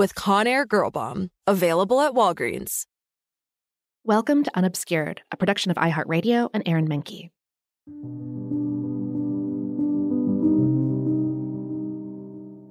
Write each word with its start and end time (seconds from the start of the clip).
with 0.00 0.14
Conair 0.14 0.66
Girl 0.66 0.90
Bomb. 0.90 1.30
Available 1.46 2.00
at 2.00 2.14
Walgreens. 2.14 2.86
Welcome 4.02 4.42
to 4.44 4.56
Unobscured, 4.56 5.18
a 5.30 5.36
production 5.36 5.70
of 5.70 5.76
iHeartRadio 5.76 6.48
and 6.54 6.62
Aaron 6.64 6.88
Mahnke. 6.88 7.28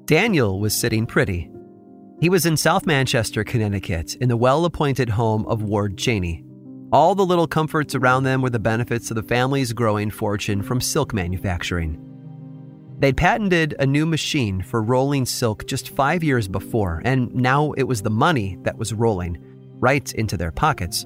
Daniel 0.07 0.59
was 0.59 0.75
sitting 0.75 1.05
pretty. 1.05 1.51
He 2.19 2.29
was 2.29 2.47
in 2.47 2.57
South 2.57 2.87
Manchester, 2.87 3.43
Connecticut, 3.43 4.15
in 4.15 4.27
the 4.27 4.35
well 4.35 4.65
appointed 4.65 5.09
home 5.09 5.45
of 5.45 5.61
Ward 5.61 5.99
Cheney. 5.99 6.43
All 6.91 7.13
the 7.13 7.27
little 7.27 7.45
comforts 7.45 7.93
around 7.93 8.23
them 8.23 8.41
were 8.41 8.49
the 8.49 8.57
benefits 8.57 9.11
of 9.11 9.15
the 9.15 9.21
family's 9.21 9.71
growing 9.71 10.09
fortune 10.09 10.63
from 10.63 10.81
silk 10.81 11.13
manufacturing. 11.13 12.08
They'd 12.99 13.15
patented 13.15 13.75
a 13.79 13.85
new 13.85 14.05
machine 14.05 14.61
for 14.61 14.83
rolling 14.83 15.25
silk 15.25 15.65
just 15.65 15.89
five 15.89 16.21
years 16.21 16.49
before, 16.49 17.01
and 17.05 17.33
now 17.33 17.71
it 17.73 17.83
was 17.83 18.01
the 18.01 18.09
money 18.09 18.57
that 18.63 18.77
was 18.77 18.93
rolling 18.93 19.37
right 19.79 20.11
into 20.13 20.35
their 20.35 20.51
pockets. 20.51 21.05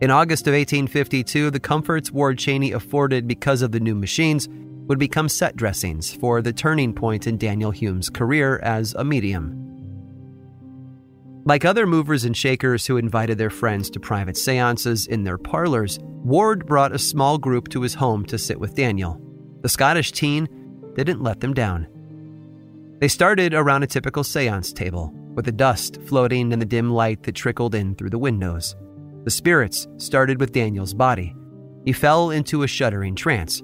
In 0.00 0.10
August 0.10 0.46
of 0.46 0.54
1852, 0.54 1.50
the 1.50 1.60
comforts 1.60 2.12
Ward 2.12 2.38
Cheney 2.38 2.72
afforded 2.72 3.26
because 3.26 3.60
of 3.62 3.72
the 3.72 3.80
new 3.80 3.94
machines 3.94 4.48
would 4.86 4.98
become 4.98 5.28
set 5.28 5.56
dressings 5.56 6.12
for 6.12 6.42
the 6.42 6.52
turning 6.52 6.92
point 6.92 7.26
in 7.26 7.38
Daniel 7.38 7.72
Hume's 7.72 8.08
career 8.08 8.60
as 8.60 8.94
a 8.94 9.04
medium. 9.04 9.58
Like 11.44 11.64
other 11.64 11.88
movers 11.88 12.24
and 12.24 12.36
shakers 12.36 12.86
who 12.86 12.98
invited 12.98 13.36
their 13.36 13.50
friends 13.50 13.90
to 13.90 14.00
private 14.00 14.36
seances 14.36 15.08
in 15.08 15.24
their 15.24 15.38
parlors, 15.38 15.98
Ward 16.00 16.66
brought 16.66 16.94
a 16.94 17.00
small 17.00 17.36
group 17.36 17.68
to 17.70 17.82
his 17.82 17.94
home 17.94 18.24
to 18.26 18.38
sit 18.38 18.60
with 18.60 18.76
Daniel. 18.76 19.20
The 19.62 19.68
Scottish 19.68 20.12
teen 20.12 20.48
didn't 20.94 21.22
let 21.22 21.40
them 21.40 21.54
down. 21.54 21.86
They 23.00 23.08
started 23.08 23.54
around 23.54 23.82
a 23.82 23.86
typical 23.86 24.22
seance 24.22 24.72
table, 24.72 25.12
with 25.34 25.44
the 25.44 25.52
dust 25.52 26.00
floating 26.02 26.52
in 26.52 26.58
the 26.58 26.64
dim 26.64 26.90
light 26.90 27.22
that 27.22 27.34
trickled 27.34 27.74
in 27.74 27.94
through 27.94 28.10
the 28.10 28.18
windows. 28.18 28.76
The 29.24 29.30
spirits 29.30 29.88
started 29.96 30.38
with 30.38 30.52
Daniel's 30.52 30.94
body. 30.94 31.34
He 31.84 31.92
fell 31.92 32.30
into 32.30 32.62
a 32.62 32.68
shuddering 32.68 33.14
trance. 33.14 33.62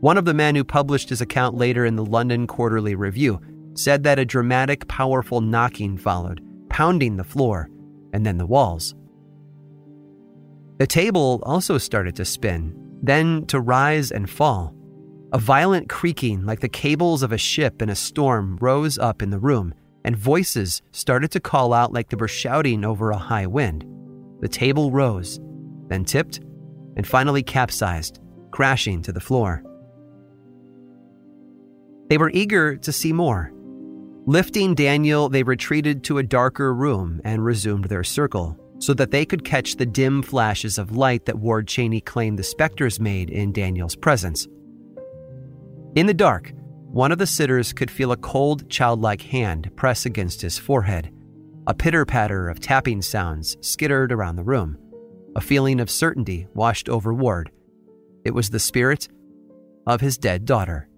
One 0.00 0.18
of 0.18 0.26
the 0.26 0.34
men 0.34 0.54
who 0.54 0.64
published 0.64 1.08
his 1.08 1.20
account 1.20 1.56
later 1.56 1.86
in 1.86 1.96
the 1.96 2.04
London 2.04 2.46
Quarterly 2.46 2.94
Review 2.94 3.40
said 3.74 4.02
that 4.02 4.18
a 4.18 4.24
dramatic, 4.24 4.86
powerful 4.88 5.40
knocking 5.40 5.96
followed, 5.96 6.42
pounding 6.68 7.16
the 7.16 7.24
floor 7.24 7.70
and 8.12 8.26
then 8.26 8.36
the 8.36 8.46
walls. 8.46 8.94
The 10.78 10.86
table 10.86 11.42
also 11.44 11.78
started 11.78 12.16
to 12.16 12.24
spin, 12.24 12.74
then 13.02 13.46
to 13.46 13.60
rise 13.60 14.10
and 14.10 14.28
fall. 14.28 14.74
A 15.34 15.38
violent 15.38 15.88
creaking, 15.88 16.46
like 16.46 16.60
the 16.60 16.68
cables 16.68 17.24
of 17.24 17.32
a 17.32 17.38
ship 17.38 17.82
in 17.82 17.88
a 17.88 17.96
storm, 17.96 18.56
rose 18.60 18.98
up 18.98 19.20
in 19.20 19.30
the 19.30 19.38
room, 19.40 19.74
and 20.04 20.16
voices 20.16 20.80
started 20.92 21.32
to 21.32 21.40
call 21.40 21.72
out 21.72 21.92
like 21.92 22.08
they 22.08 22.16
were 22.16 22.28
shouting 22.28 22.84
over 22.84 23.10
a 23.10 23.16
high 23.16 23.48
wind. 23.48 23.84
The 24.42 24.48
table 24.48 24.92
rose, 24.92 25.40
then 25.88 26.04
tipped, 26.04 26.38
and 26.96 27.04
finally 27.04 27.42
capsized, 27.42 28.20
crashing 28.52 29.02
to 29.02 29.10
the 29.10 29.18
floor. 29.18 29.64
They 32.08 32.16
were 32.16 32.30
eager 32.30 32.76
to 32.76 32.92
see 32.92 33.12
more. 33.12 33.50
Lifting 34.26 34.76
Daniel, 34.76 35.28
they 35.28 35.42
retreated 35.42 36.04
to 36.04 36.18
a 36.18 36.22
darker 36.22 36.72
room 36.72 37.20
and 37.24 37.44
resumed 37.44 37.86
their 37.86 38.04
circle 38.04 38.56
so 38.78 38.94
that 38.94 39.10
they 39.10 39.24
could 39.24 39.44
catch 39.44 39.74
the 39.74 39.86
dim 39.86 40.22
flashes 40.22 40.78
of 40.78 40.96
light 40.96 41.24
that 41.24 41.40
Ward 41.40 41.66
Cheney 41.66 42.00
claimed 42.00 42.38
the 42.38 42.44
specters 42.44 43.00
made 43.00 43.30
in 43.30 43.50
Daniel's 43.50 43.96
presence. 43.96 44.46
In 45.94 46.06
the 46.06 46.14
dark, 46.14 46.52
one 46.90 47.12
of 47.12 47.18
the 47.18 47.26
sitters 47.26 47.72
could 47.72 47.90
feel 47.90 48.10
a 48.10 48.16
cold, 48.16 48.68
childlike 48.68 49.22
hand 49.22 49.70
press 49.76 50.06
against 50.06 50.40
his 50.40 50.58
forehead. 50.58 51.12
A 51.68 51.74
pitter 51.74 52.04
patter 52.04 52.48
of 52.48 52.58
tapping 52.58 53.00
sounds 53.00 53.56
skittered 53.60 54.10
around 54.10 54.34
the 54.34 54.42
room. 54.42 54.76
A 55.36 55.40
feeling 55.40 55.80
of 55.80 55.88
certainty 55.88 56.48
washed 56.52 56.88
over 56.88 57.14
Ward. 57.14 57.52
It 58.24 58.34
was 58.34 58.50
the 58.50 58.58
spirit 58.58 59.08
of 59.86 60.00
his 60.00 60.18
dead 60.18 60.44
daughter. 60.44 60.88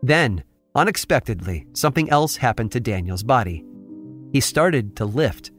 Then, 0.00 0.44
unexpectedly, 0.74 1.66
something 1.74 2.08
else 2.08 2.36
happened 2.36 2.72
to 2.72 2.80
Daniel's 2.80 3.22
body. 3.22 3.64
He 4.32 4.40
started 4.40 4.96
to 4.96 5.04
lift. 5.04 5.50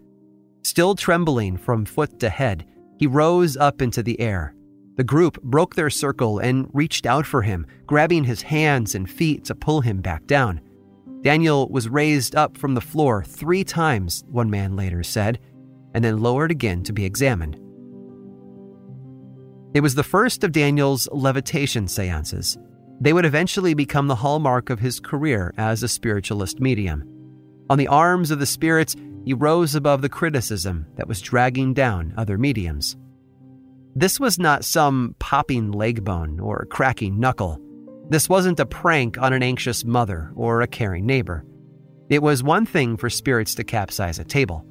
Still 0.64 0.96
trembling 0.96 1.58
from 1.58 1.86
foot 1.86 2.20
to 2.22 2.30
head, 2.30 2.66
he 2.98 3.06
rose 3.06 3.56
up 3.56 3.84
into 3.84 4.02
the 4.02 4.20
air. 4.20 4.56
The 4.96 5.04
group 5.04 5.42
broke 5.42 5.76
their 5.76 5.90
circle 5.90 6.40
and 6.40 6.70
reached 6.74 7.06
out 7.06 7.26
for 7.26 7.42
him, 7.42 7.66
grabbing 7.88 8.26
his 8.26 8.44
hands 8.44 8.94
and 8.94 9.10
feet 9.10 9.46
to 9.46 9.56
pull 9.56 9.82
him 9.82 10.02
back 10.02 10.28
down. 10.28 10.62
Daniel 11.22 11.68
was 11.70 11.90
raised 11.90 12.36
up 12.36 12.58
from 12.58 12.74
the 12.74 12.82
floor 12.82 13.24
three 13.24 13.64
times, 13.64 14.24
one 14.30 14.50
man 14.50 14.76
later 14.76 15.02
said, 15.04 15.40
and 15.94 16.04
then 16.04 16.20
lowered 16.20 16.52
again 16.52 16.84
to 16.84 16.94
be 16.94 17.06
examined. 17.06 17.58
It 19.74 19.82
was 19.82 19.96
the 19.96 20.04
first 20.04 20.44
of 20.44 20.52
Daniel's 20.52 21.08
levitation 21.12 21.88
seances. 21.88 22.58
They 23.02 23.14
would 23.14 23.26
eventually 23.26 23.74
become 23.74 24.08
the 24.08 24.16
hallmark 24.16 24.70
of 24.70 24.80
his 24.80 25.00
career 25.00 25.54
as 25.58 25.82
a 25.82 25.88
spiritualist 25.88 26.60
medium. 26.60 27.04
On 27.70 27.78
the 27.80 27.88
arms 27.88 28.30
of 28.30 28.40
the 28.40 28.46
spirits, 28.46 28.96
he 29.26 29.34
rose 29.34 29.74
above 29.74 30.02
the 30.02 30.10
criticism 30.10 30.86
that 30.96 31.08
was 31.08 31.22
dragging 31.22 31.74
down 31.74 32.14
other 32.18 32.38
mediums. 32.38 32.98
This 33.96 34.20
was 34.20 34.40
not 34.40 34.66
some 34.66 35.16
popping 35.20 35.72
leg 35.72 36.04
bone 36.04 36.40
or 36.40 36.66
cracking 36.66 37.20
knuckle. 37.20 37.60
This 38.10 38.28
wasn't 38.28 38.60
a 38.60 38.66
prank 38.66 39.18
on 39.18 39.34
an 39.34 39.44
anxious 39.44 39.86
mother 39.86 40.32
or 40.36 40.62
a 40.62 40.68
caring 40.68 41.06
neighbor. 41.06 41.46
It 42.10 42.22
was 42.22 42.44
one 42.44 42.66
thing 42.66 42.98
for 42.98 43.10
spirits 43.10 43.56
to 43.56 43.64
capsize 43.64 44.20
a 44.20 44.24
table, 44.24 44.66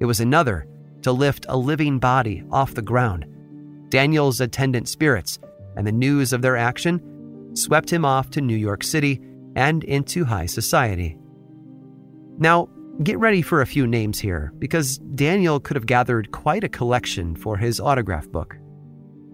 it 0.00 0.06
was 0.06 0.20
another 0.20 0.66
to 1.02 1.12
lift 1.12 1.46
a 1.48 1.56
living 1.56 1.98
body 1.98 2.44
off 2.50 2.74
the 2.74 2.82
ground. 2.82 3.26
Daniel's 3.88 4.40
attendant 4.40 4.88
spirits 4.88 5.38
and 5.76 5.86
the 5.86 5.92
news 5.92 6.32
of 6.32 6.42
their 6.42 6.56
action 6.56 7.50
swept 7.54 7.92
him 7.92 8.04
off 8.04 8.30
to 8.30 8.40
New 8.40 8.56
York 8.56 8.82
City 8.82 9.20
and 9.54 9.84
into 9.84 10.24
high 10.24 10.46
society. 10.46 11.16
Now, 12.38 12.68
get 13.02 13.18
ready 13.18 13.42
for 13.42 13.60
a 13.60 13.66
few 13.66 13.86
names 13.86 14.18
here, 14.18 14.52
because 14.58 14.98
Daniel 14.98 15.60
could 15.60 15.76
have 15.76 15.86
gathered 15.86 16.32
quite 16.32 16.64
a 16.64 16.68
collection 16.68 17.36
for 17.36 17.56
his 17.56 17.78
autograph 17.78 18.28
book. 18.28 18.56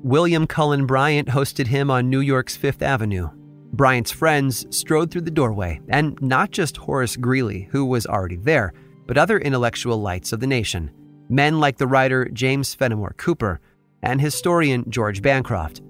William 0.02 0.46
Cullen 0.46 0.86
Bryant 0.86 1.28
hosted 1.28 1.66
him 1.66 1.90
on 1.90 2.08
New 2.08 2.20
York's 2.20 2.56
Fifth 2.56 2.82
Avenue. 2.82 3.30
Bryant's 3.72 4.12
friends 4.12 4.64
strode 4.70 5.10
through 5.10 5.22
the 5.22 5.30
doorway, 5.30 5.80
and 5.88 6.16
not 6.22 6.52
just 6.52 6.76
Horace 6.76 7.16
Greeley, 7.16 7.68
who 7.72 7.84
was 7.84 8.06
already 8.06 8.36
there, 8.36 8.72
but 9.06 9.18
other 9.18 9.38
intellectual 9.38 10.00
lights 10.00 10.32
of 10.32 10.40
the 10.40 10.46
nation. 10.46 10.90
men 11.28 11.60
like 11.60 11.76
the 11.76 11.86
writer 11.86 12.28
James 12.32 12.74
Fenimore 12.74 13.14
Cooper 13.18 13.60
and 14.02 14.20
historian 14.20 14.84
George 14.88 15.20
Bancroft. 15.20 15.80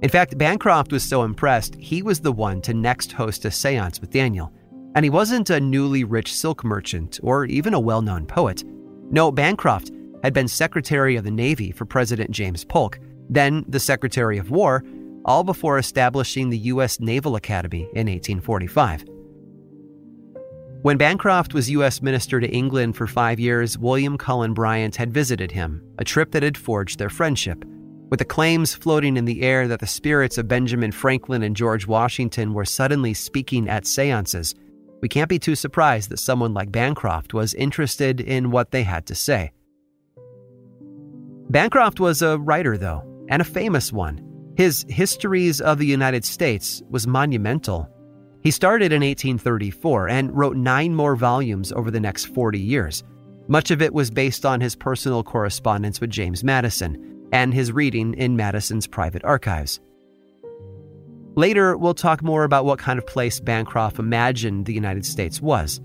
In 0.00 0.08
fact, 0.08 0.38
Bancroft 0.38 0.92
was 0.92 1.02
so 1.02 1.24
impressed, 1.24 1.74
he 1.74 2.02
was 2.02 2.20
the 2.20 2.32
one 2.32 2.62
to 2.62 2.72
next 2.72 3.12
host 3.12 3.44
a 3.44 3.50
seance 3.50 4.00
with 4.00 4.10
Daniel. 4.10 4.52
And 4.94 5.04
he 5.04 5.10
wasn't 5.10 5.50
a 5.50 5.60
newly 5.60 6.04
rich 6.04 6.32
silk 6.32 6.64
merchant 6.64 7.18
or 7.22 7.44
even 7.44 7.74
a 7.74 7.80
well 7.80 8.00
known 8.00 8.26
poet. 8.26 8.64
No, 9.10 9.30
Bancroft 9.30 9.90
had 10.22 10.32
been 10.32 10.48
Secretary 10.48 11.16
of 11.16 11.24
the 11.24 11.30
Navy 11.30 11.72
for 11.72 11.84
President 11.84 12.30
James 12.30 12.64
Polk, 12.64 12.98
then 13.28 13.64
the 13.68 13.80
Secretary 13.80 14.38
of 14.38 14.50
War, 14.50 14.84
all 15.24 15.44
before 15.44 15.78
establishing 15.78 16.50
the 16.50 16.58
U.S. 16.58 17.00
Naval 17.00 17.36
Academy 17.36 17.82
in 17.92 18.06
1845. 18.06 19.04
When 20.82 20.96
Bancroft 20.96 21.54
was 21.54 21.70
U.S. 21.70 22.00
Minister 22.00 22.40
to 22.40 22.48
England 22.48 22.96
for 22.96 23.06
five 23.06 23.40
years, 23.40 23.76
William 23.76 24.16
Cullen 24.16 24.54
Bryant 24.54 24.94
had 24.94 25.12
visited 25.12 25.50
him, 25.50 25.82
a 25.98 26.04
trip 26.04 26.30
that 26.30 26.44
had 26.44 26.56
forged 26.56 26.98
their 26.98 27.10
friendship. 27.10 27.64
With 28.10 28.20
the 28.20 28.24
claims 28.24 28.74
floating 28.74 29.16
in 29.16 29.24
the 29.24 29.42
air 29.42 29.68
that 29.68 29.80
the 29.80 29.86
spirits 29.86 30.38
of 30.38 30.48
Benjamin 30.48 30.92
Franklin 30.92 31.42
and 31.42 31.56
George 31.56 31.86
Washington 31.86 32.54
were 32.54 32.64
suddenly 32.64 33.12
speaking 33.12 33.68
at 33.68 33.86
seances, 33.86 34.54
we 35.02 35.08
can't 35.08 35.28
be 35.28 35.38
too 35.38 35.54
surprised 35.54 36.10
that 36.10 36.18
someone 36.18 36.54
like 36.54 36.72
Bancroft 36.72 37.34
was 37.34 37.54
interested 37.54 38.20
in 38.20 38.50
what 38.50 38.70
they 38.70 38.84
had 38.84 39.04
to 39.06 39.14
say. 39.14 39.52
Bancroft 41.50 41.98
was 41.98 42.22
a 42.22 42.38
writer, 42.38 42.78
though, 42.78 43.02
and 43.28 43.42
a 43.42 43.44
famous 43.44 43.92
one. 43.92 44.24
His 44.56 44.84
Histories 44.88 45.60
of 45.60 45.78
the 45.78 45.86
United 45.86 46.24
States 46.24 46.82
was 46.90 47.06
monumental. 47.06 47.88
He 48.42 48.50
started 48.50 48.92
in 48.92 49.02
1834 49.02 50.08
and 50.08 50.36
wrote 50.36 50.56
nine 50.56 50.94
more 50.94 51.16
volumes 51.16 51.72
over 51.72 51.90
the 51.90 52.00
next 52.00 52.26
40 52.26 52.58
years. 52.58 53.04
Much 53.48 53.70
of 53.70 53.80
it 53.80 53.94
was 53.94 54.10
based 54.10 54.44
on 54.44 54.60
his 54.60 54.76
personal 54.76 55.22
correspondence 55.22 56.00
with 56.00 56.10
James 56.10 56.44
Madison 56.44 57.28
and 57.32 57.52
his 57.52 57.72
reading 57.72 58.14
in 58.14 58.36
Madison's 58.36 58.86
private 58.86 59.24
archives. 59.24 59.80
Later, 61.34 61.76
we'll 61.76 61.94
talk 61.94 62.22
more 62.22 62.44
about 62.44 62.64
what 62.64 62.80
kind 62.80 62.98
of 62.98 63.06
place 63.06 63.38
Bancroft 63.38 63.98
imagined 63.98 64.66
the 64.66 64.74
United 64.74 65.06
States 65.06 65.40
was. 65.40 65.80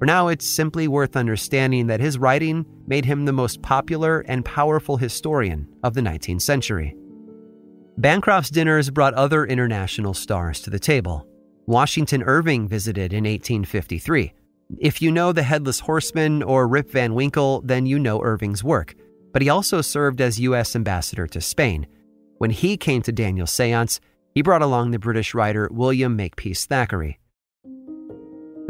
For 0.00 0.06
now, 0.06 0.28
it's 0.28 0.46
simply 0.48 0.88
worth 0.88 1.14
understanding 1.14 1.86
that 1.88 2.00
his 2.00 2.16
writing 2.16 2.64
made 2.86 3.04
him 3.04 3.26
the 3.26 3.34
most 3.34 3.60
popular 3.60 4.20
and 4.20 4.42
powerful 4.42 4.96
historian 4.96 5.68
of 5.82 5.92
the 5.92 6.00
19th 6.00 6.40
century. 6.40 6.96
Bancroft's 7.98 8.48
dinners 8.48 8.88
brought 8.88 9.12
other 9.12 9.44
international 9.44 10.14
stars 10.14 10.60
to 10.62 10.70
the 10.70 10.78
table. 10.78 11.26
Washington 11.66 12.22
Irving 12.22 12.66
visited 12.66 13.12
in 13.12 13.24
1853. 13.24 14.32
If 14.78 15.02
you 15.02 15.12
know 15.12 15.32
the 15.32 15.42
Headless 15.42 15.80
Horseman 15.80 16.42
or 16.42 16.66
Rip 16.66 16.90
Van 16.90 17.12
Winkle, 17.12 17.60
then 17.60 17.84
you 17.84 17.98
know 17.98 18.22
Irving's 18.22 18.64
work. 18.64 18.94
But 19.34 19.42
he 19.42 19.50
also 19.50 19.82
served 19.82 20.22
as 20.22 20.40
U.S. 20.40 20.74
ambassador 20.74 21.26
to 21.26 21.42
Spain. 21.42 21.86
When 22.38 22.50
he 22.50 22.78
came 22.78 23.02
to 23.02 23.12
Daniel's 23.12 23.50
seance, 23.50 24.00
he 24.34 24.40
brought 24.40 24.62
along 24.62 24.92
the 24.92 24.98
British 24.98 25.34
writer 25.34 25.68
William 25.70 26.16
Makepeace 26.16 26.64
Thackeray. 26.64 27.18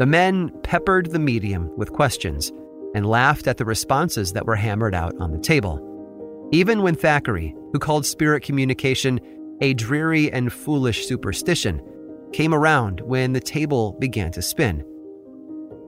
The 0.01 0.07
men 0.07 0.49
peppered 0.63 1.11
the 1.11 1.19
medium 1.19 1.69
with 1.77 1.93
questions 1.93 2.51
and 2.95 3.05
laughed 3.05 3.45
at 3.45 3.57
the 3.57 3.65
responses 3.65 4.33
that 4.33 4.47
were 4.47 4.55
hammered 4.55 4.95
out 4.95 5.13
on 5.19 5.31
the 5.31 5.37
table. 5.37 6.49
Even 6.51 6.81
when 6.81 6.95
Thackeray, 6.95 7.55
who 7.71 7.77
called 7.77 8.07
spirit 8.07 8.41
communication 8.41 9.19
a 9.61 9.75
dreary 9.75 10.31
and 10.31 10.51
foolish 10.51 11.05
superstition, 11.05 11.79
came 12.33 12.51
around 12.51 13.01
when 13.01 13.33
the 13.33 13.39
table 13.39 13.95
began 13.99 14.31
to 14.31 14.41
spin. 14.41 14.79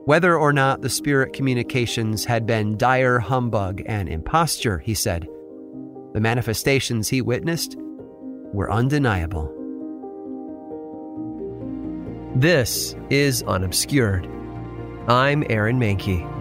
Whether 0.04 0.36
or 0.36 0.52
not 0.52 0.82
the 0.82 0.90
spirit 0.90 1.32
communications 1.32 2.24
had 2.24 2.46
been 2.46 2.78
dire 2.78 3.18
humbug 3.18 3.82
and 3.84 4.08
imposture, 4.08 4.78
he 4.78 4.94
said, 4.94 5.26
the 6.12 6.20
manifestations 6.20 7.08
he 7.08 7.20
witnessed 7.20 7.74
were 8.52 8.70
undeniable. 8.70 9.63
This 12.36 12.96
is 13.10 13.44
Unobscured. 13.44 14.26
I'm 15.08 15.44
Aaron 15.48 15.78
Mahnke. 15.78 16.33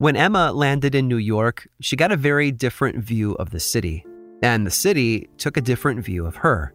When 0.00 0.16
Emma 0.16 0.50
landed 0.50 0.94
in 0.94 1.08
New 1.08 1.18
York, 1.18 1.68
she 1.82 1.94
got 1.94 2.10
a 2.10 2.16
very 2.16 2.50
different 2.50 3.04
view 3.04 3.34
of 3.34 3.50
the 3.50 3.60
city, 3.60 4.02
and 4.42 4.66
the 4.66 4.70
city 4.70 5.28
took 5.36 5.58
a 5.58 5.60
different 5.60 6.02
view 6.02 6.24
of 6.24 6.36
her. 6.36 6.72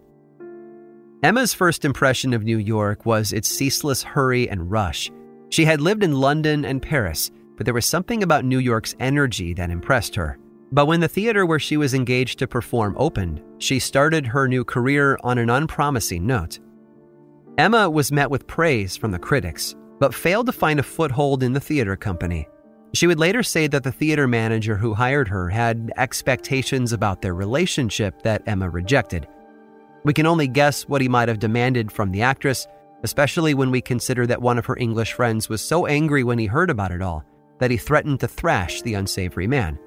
Emma's 1.23 1.51
first 1.51 1.85
impression 1.85 2.35
of 2.35 2.43
New 2.43 2.59
York 2.59 3.03
was 3.07 3.33
its 3.33 3.49
ceaseless 3.49 4.03
hurry 4.03 4.47
and 4.47 4.69
rush. 4.69 5.11
She 5.49 5.65
had 5.65 5.81
lived 5.81 6.03
in 6.03 6.13
London 6.13 6.65
and 6.65 6.83
Paris, 6.83 7.31
but 7.57 7.65
there 7.65 7.73
was 7.73 7.87
something 7.87 8.21
about 8.21 8.45
New 8.45 8.59
York's 8.59 8.93
energy 8.99 9.55
that 9.55 9.71
impressed 9.71 10.13
her. 10.13 10.37
But 10.71 10.85
when 10.85 10.99
the 10.99 11.07
theater 11.07 11.47
where 11.47 11.57
she 11.57 11.77
was 11.77 11.95
engaged 11.95 12.37
to 12.37 12.47
perform 12.47 12.93
opened, 12.95 13.41
she 13.57 13.79
started 13.79 14.27
her 14.27 14.47
new 14.47 14.63
career 14.63 15.17
on 15.23 15.39
an 15.39 15.49
unpromising 15.49 16.27
note. 16.27 16.59
Emma 17.57 17.89
was 17.89 18.11
met 18.11 18.29
with 18.29 18.45
praise 18.45 18.95
from 18.95 19.09
the 19.09 19.17
critics, 19.17 19.73
but 19.99 20.13
failed 20.13 20.45
to 20.45 20.51
find 20.51 20.79
a 20.79 20.83
foothold 20.83 21.41
in 21.41 21.53
the 21.53 21.59
theater 21.59 21.95
company. 21.95 22.47
She 22.93 23.07
would 23.07 23.19
later 23.19 23.43
say 23.43 23.67
that 23.67 23.83
the 23.83 23.91
theater 23.91 24.27
manager 24.27 24.77
who 24.77 24.93
hired 24.93 25.27
her 25.27 25.49
had 25.49 25.91
expectations 25.97 26.93
about 26.93 27.21
their 27.21 27.33
relationship 27.33 28.21
that 28.21 28.43
Emma 28.45 28.69
rejected. 28.69 29.27
We 30.05 30.13
can 30.13 30.25
only 30.25 30.47
guess 30.47 30.87
what 30.87 31.01
he 31.01 31.09
might 31.09 31.27
have 31.27 31.39
demanded 31.39 31.91
from 31.91 32.11
the 32.11 32.21
actress, 32.21 32.67
especially 33.03 33.53
when 33.53 33.71
we 33.71 33.81
consider 33.81 34.25
that 34.27 34.41
one 34.41 34.57
of 34.57 34.65
her 34.67 34.77
English 34.77 35.13
friends 35.13 35.49
was 35.49 35.61
so 35.61 35.87
angry 35.87 36.23
when 36.23 36.39
he 36.39 36.45
heard 36.45 36.69
about 36.69 36.91
it 36.91 37.01
all 37.01 37.25
that 37.59 37.71
he 37.71 37.77
threatened 37.77 38.19
to 38.19 38.27
thrash 38.27 38.81
the 38.81 38.93
unsavory 38.93 39.47
man. 39.47 39.79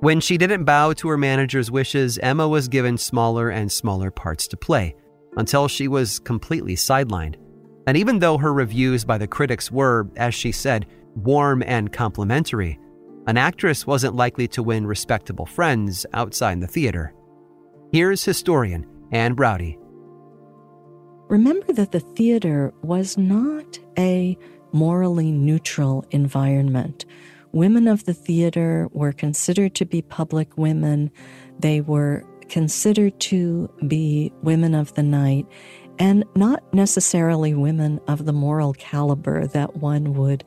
When 0.00 0.20
she 0.20 0.36
didn't 0.36 0.64
bow 0.64 0.94
to 0.94 1.08
her 1.08 1.16
manager's 1.16 1.70
wishes, 1.70 2.18
Emma 2.18 2.48
was 2.48 2.66
given 2.66 2.98
smaller 2.98 3.50
and 3.50 3.70
smaller 3.70 4.10
parts 4.10 4.48
to 4.48 4.56
play 4.56 4.96
until 5.36 5.68
she 5.68 5.86
was 5.86 6.18
completely 6.18 6.74
sidelined. 6.74 7.36
And 7.86 7.96
even 7.96 8.18
though 8.18 8.38
her 8.38 8.52
reviews 8.52 9.04
by 9.04 9.18
the 9.18 9.28
critics 9.28 9.70
were, 9.70 10.08
as 10.16 10.34
she 10.34 10.50
said, 10.50 10.86
warm 11.14 11.62
and 11.62 11.92
complimentary, 11.92 12.78
an 13.26 13.36
actress 13.36 13.86
wasn't 13.86 14.16
likely 14.16 14.48
to 14.48 14.62
win 14.62 14.86
respectable 14.86 15.46
friends 15.46 16.04
outside 16.12 16.60
the 16.60 16.66
theater. 16.66 17.14
Here's 17.92 18.24
historian 18.24 18.86
Anne 19.12 19.34
Braude. 19.34 19.76
Remember 21.28 21.72
that 21.72 21.92
the 21.92 22.00
theater 22.00 22.74
was 22.82 23.16
not 23.16 23.78
a 23.98 24.36
morally 24.72 25.30
neutral 25.30 26.04
environment. 26.10 27.04
Women 27.52 27.86
of 27.86 28.04
the 28.04 28.14
theater 28.14 28.88
were 28.92 29.12
considered 29.12 29.74
to 29.76 29.84
be 29.84 30.02
public 30.02 30.56
women. 30.56 31.10
They 31.58 31.80
were 31.80 32.24
considered 32.48 33.18
to 33.20 33.70
be 33.86 34.32
women 34.42 34.74
of 34.74 34.94
the 34.94 35.02
night 35.02 35.46
and 35.98 36.24
not 36.34 36.62
necessarily 36.74 37.54
women 37.54 38.00
of 38.08 38.24
the 38.24 38.32
moral 38.32 38.72
caliber 38.74 39.46
that 39.48 39.76
one 39.76 40.14
would 40.14 40.44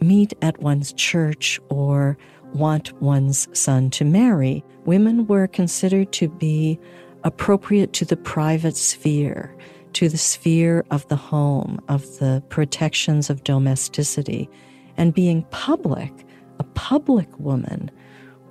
meet 0.00 0.34
at 0.42 0.60
one's 0.60 0.92
church 0.92 1.60
or 1.68 2.16
want 2.52 2.92
one's 3.02 3.48
son 3.58 3.90
to 3.90 4.04
marry. 4.04 4.64
Women 4.84 5.26
were 5.26 5.46
considered 5.46 6.12
to 6.12 6.28
be 6.28 6.78
appropriate 7.24 7.92
to 7.94 8.04
the 8.04 8.16
private 8.16 8.76
sphere, 8.76 9.54
to 9.94 10.08
the 10.08 10.18
sphere 10.18 10.84
of 10.90 11.06
the 11.08 11.16
home, 11.16 11.80
of 11.88 12.02
the 12.18 12.42
protections 12.48 13.30
of 13.30 13.44
domesticity. 13.44 14.48
And 14.96 15.12
being 15.12 15.42
public, 15.50 16.12
a 16.58 16.64
public 16.64 17.28
woman, 17.38 17.90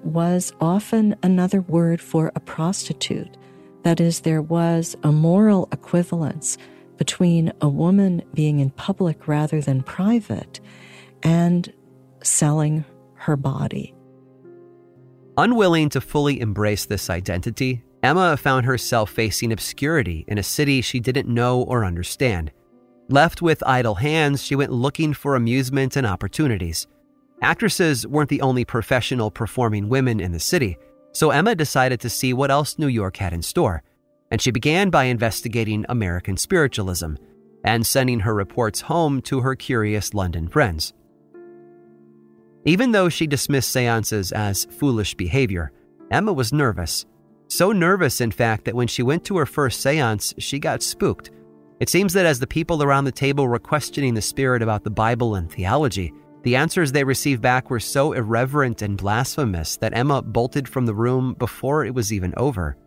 was 0.04 0.54
often 0.62 1.16
another 1.24 1.62
word 1.62 2.00
for 2.00 2.32
a 2.36 2.40
prostitute. 2.40 3.38
That 3.84 4.00
is, 4.00 4.22
there 4.22 4.42
was 4.42 4.96
a 5.04 5.12
moral 5.12 5.68
equivalence 5.72 6.58
between 6.98 7.52
a 7.62 7.70
woman 7.70 8.22
being 8.34 8.60
in 8.60 8.70
public 8.72 9.28
rather 9.28 9.62
than 9.62 9.84
private 9.84 10.60
and 11.24 11.72
selling 12.22 12.86
her 13.16 13.36
body. 13.36 13.94
Unwilling 15.38 15.90
to 15.90 16.02
fully 16.02 16.40
embrace 16.40 16.86
this 16.86 17.10
identity, 17.10 17.84
Emma 18.02 18.38
found 18.38 18.66
herself 18.66 19.10
facing 19.10 19.52
obscurity 19.52 20.24
in 20.28 20.38
a 20.38 20.44
city 20.44 20.82
she 20.82 21.00
didn't 21.00 21.28
know 21.28 21.64
or 21.64 21.84
understand. 21.84 22.52
Left 23.10 23.42
with 23.42 23.64
idle 23.66 23.96
hands, 23.96 24.44
she 24.44 24.56
went 24.56 24.72
looking 24.72 25.14
for 25.14 25.36
amusement 25.36 25.96
and 25.96 26.08
opportunities. 26.08 26.88
Actresses 27.42 28.08
weren't 28.08 28.30
the 28.30 28.42
only 28.42 28.64
professional 28.64 29.30
performing 29.30 29.90
women 29.90 30.20
in 30.20 30.32
the 30.32 30.40
city, 30.40 30.78
so 31.12 31.32
Emma 31.32 31.56
decided 31.56 32.00
to 32.00 32.10
see 32.10 32.34
what 32.34 32.52
else 32.52 32.80
New 32.80 32.88
York 32.88 33.18
had 33.18 33.34
in 33.34 33.42
store. 33.42 33.84
And 34.32 34.42
she 34.42 34.52
began 34.52 34.90
by 34.90 35.06
investigating 35.06 35.86
American 35.90 36.38
spiritualism 36.38 37.16
and 37.64 37.86
sending 37.86 38.22
her 38.22 38.34
reports 38.34 38.82
home 38.82 39.22
to 39.24 39.42
her 39.42 39.56
curious 39.56 40.14
London 40.14 40.48
friends. 40.48 40.94
Even 42.66 42.92
though 42.92 43.10
she 43.10 43.28
dismissed 43.28 43.72
seances 43.72 44.32
as 44.32 44.66
foolish 44.66 45.14
behavior, 45.14 45.72
Emma 46.10 46.34
was 46.34 46.52
nervous. 46.52 47.06
So 47.48 47.72
nervous, 47.72 48.22
in 48.22 48.32
fact, 48.32 48.66
that 48.66 48.76
when 48.76 48.88
she 48.88 49.04
went 49.04 49.24
to 49.26 49.38
her 49.38 49.46
first 49.46 49.82
seance, 49.82 50.34
she 50.40 50.58
got 50.58 50.82
spooked. 50.82 51.30
It 51.80 51.90
seems 51.90 52.14
that 52.14 52.26
as 52.26 52.40
the 52.40 52.48
people 52.48 52.82
around 52.82 53.06
the 53.06 53.12
table 53.12 53.48
were 53.48 53.60
questioning 53.60 54.16
the 54.16 54.22
spirit 54.22 54.64
about 54.64 54.84
the 54.84 54.90
Bible 54.90 55.36
and 55.36 55.52
theology, 55.52 56.12
the 56.42 56.56
answers 56.56 56.92
they 56.92 57.04
received 57.04 57.42
back 57.42 57.70
were 57.70 57.80
so 57.80 58.14
irreverent 58.14 58.82
and 58.82 58.98
blasphemous 58.98 59.78
that 59.78 59.96
Emma 59.96 60.22
bolted 60.24 60.68
from 60.68 60.86
the 60.86 60.96
room 60.96 61.36
before 61.36 61.86
it 61.86 61.94
was 61.94 62.12
even 62.12 62.34
over. 62.38 62.78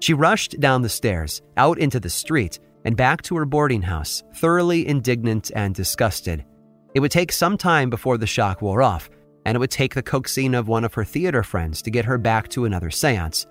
She 0.00 0.12
rushed 0.12 0.60
down 0.60 0.82
the 0.82 0.88
stairs, 0.88 1.40
out 1.56 1.78
into 1.78 2.00
the 2.00 2.10
street, 2.10 2.58
and 2.84 2.96
back 2.96 3.22
to 3.22 3.36
her 3.36 3.44
boarding 3.44 3.82
house, 3.82 4.22
thoroughly 4.34 4.86
indignant 4.86 5.50
and 5.54 5.74
disgusted. 5.74 6.44
It 6.94 7.00
would 7.00 7.10
take 7.10 7.30
some 7.30 7.56
time 7.56 7.88
before 7.88 8.18
the 8.18 8.26
shock 8.26 8.62
wore 8.62 8.82
off, 8.82 9.08
and 9.44 9.54
it 9.54 9.58
would 9.58 9.70
take 9.70 9.94
the 9.94 10.02
coaxing 10.02 10.54
of 10.54 10.68
one 10.68 10.84
of 10.84 10.94
her 10.94 11.04
theater 11.04 11.42
friends 11.42 11.82
to 11.82 11.90
get 11.90 12.04
her 12.04 12.18
back 12.18 12.48
to 12.48 12.64
another 12.64 12.90
seance. 12.90 13.46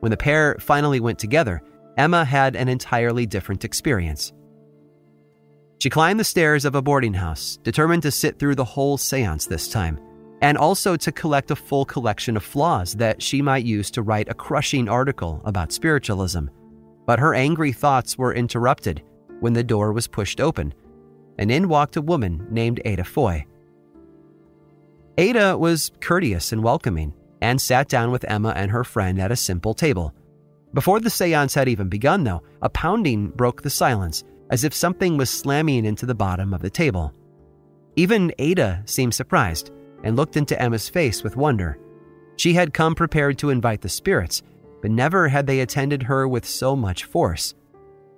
When 0.00 0.10
the 0.10 0.16
pair 0.16 0.56
finally 0.60 1.00
went 1.00 1.18
together, 1.18 1.62
Emma 1.96 2.24
had 2.24 2.54
an 2.56 2.68
entirely 2.68 3.26
different 3.26 3.64
experience. 3.64 4.32
She 5.78 5.90
climbed 5.90 6.20
the 6.20 6.24
stairs 6.24 6.64
of 6.64 6.74
a 6.74 6.82
boarding 6.82 7.14
house, 7.14 7.58
determined 7.62 8.02
to 8.02 8.10
sit 8.10 8.38
through 8.38 8.54
the 8.54 8.64
whole 8.64 8.96
seance 8.98 9.46
this 9.46 9.68
time, 9.68 9.98
and 10.40 10.58
also 10.58 10.96
to 10.96 11.12
collect 11.12 11.50
a 11.50 11.56
full 11.56 11.84
collection 11.84 12.36
of 12.36 12.44
flaws 12.44 12.94
that 12.94 13.22
she 13.22 13.40
might 13.42 13.64
use 13.64 13.90
to 13.92 14.02
write 14.02 14.28
a 14.28 14.34
crushing 14.34 14.88
article 14.88 15.40
about 15.44 15.72
spiritualism. 15.72 16.46
But 17.06 17.18
her 17.18 17.34
angry 17.34 17.72
thoughts 17.72 18.18
were 18.18 18.34
interrupted 18.34 19.02
when 19.40 19.54
the 19.54 19.64
door 19.64 19.92
was 19.92 20.06
pushed 20.06 20.40
open 20.40 20.72
and 21.38 21.50
in 21.50 21.68
walked 21.68 21.96
a 21.96 22.02
woman 22.02 22.46
named 22.50 22.80
Ada 22.84 23.04
Foy. 23.04 23.46
Ada 25.18 25.56
was 25.56 25.92
courteous 26.00 26.52
and 26.52 26.62
welcoming 26.62 27.12
and 27.40 27.60
sat 27.60 27.88
down 27.88 28.10
with 28.10 28.24
Emma 28.28 28.52
and 28.56 28.70
her 28.70 28.84
friend 28.84 29.20
at 29.20 29.32
a 29.32 29.36
simple 29.36 29.74
table. 29.74 30.14
Before 30.74 31.00
the 31.00 31.10
seance 31.10 31.54
had 31.54 31.68
even 31.68 31.88
begun, 31.88 32.24
though, 32.24 32.42
a 32.62 32.70
pounding 32.70 33.28
broke 33.28 33.62
the 33.62 33.70
silence 33.70 34.24
as 34.50 34.64
if 34.64 34.72
something 34.72 35.16
was 35.16 35.28
slamming 35.28 35.84
into 35.84 36.06
the 36.06 36.14
bottom 36.14 36.54
of 36.54 36.62
the 36.62 36.70
table. 36.70 37.12
Even 37.96 38.32
Ada 38.38 38.82
seemed 38.86 39.14
surprised 39.14 39.70
and 40.02 40.16
looked 40.16 40.36
into 40.36 40.60
Emma's 40.60 40.88
face 40.88 41.22
with 41.22 41.36
wonder. 41.36 41.78
She 42.36 42.54
had 42.54 42.74
come 42.74 42.94
prepared 42.94 43.38
to 43.38 43.50
invite 43.50 43.82
the 43.82 43.88
spirits, 43.88 44.42
but 44.80 44.90
never 44.90 45.28
had 45.28 45.46
they 45.46 45.60
attended 45.60 46.02
her 46.04 46.26
with 46.26 46.46
so 46.46 46.74
much 46.74 47.04
force. 47.04 47.54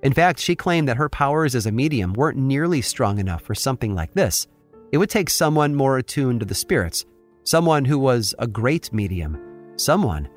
In 0.05 0.13
fact, 0.13 0.39
she 0.39 0.55
claimed 0.55 0.87
that 0.89 0.99
her 0.99 1.09
powers 1.09 1.55
as 1.55 1.65
a 1.65 1.73
medium 1.73 2.13
weren't 2.13 2.37
nearly 2.37 2.83
strong 2.83 3.19
enough 3.19 3.41
for 3.41 3.55
something 3.55 3.95
like 3.95 4.13
this. 4.13 4.47
It 4.93 4.99
would 4.99 5.09
take 5.09 5.31
someone 5.31 5.75
more 5.75 5.97
attuned 5.97 6.41
to 6.41 6.47
the 6.47 6.55
spirits, 6.55 7.07
someone 7.43 7.87
who 7.87 7.99
was 7.99 8.35
a 8.39 8.47
great 8.47 8.93
medium, 8.93 9.41
someone, 9.77 10.29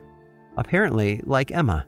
apparently, 0.56 1.22
like 1.26 1.52
Emma. 1.52 1.86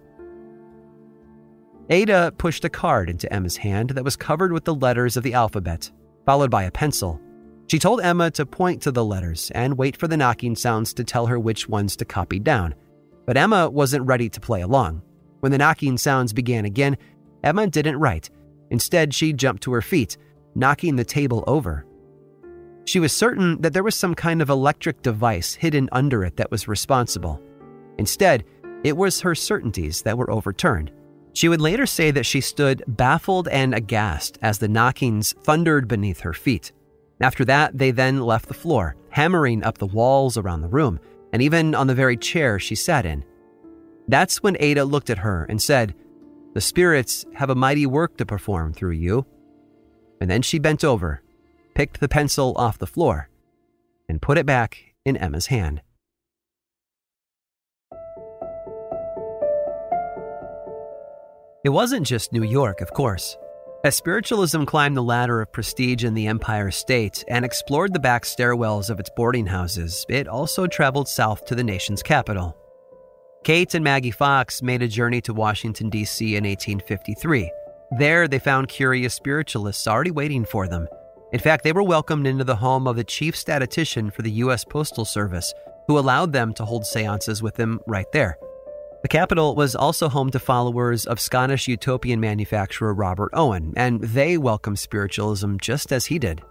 Ada 1.89 2.33
pushed 2.37 2.65
a 2.65 2.69
card 2.69 3.09
into 3.09 3.31
Emma's 3.33 3.57
hand 3.57 3.91
that 3.91 4.03
was 4.03 4.17
covered 4.17 4.51
with 4.51 4.65
the 4.65 4.75
letters 4.75 5.15
of 5.15 5.23
the 5.23 5.33
alphabet, 5.33 5.89
followed 6.25 6.51
by 6.51 6.63
a 6.63 6.71
pencil. 6.71 7.19
She 7.67 7.79
told 7.79 8.01
Emma 8.01 8.29
to 8.31 8.45
point 8.45 8.81
to 8.83 8.91
the 8.91 9.05
letters 9.05 9.51
and 9.55 9.77
wait 9.77 9.95
for 9.95 10.07
the 10.07 10.17
knocking 10.17 10.55
sounds 10.55 10.93
to 10.95 11.03
tell 11.05 11.27
her 11.27 11.39
which 11.39 11.69
ones 11.69 11.95
to 11.95 12.05
copy 12.05 12.39
down. 12.39 12.75
But 13.25 13.37
Emma 13.37 13.69
wasn't 13.69 14.05
ready 14.05 14.29
to 14.29 14.39
play 14.39 14.61
along. 14.61 15.01
When 15.39 15.51
the 15.51 15.57
knocking 15.57 15.97
sounds 15.97 16.33
began 16.33 16.65
again, 16.65 16.97
Emma 17.43 17.67
didn't 17.67 17.99
write. 17.99 18.29
Instead, 18.69 19.13
she 19.13 19.33
jumped 19.33 19.63
to 19.63 19.73
her 19.73 19.81
feet, 19.81 20.17
knocking 20.55 20.95
the 20.95 21.05
table 21.05 21.43
over. 21.47 21.85
She 22.85 22.99
was 22.99 23.13
certain 23.13 23.61
that 23.61 23.73
there 23.73 23.83
was 23.83 23.95
some 23.95 24.15
kind 24.15 24.41
of 24.41 24.49
electric 24.49 25.01
device 25.01 25.53
hidden 25.53 25.89
under 25.91 26.23
it 26.23 26.37
that 26.37 26.51
was 26.51 26.67
responsible. 26.67 27.41
Instead, 27.97 28.45
it 28.83 28.97
was 28.97 29.21
her 29.21 29.35
certainties 29.35 30.01
that 30.03 30.17
were 30.17 30.31
overturned. 30.31 30.91
She 31.33 31.49
would 31.49 31.61
later 31.61 31.85
say 31.85 32.11
that 32.11 32.25
she 32.25 32.41
stood 32.41 32.83
baffled 32.87 33.47
and 33.49 33.75
aghast 33.75 34.39
as 34.41 34.57
the 34.57 34.67
knockings 34.67 35.33
thundered 35.43 35.87
beneath 35.87 36.21
her 36.21 36.33
feet. 36.33 36.71
After 37.21 37.45
that, 37.45 37.77
they 37.77 37.91
then 37.91 38.21
left 38.21 38.47
the 38.47 38.53
floor, 38.53 38.95
hammering 39.09 39.63
up 39.63 39.77
the 39.77 39.85
walls 39.85 40.37
around 40.37 40.61
the 40.61 40.67
room, 40.67 40.99
and 41.31 41.41
even 41.41 41.75
on 41.75 41.87
the 41.87 41.95
very 41.95 42.17
chair 42.17 42.57
she 42.57 42.75
sat 42.75 43.05
in. 43.05 43.23
That's 44.07 44.41
when 44.41 44.57
Ada 44.59 44.85
looked 44.85 45.09
at 45.09 45.19
her 45.19 45.45
and 45.49 45.61
said, 45.61 45.93
the 46.59 46.63
spirits 46.63 47.25
have 47.35 47.49
a 47.49 47.55
mighty 47.55 47.85
work 47.85 48.17
to 48.17 48.25
perform 48.25 48.73
through 48.73 48.91
you. 48.91 49.25
And 50.19 50.29
then 50.29 50.41
she 50.41 50.59
bent 50.59 50.83
over, 50.83 51.21
picked 51.73 52.01
the 52.01 52.09
pencil 52.09 52.53
off 52.57 52.77
the 52.77 52.85
floor, 52.85 53.29
and 54.09 54.21
put 54.21 54.37
it 54.37 54.45
back 54.45 54.77
in 55.05 55.15
Emma's 55.15 55.45
hand. 55.45 55.81
It 61.63 61.69
wasn't 61.69 62.05
just 62.05 62.33
New 62.33 62.43
York, 62.43 62.81
of 62.81 62.91
course. 62.91 63.37
As 63.85 63.95
spiritualism 63.95 64.65
climbed 64.65 64.97
the 64.97 65.01
ladder 65.01 65.39
of 65.39 65.53
prestige 65.53 66.03
in 66.03 66.13
the 66.13 66.27
Empire 66.27 66.71
State 66.71 67.23
and 67.29 67.45
explored 67.45 67.93
the 67.93 68.01
back 68.01 68.23
stairwells 68.23 68.89
of 68.89 68.99
its 68.99 69.09
boarding 69.15 69.45
houses, 69.45 70.05
it 70.09 70.27
also 70.27 70.67
traveled 70.67 71.07
south 71.07 71.45
to 71.45 71.55
the 71.55 71.63
nation's 71.63 72.03
capital. 72.03 72.57
Kate 73.43 73.73
and 73.73 73.83
Maggie 73.83 74.11
Fox 74.11 74.61
made 74.61 74.81
a 74.81 74.87
journey 74.87 75.21
to 75.21 75.33
Washington, 75.33 75.89
D.C. 75.89 76.35
in 76.35 76.43
1853. 76.43 77.49
There, 77.97 78.27
they 78.27 78.37
found 78.37 78.67
curious 78.67 79.13
spiritualists 79.13 79.87
already 79.87 80.11
waiting 80.11 80.45
for 80.45 80.67
them. 80.67 80.87
In 81.31 81.39
fact, 81.39 81.63
they 81.63 81.71
were 81.71 81.83
welcomed 81.83 82.27
into 82.27 82.43
the 82.43 82.57
home 82.57 82.85
of 82.85 82.97
the 82.97 83.03
chief 83.03 83.35
statistician 83.35 84.11
for 84.11 84.23
the 84.23 84.31
U.S. 84.31 84.65
Postal 84.65 85.05
Service, 85.05 85.53
who 85.87 85.97
allowed 85.97 86.33
them 86.33 86.53
to 86.55 86.65
hold 86.65 86.85
seances 86.85 87.41
with 87.41 87.55
him 87.55 87.79
right 87.87 88.11
there. 88.11 88.37
The 89.01 89.07
capital 89.07 89.55
was 89.55 89.75
also 89.75 90.09
home 90.09 90.29
to 90.31 90.39
followers 90.39 91.05
of 91.05 91.21
Scottish 91.21 91.67
utopian 91.67 92.19
manufacturer 92.19 92.93
Robert 92.93 93.29
Owen, 93.33 93.73
and 93.77 94.01
they 94.01 94.37
welcomed 94.37 94.79
spiritualism 94.79 95.55
just 95.61 95.93
as 95.93 96.07
he 96.07 96.19
did. 96.19 96.41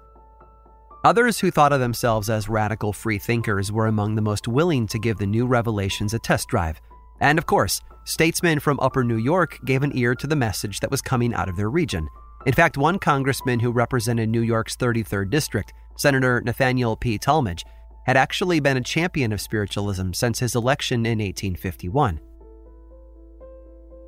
Others 1.04 1.38
who 1.38 1.52
thought 1.52 1.72
of 1.72 1.78
themselves 1.78 2.28
as 2.28 2.48
radical 2.48 2.92
free 2.92 3.18
thinkers 3.18 3.70
were 3.70 3.86
among 3.86 4.16
the 4.16 4.22
most 4.22 4.48
willing 4.48 4.86
to 4.88 4.98
give 4.98 5.16
the 5.16 5.26
new 5.26 5.46
revelations 5.46 6.12
a 6.12 6.18
test 6.18 6.48
drive. 6.48 6.80
And 7.20 7.38
of 7.38 7.46
course, 7.46 7.80
statesmen 8.04 8.58
from 8.58 8.80
Upper 8.80 9.04
New 9.04 9.16
York 9.16 9.60
gave 9.64 9.84
an 9.84 9.96
ear 9.96 10.16
to 10.16 10.26
the 10.26 10.34
message 10.34 10.80
that 10.80 10.90
was 10.90 11.00
coming 11.00 11.32
out 11.34 11.48
of 11.48 11.56
their 11.56 11.70
region. 11.70 12.08
In 12.46 12.52
fact, 12.52 12.76
one 12.76 12.98
congressman 12.98 13.60
who 13.60 13.70
represented 13.70 14.28
New 14.28 14.40
York's 14.40 14.76
33rd 14.76 15.30
district, 15.30 15.72
Senator 15.96 16.40
Nathaniel 16.40 16.96
P. 16.96 17.16
Tallmadge, 17.16 17.62
had 18.06 18.16
actually 18.16 18.58
been 18.58 18.76
a 18.76 18.82
champion 18.82 19.32
of 19.32 19.40
spiritualism 19.40 20.12
since 20.12 20.40
his 20.40 20.56
election 20.56 21.06
in 21.06 21.18
1851. 21.18 22.18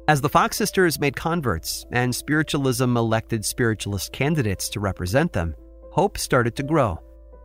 As 0.09 0.21
the 0.21 0.29
Fox 0.29 0.57
sisters 0.57 0.99
made 0.99 1.15
converts 1.15 1.87
and 1.93 2.13
spiritualism 2.13 2.97
elected 2.97 3.45
spiritualist 3.45 4.13
candidates 4.13 4.69
to 4.71 4.81
represent 4.81 5.33
them, 5.33 5.55
hope 5.93 6.19
started 6.19 6.57
to 6.57 6.63
grow. 6.63 6.99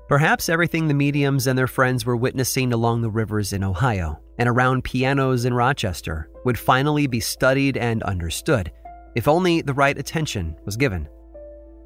Perhaps 0.08 0.50
everything 0.50 0.88
the 0.88 0.94
mediums 0.94 1.48
and 1.48 1.58
their 1.58 1.68
friends 1.68 2.06
were 2.06 2.16
witnessing 2.16 2.74
along 2.74 3.02
the 3.02 3.10
rivers 3.10 3.54
in 3.54 3.64
Ohio 3.64 4.20
and 4.38 4.48
around 4.48 4.84
pianos 4.84 5.46
in 5.46 5.54
Rochester 5.54 6.30
would 6.44 6.60
finally 6.60 7.08
be 7.08 7.20
studied 7.20 7.76
and 7.76 8.04
understood, 8.04 8.72
if 9.16 9.28
only 9.28 9.62
the 9.62 9.74
right 9.74 9.98
attention 9.98 10.56
was 10.66 10.78
given. 10.78 11.08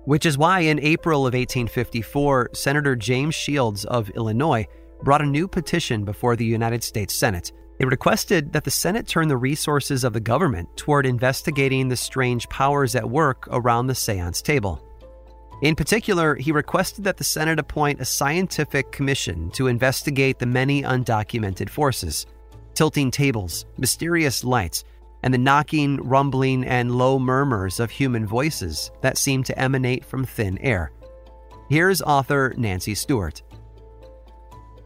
Which 0.03 0.25
is 0.25 0.37
why, 0.37 0.61
in 0.61 0.79
April 0.79 1.21
of 1.21 1.33
1854, 1.33 2.49
Senator 2.53 2.95
James 2.95 3.35
Shields 3.35 3.85
of 3.85 4.09
Illinois 4.09 4.65
brought 5.03 5.21
a 5.21 5.25
new 5.25 5.47
petition 5.47 6.03
before 6.03 6.35
the 6.35 6.45
United 6.45 6.83
States 6.83 7.13
Senate. 7.13 7.51
It 7.79 7.87
requested 7.87 8.51
that 8.51 8.65
the 8.65 8.71
Senate 8.71 9.07
turn 9.07 9.29
the 9.29 9.37
resources 9.37 10.03
of 10.03 10.11
the 10.11 10.19
government 10.19 10.67
toward 10.75 11.05
investigating 11.05 11.87
the 11.87 11.95
strange 11.95 12.49
powers 12.49 12.95
at 12.95 13.09
work 13.09 13.47
around 13.51 13.87
the 13.87 13.95
seance 13.95 14.41
table. 14.41 14.83
In 15.61 15.75
particular, 15.75 16.35
he 16.35 16.53
requested 16.53 17.03
that 17.03 17.17
the 17.17 17.23
Senate 17.23 17.59
appoint 17.59 17.99
a 17.99 18.05
scientific 18.05 18.91
commission 18.91 19.49
to 19.51 19.67
investigate 19.67 20.39
the 20.39 20.45
many 20.45 20.83
undocumented 20.83 21.69
forces, 21.69 22.25
tilting 22.75 23.11
tables, 23.11 23.65
mysterious 23.77 24.45
lights, 24.45 24.85
and 25.21 25.33
the 25.33 25.37
knocking, 25.37 25.97
rumbling, 25.97 26.63
and 26.63 26.95
low 26.95 27.19
murmurs 27.19 27.81
of 27.81 27.91
human 27.91 28.25
voices 28.25 28.89
that 29.01 29.17
seem 29.17 29.43
to 29.43 29.59
emanate 29.59 30.05
from 30.05 30.23
thin 30.23 30.57
air. 30.59 30.91
Here's 31.69 32.01
author 32.01 32.53
Nancy 32.57 32.95
Stewart. 32.95 33.41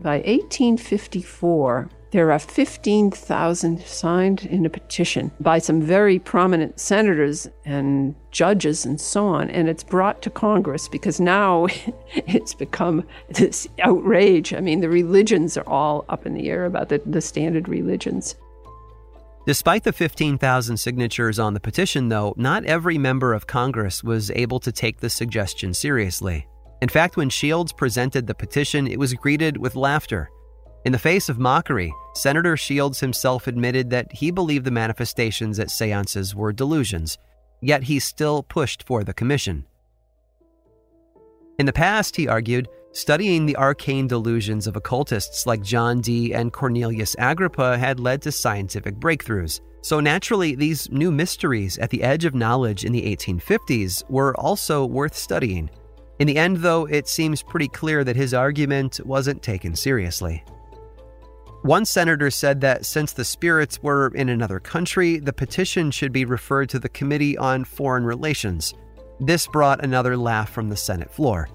By 0.02 0.18
1854, 0.18 1.90
There 2.14 2.32
are 2.32 2.38
15,000 2.38 3.82
signed 3.82 4.46
in 4.46 4.68
a 4.68 4.70
petition 4.70 5.32
by 5.40 5.58
some 5.58 5.82
very 5.82 6.20
prominent 6.20 6.80
senators 6.80 7.50
and 7.66 8.14
judges 8.30 8.86
and 8.86 9.02
so 9.02 9.26
on. 9.26 9.50
And 9.50 9.68
it's 9.68 9.84
brought 9.84 10.22
to 10.22 10.30
Congress 10.30 10.88
because 10.88 11.20
now 11.20 11.66
it's 12.14 12.54
become 12.54 13.04
this 13.30 13.68
outrage. 13.82 14.54
I 14.54 14.60
mean, 14.60 14.80
the 14.80 14.90
religions 14.90 15.58
are 15.58 15.68
all 15.68 16.06
up 16.08 16.28
in 16.28 16.36
the 16.36 16.52
air 16.52 16.66
about 16.66 16.90
the, 16.90 17.02
the 17.04 17.20
standard 17.20 17.68
religions. 17.68 18.36
Despite 19.48 19.84
the 19.84 19.92
15,000 19.92 20.78
signatures 20.78 21.40
on 21.40 21.56
the 21.56 21.60
petition, 21.60 22.10
though, 22.10 22.36
not 22.38 22.64
every 22.66 23.00
member 23.00 23.34
of 23.34 23.48
Congress 23.48 24.04
was 24.04 24.30
able 24.36 24.60
to 24.60 24.72
take 24.72 25.00
the 25.00 25.10
suggestion 25.10 25.74
seriously. 25.74 26.48
In 26.80 26.90
fact, 26.90 27.18
when 27.18 27.32
Shields 27.32 27.74
presented 27.74 28.28
the 28.28 28.36
petition, 28.36 28.86
it 28.86 29.00
was 29.00 29.16
greeted 29.16 29.58
with 29.58 29.76
laughter. 29.76 30.30
In 30.86 30.92
the 30.92 31.00
face 31.00 31.30
of 31.30 31.40
mockery, 31.40 31.94
Senator 32.14 32.58
Shields 32.58 33.00
himself 33.00 33.48
admitted 33.48 33.90
that 33.90 34.12
he 34.12 34.32
believed 34.32 34.66
the 34.66 34.72
manifestations 34.72 35.58
at 35.58 35.72
seances 35.72 36.36
were 36.36 36.52
delusions, 36.52 37.18
yet 37.62 37.84
he 37.84 38.00
still 38.00 38.44
pushed 38.44 38.84
for 38.84 39.06
the 39.06 39.14
commission. 39.14 39.66
In 41.58 41.66
the 41.66 41.72
past, 41.72 42.18
he 42.18 42.28
argued, 42.28 42.68
studying 42.92 43.46
the 43.46 43.56
arcane 43.56 44.08
delusions 44.08 44.68
of 44.68 44.76
occultists 44.76 45.48
like 45.48 45.64
John 45.64 46.02
Dee 46.02 46.34
and 46.34 46.52
Cornelius 46.52 47.16
Agrippa 47.18 47.78
had 47.78 48.02
led 48.02 48.22
to 48.24 48.32
scientific 48.32 48.96
breakthroughs. 48.96 49.62
So 49.84 50.02
naturally, 50.02 50.54
these 50.54 50.90
new 50.92 51.12
mysteries 51.12 51.78
at 51.78 51.92
the 51.92 52.04
edge 52.04 52.26
of 52.26 52.36
knowledge 52.36 52.84
in 52.84 52.92
the 52.92 53.16
1850s 53.16 54.10
were 54.10 54.36
also 54.36 54.86
worth 54.86 55.16
studying. 55.16 55.70
In 56.20 56.28
the 56.28 56.38
end, 56.38 56.58
though, 56.58 56.86
it 56.86 57.08
seems 57.08 57.42
pretty 57.42 57.70
clear 57.70 58.04
that 58.04 58.18
his 58.18 58.34
argument 58.34 59.00
wasn't 59.06 59.42
taken 59.42 59.76
seriously. 59.76 60.44
One 61.64 61.86
senator 61.86 62.30
said 62.30 62.60
that 62.60 62.86
since 62.86 63.14
the 63.14 63.24
spirits 63.24 63.82
were 63.82 64.10
in 64.16 64.28
another 64.28 64.60
country, 64.60 65.20
the 65.20 65.32
petition 65.32 65.92
should 65.92 66.12
be 66.12 66.26
referred 66.26 66.68
to 66.70 66.80
the 66.80 66.90
Committee 66.90 67.38
on 67.38 67.64
Foreign 67.64 68.04
Relations. 68.04 68.74
This 69.22 69.48
brought 69.48 69.82
another 69.82 70.18
laugh 70.18 70.50
from 70.50 70.68
the 70.68 70.76
Senate 70.76 71.10
floor. 71.10 71.48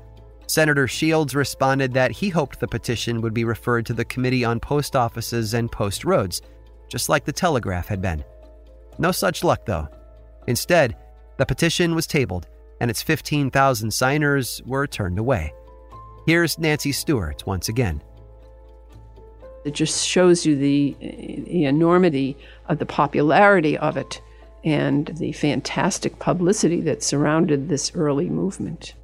Senator 0.47 0.89
Shields 0.89 1.35
responded 1.35 1.93
that 1.93 2.11
he 2.11 2.31
hoped 2.31 2.59
the 2.59 2.67
petition 2.67 3.21
would 3.21 3.35
be 3.35 3.45
referred 3.45 3.85
to 3.85 3.93
the 3.93 4.07
Committee 4.07 4.47
on 4.47 4.61
Post 4.61 4.97
Offices 4.97 5.53
and 5.53 5.71
Post 5.71 6.07
Roads, 6.07 6.41
just 6.89 7.11
like 7.11 7.27
the 7.27 7.31
telegraph 7.33 7.87
had 7.87 8.01
been. 8.01 8.25
No 8.99 9.13
such 9.13 9.45
luck, 9.45 9.67
though. 9.67 9.89
Instead, 10.47 10.97
the 11.37 11.45
petition 11.45 11.95
was 11.95 12.07
tabled, 12.07 12.49
and 12.81 12.91
its 12.91 13.03
15,000 13.03 13.93
signers 13.93 14.63
were 14.65 14.87
turned 14.87 15.19
away. 15.19 15.53
Here's 16.25 16.59
Nancy 16.59 16.93
Stewart 16.93 17.47
once 17.47 17.69
again. 17.69 18.03
It 19.65 19.75
just 19.75 20.07
shows 20.07 20.47
you 20.47 20.57
the, 20.57 20.97
the 21.01 21.65
enormity 21.65 22.37
of 22.69 22.79
the 22.79 22.87
popularity 22.87 23.77
of 23.77 23.97
it 23.97 24.21
and 24.65 25.07
the 25.19 25.33
fantastic 25.33 26.19
publicity 26.19 26.81
that 26.83 27.03
surrounded 27.03 27.69
this 27.69 27.93
early 27.95 28.29
movement. 28.29 28.95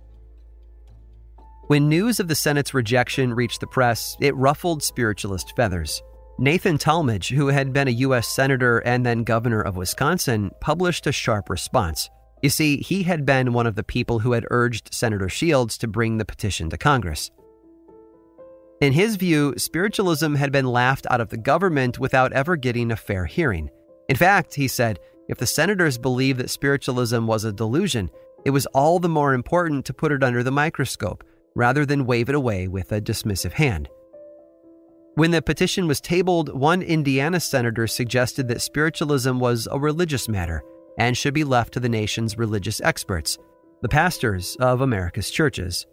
When 1.66 1.88
news 1.88 2.20
of 2.20 2.28
the 2.28 2.34
Senate's 2.34 2.74
rejection 2.74 3.32
reached 3.32 3.60
the 3.60 3.66
press, 3.66 4.16
it 4.20 4.36
ruffled 4.36 4.82
spiritualist 4.82 5.56
feathers. 5.56 6.02
Nathan 6.38 6.76
Tallmadge, 6.78 7.30
who 7.34 7.46
had 7.46 7.72
been 7.72 7.88
a 7.88 7.92
U.S. 7.92 8.28
Senator 8.28 8.80
and 8.80 9.06
then 9.06 9.22
governor 9.22 9.62
of 9.62 9.76
Wisconsin, 9.76 10.50
published 10.60 11.06
a 11.06 11.12
sharp 11.12 11.48
response. 11.48 12.10
You 12.42 12.50
see, 12.50 12.78
he 12.78 13.04
had 13.04 13.24
been 13.24 13.54
one 13.54 13.66
of 13.66 13.76
the 13.76 13.84
people 13.84 14.18
who 14.18 14.32
had 14.32 14.44
urged 14.50 14.92
Senator 14.92 15.30
Shields 15.30 15.78
to 15.78 15.88
bring 15.88 16.18
the 16.18 16.24
petition 16.26 16.68
to 16.70 16.76
Congress. 16.76 17.30
In 18.80 18.92
his 18.92 19.16
view, 19.16 19.54
spiritualism 19.56 20.34
had 20.34 20.52
been 20.52 20.66
laughed 20.66 21.06
out 21.08 21.20
of 21.20 21.30
the 21.30 21.36
government 21.36 21.98
without 21.98 22.32
ever 22.32 22.56
getting 22.56 22.90
a 22.90 22.96
fair 22.96 23.24
hearing. 23.26 23.70
In 24.08 24.16
fact, 24.16 24.54
he 24.54 24.68
said, 24.68 24.98
if 25.28 25.38
the 25.38 25.46
senators 25.46 25.96
believed 25.96 26.38
that 26.40 26.50
spiritualism 26.50 27.26
was 27.26 27.44
a 27.44 27.52
delusion, 27.52 28.10
it 28.44 28.50
was 28.50 28.66
all 28.66 28.98
the 28.98 29.08
more 29.08 29.32
important 29.32 29.86
to 29.86 29.94
put 29.94 30.12
it 30.12 30.22
under 30.22 30.42
the 30.42 30.50
microscope 30.50 31.24
rather 31.54 31.86
than 31.86 32.04
wave 32.04 32.28
it 32.28 32.34
away 32.34 32.68
with 32.68 32.92
a 32.92 33.00
dismissive 33.00 33.52
hand. 33.52 33.88
When 35.14 35.30
the 35.30 35.40
petition 35.40 35.86
was 35.86 36.00
tabled, 36.00 36.52
one 36.52 36.82
Indiana 36.82 37.38
senator 37.38 37.86
suggested 37.86 38.48
that 38.48 38.60
spiritualism 38.60 39.38
was 39.38 39.68
a 39.70 39.78
religious 39.78 40.28
matter 40.28 40.64
and 40.98 41.16
should 41.16 41.34
be 41.34 41.44
left 41.44 41.72
to 41.74 41.80
the 41.80 41.88
nation's 41.88 42.36
religious 42.36 42.80
experts, 42.80 43.38
the 43.80 43.88
pastors 43.88 44.56
of 44.56 44.80
America's 44.80 45.30
churches. 45.30 45.86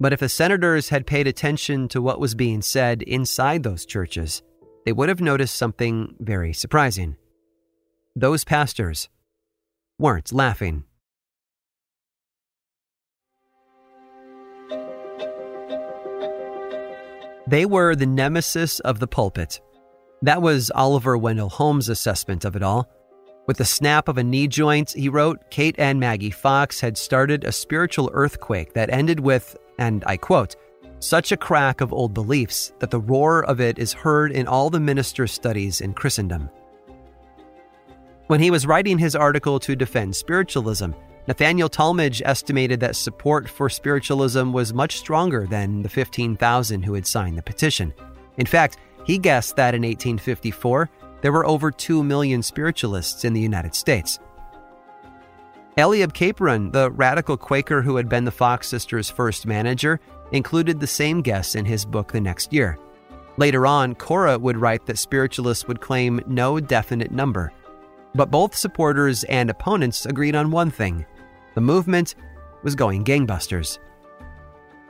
But 0.00 0.14
if 0.14 0.20
the 0.20 0.30
senators 0.30 0.88
had 0.88 1.06
paid 1.06 1.26
attention 1.26 1.86
to 1.88 2.00
what 2.00 2.18
was 2.18 2.34
being 2.34 2.62
said 2.62 3.02
inside 3.02 3.62
those 3.62 3.84
churches, 3.84 4.42
they 4.86 4.92
would 4.92 5.10
have 5.10 5.20
noticed 5.20 5.54
something 5.54 6.14
very 6.18 6.54
surprising. 6.54 7.16
Those 8.16 8.42
pastors 8.42 9.10
weren't 9.98 10.32
laughing. 10.32 10.84
They 17.46 17.66
were 17.66 17.94
the 17.94 18.06
nemesis 18.06 18.80
of 18.80 19.00
the 19.00 19.06
pulpit. 19.06 19.60
That 20.22 20.40
was 20.40 20.70
Oliver 20.74 21.18
Wendell 21.18 21.48
Holmes' 21.48 21.88
assessment 21.88 22.44
of 22.44 22.56
it 22.56 22.62
all. 22.62 22.88
With 23.46 23.56
the 23.56 23.64
snap 23.64 24.06
of 24.06 24.16
a 24.16 24.22
knee 24.22 24.46
joint, 24.46 24.92
he 24.92 25.08
wrote, 25.08 25.50
Kate 25.50 25.74
and 25.76 25.98
Maggie 25.98 26.30
Fox 26.30 26.80
had 26.80 26.96
started 26.96 27.42
a 27.42 27.52
spiritual 27.52 28.08
earthquake 28.12 28.74
that 28.74 28.90
ended 28.90 29.18
with 29.18 29.56
and 29.80 30.04
I 30.06 30.16
quote, 30.16 30.54
such 31.00 31.32
a 31.32 31.36
crack 31.36 31.80
of 31.80 31.92
old 31.92 32.12
beliefs 32.14 32.72
that 32.78 32.90
the 32.90 33.00
roar 33.00 33.42
of 33.46 33.60
it 33.60 33.78
is 33.78 33.92
heard 33.92 34.30
in 34.30 34.46
all 34.46 34.68
the 34.68 34.78
ministers' 34.78 35.32
studies 35.32 35.80
in 35.80 35.94
Christendom. 35.94 36.50
When 38.26 38.38
he 38.38 38.50
was 38.50 38.66
writing 38.66 38.98
his 38.98 39.16
article 39.16 39.58
to 39.60 39.74
defend 39.74 40.14
spiritualism, 40.14 40.92
Nathaniel 41.26 41.70
Tallmadge 41.70 42.22
estimated 42.24 42.80
that 42.80 42.96
support 42.96 43.48
for 43.48 43.68
spiritualism 43.68 44.52
was 44.52 44.74
much 44.74 44.98
stronger 44.98 45.46
than 45.46 45.82
the 45.82 45.88
15,000 45.88 46.82
who 46.82 46.94
had 46.94 47.06
signed 47.06 47.38
the 47.38 47.42
petition. 47.42 47.92
In 48.36 48.46
fact, 48.46 48.76
he 49.04 49.18
guessed 49.18 49.56
that 49.56 49.74
in 49.74 49.82
1854, 49.82 50.90
there 51.22 51.32
were 51.32 51.46
over 51.46 51.70
2 51.70 52.04
million 52.04 52.42
spiritualists 52.42 53.24
in 53.24 53.32
the 53.32 53.40
United 53.40 53.74
States. 53.74 54.18
Eliab 55.76 56.12
Capron, 56.12 56.70
the 56.72 56.90
radical 56.90 57.36
Quaker 57.36 57.80
who 57.80 57.96
had 57.96 58.08
been 58.08 58.24
the 58.24 58.30
Fox 58.30 58.68
sisters' 58.68 59.08
first 59.08 59.46
manager, 59.46 60.00
included 60.32 60.80
the 60.80 60.86
same 60.86 61.22
guess 61.22 61.54
in 61.54 61.64
his 61.64 61.84
book 61.84 62.12
the 62.12 62.20
next 62.20 62.52
year. 62.52 62.78
Later 63.36 63.66
on, 63.66 63.94
Cora 63.94 64.38
would 64.38 64.58
write 64.58 64.84
that 64.86 64.98
spiritualists 64.98 65.66
would 65.66 65.80
claim 65.80 66.20
no 66.26 66.60
definite 66.60 67.10
number. 67.10 67.52
But 68.14 68.30
both 68.30 68.56
supporters 68.56 69.24
and 69.24 69.48
opponents 69.48 70.06
agreed 70.06 70.34
on 70.34 70.50
one 70.50 70.70
thing 70.70 71.06
the 71.54 71.60
movement 71.60 72.16
was 72.62 72.74
going 72.74 73.04
gangbusters. 73.04 73.78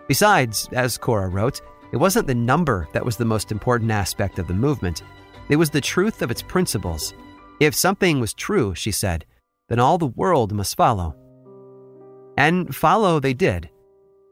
Besides, 0.08 0.68
as 0.72 0.98
Cora 0.98 1.28
wrote, 1.28 1.60
it 1.92 1.96
wasn't 1.96 2.26
the 2.26 2.34
number 2.34 2.88
that 2.92 3.04
was 3.04 3.16
the 3.16 3.24
most 3.24 3.52
important 3.52 3.90
aspect 3.90 4.38
of 4.38 4.46
the 4.46 4.54
movement, 4.54 5.02
it 5.48 5.56
was 5.56 5.70
the 5.70 5.80
truth 5.80 6.22
of 6.22 6.30
its 6.30 6.42
principles. 6.42 7.14
If 7.60 7.74
something 7.74 8.20
was 8.20 8.32
true, 8.32 8.74
she 8.74 8.90
said, 8.90 9.24
then 9.70 9.78
all 9.78 9.96
the 9.96 10.08
world 10.08 10.52
must 10.52 10.76
follow. 10.76 11.16
And 12.36 12.74
follow 12.74 13.20
they 13.20 13.32
did. 13.32 13.70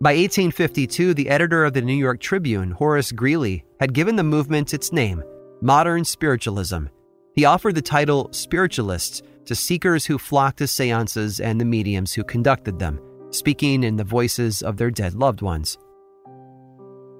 By 0.02 0.10
1852, 0.10 1.14
the 1.14 1.28
editor 1.30 1.64
of 1.64 1.72
the 1.72 1.80
New 1.80 1.94
York 1.94 2.20
Tribune, 2.20 2.72
Horace 2.72 3.12
Greeley, 3.12 3.64
had 3.80 3.94
given 3.94 4.16
the 4.16 4.22
movement 4.22 4.74
its 4.74 4.92
name, 4.92 5.22
Modern 5.62 6.04
Spiritualism. 6.04 6.86
He 7.34 7.44
offered 7.44 7.76
the 7.76 7.82
title 7.82 8.28
Spiritualists 8.32 9.22
to 9.46 9.54
seekers 9.54 10.04
who 10.04 10.18
flocked 10.18 10.58
to 10.58 10.66
seances 10.66 11.40
and 11.40 11.60
the 11.60 11.64
mediums 11.64 12.12
who 12.12 12.24
conducted 12.24 12.78
them, 12.78 13.00
speaking 13.30 13.84
in 13.84 13.96
the 13.96 14.04
voices 14.04 14.62
of 14.62 14.76
their 14.76 14.90
dead 14.90 15.14
loved 15.14 15.40
ones. 15.40 15.78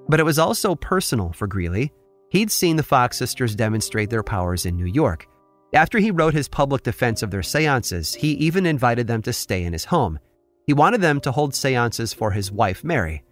But 0.09 0.19
it 0.19 0.23
was 0.23 0.39
also 0.39 0.75
personal 0.75 1.31
for 1.31 1.47
Greeley. 1.47 1.91
He'd 2.31 2.51
seen 2.51 2.75
the 2.75 2.83
Fox 2.83 3.17
sisters 3.17 3.55
demonstrate 3.55 4.09
their 4.09 4.23
powers 4.23 4.65
in 4.65 4.75
New 4.75 4.85
York 4.85 5.28
after 5.73 5.99
he 5.99 6.11
wrote 6.11 6.33
his 6.33 6.47
public 6.47 6.83
defense 6.83 7.21
of 7.21 7.31
their 7.31 7.43
seances, 7.43 8.15
he 8.15 8.31
even 8.33 8.65
invited 8.65 9.07
them 9.07 9.21
to 9.23 9.33
stay 9.33 9.63
in 9.63 9.73
his 9.73 9.85
home. 9.85 10.19
He 10.65 10.73
wanted 10.73 11.01
them 11.01 11.19
to 11.21 11.31
hold 11.31 11.53
seances 11.53 12.13
for 12.13 12.31
his 12.31 12.51
wife, 12.51 12.83
Mary. 12.83 13.23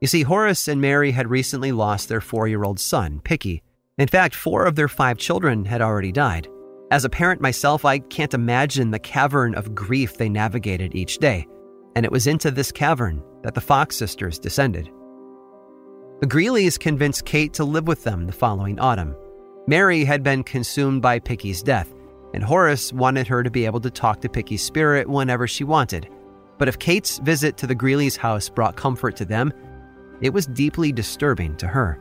You 0.00 0.08
see, 0.08 0.22
Horace 0.22 0.68
and 0.68 0.80
Mary 0.80 1.10
had 1.10 1.28
recently 1.28 1.72
lost 1.72 2.08
their 2.08 2.20
four 2.20 2.48
year 2.48 2.64
old 2.64 2.80
son, 2.80 3.20
Picky. 3.20 3.62
In 3.98 4.08
fact, 4.08 4.34
four 4.34 4.64
of 4.64 4.76
their 4.76 4.88
five 4.88 5.18
children 5.18 5.64
had 5.64 5.82
already 5.82 6.12
died. 6.12 6.48
As 6.90 7.04
a 7.04 7.10
parent 7.10 7.40
myself, 7.40 7.84
I 7.84 7.98
can't 7.98 8.34
imagine 8.34 8.90
the 8.90 8.98
cavern 8.98 9.54
of 9.54 9.74
grief 9.74 10.16
they 10.16 10.28
navigated 10.28 10.94
each 10.94 11.18
day, 11.18 11.46
and 11.94 12.04
it 12.04 12.10
was 12.10 12.26
into 12.26 12.50
this 12.50 12.72
cavern 12.72 13.22
that 13.42 13.54
the 13.54 13.60
Fox 13.60 13.96
sisters 13.96 14.38
descended. 14.38 14.90
The 16.20 16.26
Greeleys 16.26 16.78
convinced 16.78 17.24
Kate 17.24 17.52
to 17.54 17.64
live 17.64 17.86
with 17.86 18.04
them 18.04 18.26
the 18.26 18.32
following 18.32 18.78
autumn. 18.78 19.14
Mary 19.66 20.04
had 20.04 20.22
been 20.22 20.42
consumed 20.42 21.02
by 21.02 21.18
Picky's 21.18 21.62
death, 21.62 21.92
and 22.34 22.42
Horace 22.42 22.92
wanted 22.92 23.26
her 23.28 23.42
to 23.42 23.50
be 23.50 23.66
able 23.66 23.80
to 23.80 23.90
talk 23.90 24.20
to 24.20 24.28
Picky's 24.28 24.62
spirit 24.62 25.08
whenever 25.08 25.46
she 25.46 25.64
wanted. 25.64 26.08
But 26.58 26.68
if 26.68 26.78
Kate's 26.78 27.18
visit 27.18 27.56
to 27.58 27.66
the 27.66 27.74
Greeley's 27.74 28.16
house 28.16 28.48
brought 28.48 28.76
comfort 28.76 29.16
to 29.16 29.24
them, 29.24 29.52
it 30.20 30.32
was 30.32 30.46
deeply 30.46 30.92
disturbing 30.92 31.56
to 31.56 31.66
her. 31.66 31.98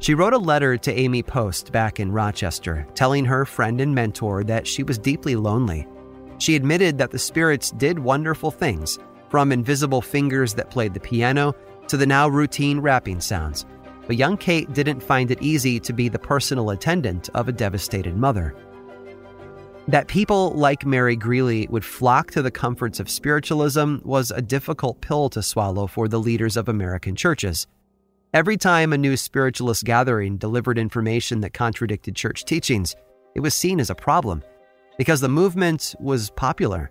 She 0.00 0.14
wrote 0.14 0.32
a 0.32 0.38
letter 0.38 0.76
to 0.76 0.96
Amy 0.96 1.22
Post 1.22 1.72
back 1.72 1.98
in 1.98 2.12
Rochester, 2.12 2.86
telling 2.94 3.24
her 3.24 3.44
friend 3.44 3.80
and 3.80 3.94
mentor 3.94 4.44
that 4.44 4.66
she 4.66 4.84
was 4.84 4.98
deeply 4.98 5.34
lonely. 5.34 5.86
She 6.38 6.54
admitted 6.54 6.98
that 6.98 7.10
the 7.10 7.18
spirits 7.18 7.72
did 7.72 7.98
wonderful 7.98 8.52
things, 8.52 8.98
from 9.28 9.50
invisible 9.50 10.00
fingers 10.00 10.54
that 10.54 10.70
played 10.70 10.94
the 10.94 11.00
piano 11.00 11.54
to 11.88 11.96
the 11.96 12.06
now 12.06 12.28
routine 12.28 12.78
rapping 12.78 13.20
sounds. 13.20 13.66
But 14.08 14.16
young 14.16 14.38
Kate 14.38 14.72
didn't 14.72 15.02
find 15.02 15.30
it 15.30 15.42
easy 15.42 15.78
to 15.80 15.92
be 15.92 16.08
the 16.08 16.18
personal 16.18 16.70
attendant 16.70 17.28
of 17.34 17.46
a 17.46 17.52
devastated 17.52 18.16
mother. 18.16 18.54
That 19.86 20.08
people 20.08 20.50
like 20.52 20.86
Mary 20.86 21.14
Greeley 21.14 21.66
would 21.68 21.84
flock 21.84 22.30
to 22.30 22.40
the 22.40 22.50
comforts 22.50 23.00
of 23.00 23.10
spiritualism 23.10 23.96
was 24.04 24.30
a 24.30 24.40
difficult 24.40 25.02
pill 25.02 25.28
to 25.28 25.42
swallow 25.42 25.86
for 25.86 26.08
the 26.08 26.18
leaders 26.18 26.56
of 26.56 26.70
American 26.70 27.16
churches. 27.16 27.66
Every 28.32 28.56
time 28.56 28.94
a 28.94 28.98
new 28.98 29.14
spiritualist 29.14 29.84
gathering 29.84 30.38
delivered 30.38 30.78
information 30.78 31.40
that 31.40 31.52
contradicted 31.52 32.16
church 32.16 32.46
teachings, 32.46 32.96
it 33.34 33.40
was 33.40 33.54
seen 33.54 33.78
as 33.78 33.90
a 33.90 33.94
problem 33.94 34.42
because 34.96 35.20
the 35.20 35.28
movement 35.28 35.94
was 36.00 36.30
popular. 36.30 36.90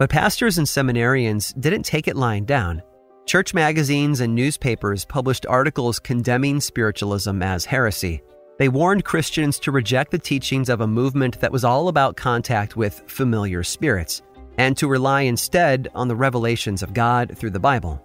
But 0.00 0.10
pastors 0.10 0.58
and 0.58 0.66
seminarians 0.66 1.58
didn't 1.60 1.84
take 1.84 2.08
it 2.08 2.16
lying 2.16 2.44
down. 2.44 2.82
Church 3.26 3.52
magazines 3.54 4.20
and 4.20 4.36
newspapers 4.36 5.04
published 5.04 5.46
articles 5.46 5.98
condemning 5.98 6.60
spiritualism 6.60 7.42
as 7.42 7.64
heresy. 7.64 8.22
They 8.60 8.68
warned 8.68 9.04
Christians 9.04 9.58
to 9.60 9.72
reject 9.72 10.12
the 10.12 10.18
teachings 10.18 10.68
of 10.68 10.80
a 10.80 10.86
movement 10.86 11.40
that 11.40 11.50
was 11.50 11.64
all 11.64 11.88
about 11.88 12.16
contact 12.16 12.76
with 12.76 13.02
familiar 13.08 13.64
spirits, 13.64 14.22
and 14.58 14.76
to 14.76 14.86
rely 14.86 15.22
instead 15.22 15.88
on 15.92 16.06
the 16.06 16.14
revelations 16.14 16.84
of 16.84 16.94
God 16.94 17.36
through 17.36 17.50
the 17.50 17.58
Bible. 17.58 18.00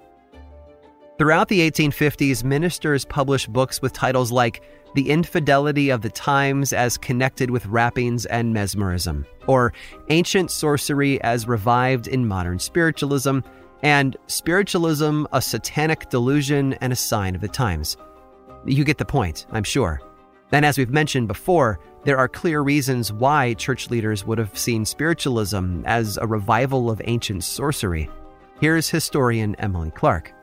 Throughout 1.20 1.50
the 1.50 1.70
1850s, 1.70 2.44
ministers 2.44 3.06
published 3.06 3.54
books 3.54 3.80
with 3.80 3.94
titles 3.94 4.32
like 4.32 4.64
The 4.96 5.08
Infidelity 5.08 5.92
of 5.92 6.02
the 6.02 6.10
Times 6.10 6.74
as 6.74 6.98
Connected 6.98 7.52
with 7.52 7.68
Rappings 7.68 8.26
and 8.26 8.52
Mesmerism, 8.52 9.28
or 9.46 9.72
Ancient 10.10 10.50
Sorcery 10.50 11.22
as 11.22 11.48
Revived 11.48 12.08
in 12.08 12.28
Modern 12.28 12.58
Spiritualism, 12.58 13.42
and 13.82 14.18
Spiritualism, 14.28 15.26
a 15.32 15.42
Satanic 15.42 16.10
Delusion 16.10 16.74
and 16.74 16.94
a 16.94 16.96
Sign 16.96 17.36
of 17.36 17.42
the 17.42 17.48
Times. 17.48 17.98
You 18.66 18.84
get 18.84 18.98
the 18.98 19.06
point, 19.06 19.46
I'm 19.52 19.64
sure. 19.64 20.02
And 20.52 20.66
as 20.66 20.78
we've 20.78 20.90
mentioned 20.90 21.28
before, 21.28 21.80
there 22.04 22.18
are 22.18 22.28
clear 22.28 22.62
reasons 22.62 23.14
why 23.14 23.54
church 23.54 23.90
leaders 23.90 24.26
would 24.26 24.38
have 24.38 24.58
seen 24.58 24.86
spiritualism 24.86 25.84
as 25.86 26.18
a 26.18 26.28
revival 26.28 26.90
of 26.90 27.02
ancient 27.06 27.44
sorcery. 27.44 28.10
Here's 28.60 28.90
historian 28.90 29.56
Emily 29.56 29.92
Clark. 29.92 30.34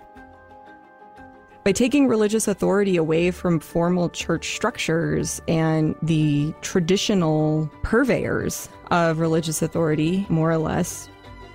By 1.64 1.72
taking 1.72 2.08
religious 2.08 2.48
authority 2.48 2.96
away 2.96 3.30
from 3.30 3.60
formal 3.60 4.08
church 4.08 4.54
structures 4.54 5.42
and 5.46 5.94
the 6.00 6.54
traditional 6.62 7.70
purveyors 7.82 8.70
of 8.90 9.18
religious 9.18 9.60
authority, 9.60 10.24
more 10.30 10.50
or 10.50 10.58
less 10.58 11.08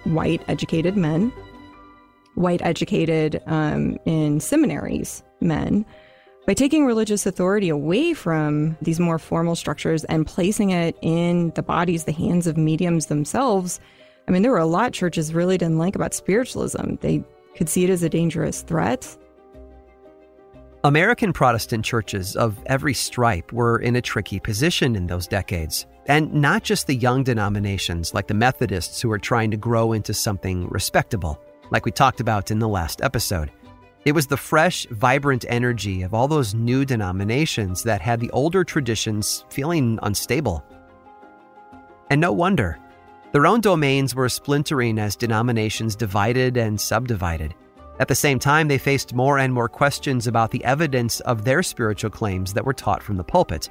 white 0.04 0.44
educated 0.48 0.96
men, 0.96 1.34
white 2.36 2.62
educated 2.62 3.42
um, 3.46 3.98
in 4.06 4.40
seminaries 4.40 5.24
men, 5.42 5.86
by 6.46 6.54
taking 6.54 6.86
religious 6.86 7.26
authority 7.26 7.70
away 7.70 8.14
from 8.14 8.78
these 8.82 9.00
more 9.00 9.18
formal 9.18 9.56
structures 9.56 10.04
and 10.06 10.28
placing 10.28 10.72
it 10.72 10.98
in 11.02 11.52
the 11.52 11.64
bodies, 11.64 12.04
the 12.04 12.12
hands 12.12 12.48
of 12.48 12.58
mediums 12.58 13.06
themselves, 13.06 13.80
I 14.28 14.32
mean, 14.32 14.42
there 14.42 14.52
were 14.52 14.58
a 14.58 14.66
lot 14.66 14.94
churches 14.94 15.34
really 15.34 15.58
didn't 15.58 15.78
like 15.78 15.96
about 15.96 16.14
spiritualism. 16.14 16.96
They 17.02 17.24
could 17.56 17.70
see 17.70 17.84
it 17.84 17.90
as 17.90 18.04
a 18.04 18.10
dangerous 18.10 18.62
threat. 18.62 19.18
American 20.84 21.32
Protestant 21.32 21.86
churches 21.86 22.36
of 22.36 22.58
every 22.66 22.94
stripe 22.94 23.54
were 23.54 23.80
in 23.80 23.96
a 23.96 24.02
tricky 24.02 24.40
position 24.40 24.96
in 24.96 25.08
those 25.08 25.28
decades. 25.28 25.86
And 26.08 26.34
not 26.34 26.64
just 26.64 26.88
the 26.88 26.96
young 26.96 27.24
denominations 27.24 28.14
like 28.14 28.28
the 28.28 28.34
Methodists 28.34 29.02
who 29.02 29.08
were 29.08 29.20
trying 29.20 29.52
to 29.52 29.58
grow 29.58 29.94
into 29.94 30.14
something 30.14 30.68
respectable, 30.68 31.42
like 31.74 31.86
we 31.86 31.92
talked 31.92 32.22
about 32.22 32.52
in 32.52 32.60
the 32.60 32.68
last 32.68 33.02
episode. 33.02 33.52
It 34.06 34.14
was 34.14 34.28
the 34.28 34.38
fresh, 34.38 34.86
vibrant 34.92 35.44
energy 35.50 36.04
of 36.04 36.14
all 36.14 36.28
those 36.28 36.54
new 36.54 36.86
denominations 36.86 37.84
that 37.84 38.02
had 38.02 38.20
the 38.20 38.30
older 38.32 38.64
traditions 38.64 39.44
feeling 39.50 39.98
unstable. 40.04 40.64
And 42.10 42.22
no 42.22 42.32
wonder. 42.32 42.78
Their 43.32 43.48
own 43.48 43.62
domains 43.62 44.14
were 44.14 44.30
splintering 44.30 45.00
as 45.00 45.16
denominations 45.16 45.96
divided 45.96 46.58
and 46.58 46.80
subdivided. 46.80 47.56
At 48.00 48.08
the 48.08 48.16
same 48.16 48.38
time, 48.38 48.68
they 48.68 48.78
faced 48.78 49.16
more 49.16 49.40
and 49.40 49.52
more 49.52 49.70
questions 49.70 50.28
about 50.28 50.52
the 50.52 50.64
evidence 50.64 51.22
of 51.22 51.44
their 51.44 51.64
spiritual 51.64 52.12
claims 52.12 52.54
that 52.54 52.66
were 52.66 52.74
taught 52.74 53.02
from 53.02 53.18
the 53.18 53.24
pulpit. 53.24 53.70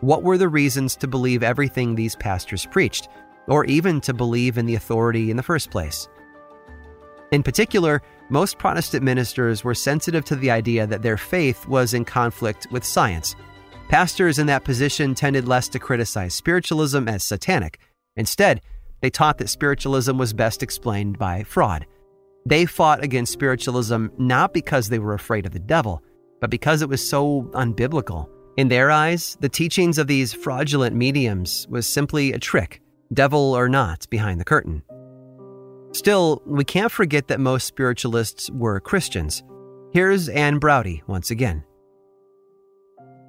What 0.00 0.22
were 0.22 0.38
the 0.38 0.48
reasons 0.48 0.96
to 0.96 1.08
believe 1.08 1.42
everything 1.42 1.94
these 1.94 2.16
pastors 2.16 2.66
preached, 2.66 3.08
or 3.46 3.64
even 3.66 4.00
to 4.02 4.14
believe 4.14 4.56
in 4.56 4.66
the 4.66 4.76
authority 4.76 5.30
in 5.30 5.36
the 5.36 5.42
first 5.42 5.70
place? 5.70 6.08
In 7.32 7.42
particular, 7.42 8.02
most 8.28 8.58
Protestant 8.58 9.02
ministers 9.02 9.64
were 9.64 9.74
sensitive 9.74 10.22
to 10.26 10.36
the 10.36 10.50
idea 10.50 10.86
that 10.86 11.02
their 11.02 11.16
faith 11.16 11.66
was 11.66 11.94
in 11.94 12.04
conflict 12.04 12.66
with 12.70 12.84
science. 12.84 13.34
Pastors 13.88 14.38
in 14.38 14.46
that 14.46 14.64
position 14.64 15.14
tended 15.14 15.48
less 15.48 15.68
to 15.70 15.78
criticize 15.78 16.34
spiritualism 16.34 17.08
as 17.08 17.24
satanic. 17.24 17.78
Instead, 18.16 18.60
they 19.00 19.08
taught 19.08 19.38
that 19.38 19.48
spiritualism 19.48 20.18
was 20.18 20.34
best 20.34 20.62
explained 20.62 21.18
by 21.18 21.42
fraud. 21.42 21.86
They 22.44 22.66
fought 22.66 23.02
against 23.02 23.32
spiritualism 23.32 24.08
not 24.18 24.52
because 24.52 24.88
they 24.88 24.98
were 24.98 25.14
afraid 25.14 25.46
of 25.46 25.52
the 25.52 25.58
devil, 25.58 26.02
but 26.40 26.50
because 26.50 26.82
it 26.82 26.88
was 26.88 27.06
so 27.06 27.50
unbiblical. 27.54 28.28
In 28.58 28.68
their 28.68 28.90
eyes, 28.90 29.38
the 29.40 29.48
teachings 29.48 29.96
of 29.96 30.06
these 30.06 30.34
fraudulent 30.34 30.94
mediums 30.94 31.66
was 31.70 31.86
simply 31.86 32.32
a 32.32 32.38
trick, 32.38 32.82
devil 33.14 33.54
or 33.54 33.70
not, 33.70 34.06
behind 34.10 34.38
the 34.38 34.44
curtain. 34.44 34.82
Still, 35.92 36.42
we 36.46 36.64
can't 36.64 36.90
forget 36.90 37.28
that 37.28 37.38
most 37.38 37.66
spiritualists 37.66 38.50
were 38.50 38.80
Christians. 38.80 39.42
Here's 39.92 40.28
Anne 40.30 40.58
Braude 40.58 41.02
once 41.06 41.30
again. 41.30 41.64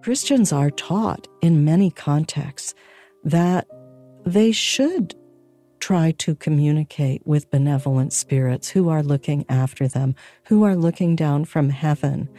Christians 0.02 0.54
are 0.54 0.70
taught 0.70 1.28
in 1.42 1.66
many 1.66 1.92
contexts 1.92 2.74
that 3.26 3.68
they 4.26 4.54
should 4.54 5.14
try 5.80 6.12
to 6.12 6.36
communicate 6.36 7.22
with 7.26 7.52
benevolent 7.52 8.14
spirits 8.14 8.70
who 8.70 8.88
are 8.88 9.04
looking 9.04 9.46
after 9.50 9.86
them, 9.86 10.16
who 10.46 10.64
are 10.64 10.78
looking 10.78 11.18
down 11.18 11.44
from 11.44 11.70
heaven 11.70 12.30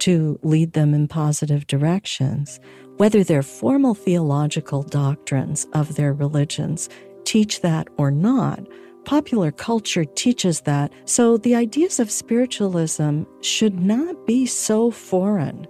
to 0.00 0.40
lead 0.42 0.72
them 0.72 0.92
in 0.92 1.06
positive 1.06 1.66
directions. 1.68 2.58
Whether 2.96 3.22
their 3.22 3.44
formal 3.44 3.94
theological 3.94 4.82
doctrines 4.82 5.68
of 5.72 5.94
their 5.94 6.12
religions 6.12 6.88
teach 7.24 7.60
that 7.60 7.86
or 7.96 8.10
not, 8.10 8.66
popular 9.08 9.50
culture 9.50 10.04
teaches 10.04 10.60
that. 10.60 10.92
So 11.06 11.38
the 11.38 11.54
ideas 11.54 11.98
of 11.98 12.10
spiritualism 12.10 13.22
should 13.40 13.80
not 13.80 14.26
be 14.26 14.44
so 14.44 14.90
foreign 14.90 15.66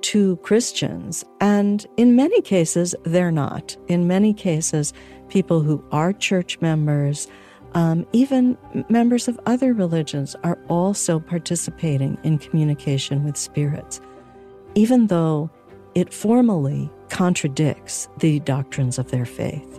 to 0.00 0.36
Christians. 0.36 1.22
And 1.38 1.86
in 1.98 2.16
many 2.16 2.40
cases, 2.40 2.94
they're 3.04 3.30
not. 3.30 3.76
In 3.88 4.06
many 4.06 4.32
cases, 4.32 4.94
people 5.28 5.60
who 5.60 5.84
are 5.92 6.14
church 6.14 6.58
members, 6.62 7.28
um, 7.74 8.06
even 8.14 8.56
members 8.88 9.28
of 9.28 9.38
other 9.44 9.74
religions, 9.74 10.34
are 10.42 10.58
also 10.68 11.20
participating 11.20 12.16
in 12.22 12.38
communication 12.38 13.22
with 13.22 13.36
spirits, 13.36 14.00
even 14.74 15.08
though 15.08 15.50
it 15.94 16.10
formally 16.10 16.90
contradicts 17.10 18.08
the 18.20 18.40
doctrines 18.40 18.98
of 18.98 19.10
their 19.10 19.26
faith. 19.26 19.78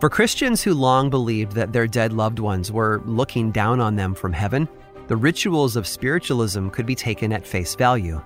For 0.00 0.10
Christians 0.10 0.62
who 0.62 0.74
long 0.74 1.08
believed 1.08 1.52
that 1.52 1.72
their 1.72 1.86
dead 1.86 2.12
loved 2.12 2.38
ones 2.38 2.70
were 2.70 3.00
looking 3.06 3.50
down 3.50 3.80
on 3.80 3.96
them 3.96 4.14
from 4.14 4.32
heaven, 4.32 4.68
the 5.06 5.16
rituals 5.16 5.76
of 5.76 5.86
spiritualism 5.86 6.68
could 6.68 6.84
be 6.84 6.94
taken 6.94 7.32
at 7.32 7.46
face 7.46 7.74
value. 7.74 8.20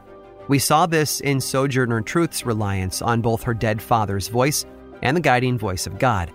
We 0.48 0.59
saw 0.59 0.87
this 0.87 1.20
in 1.20 1.40
Sojourner 1.40 2.00
Truth's 2.00 2.46
reliance 2.46 3.02
on 3.02 3.20
both 3.20 3.42
her 3.42 3.54
dead 3.54 3.83
father's 3.83 4.28
voice 4.28 4.64
and 5.02 5.16
the 5.16 5.20
guiding 5.20 5.59
voice 5.59 5.87
of 5.87 5.98
God. 5.98 6.33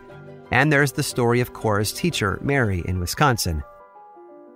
And 0.51 0.71
there's 0.71 0.91
the 0.91 1.01
story 1.01 1.41
of 1.41 1.53
Cora's 1.53 1.91
teacher, 1.91 2.39
Mary, 2.41 2.83
in 2.85 2.99
Wisconsin. 2.99 3.63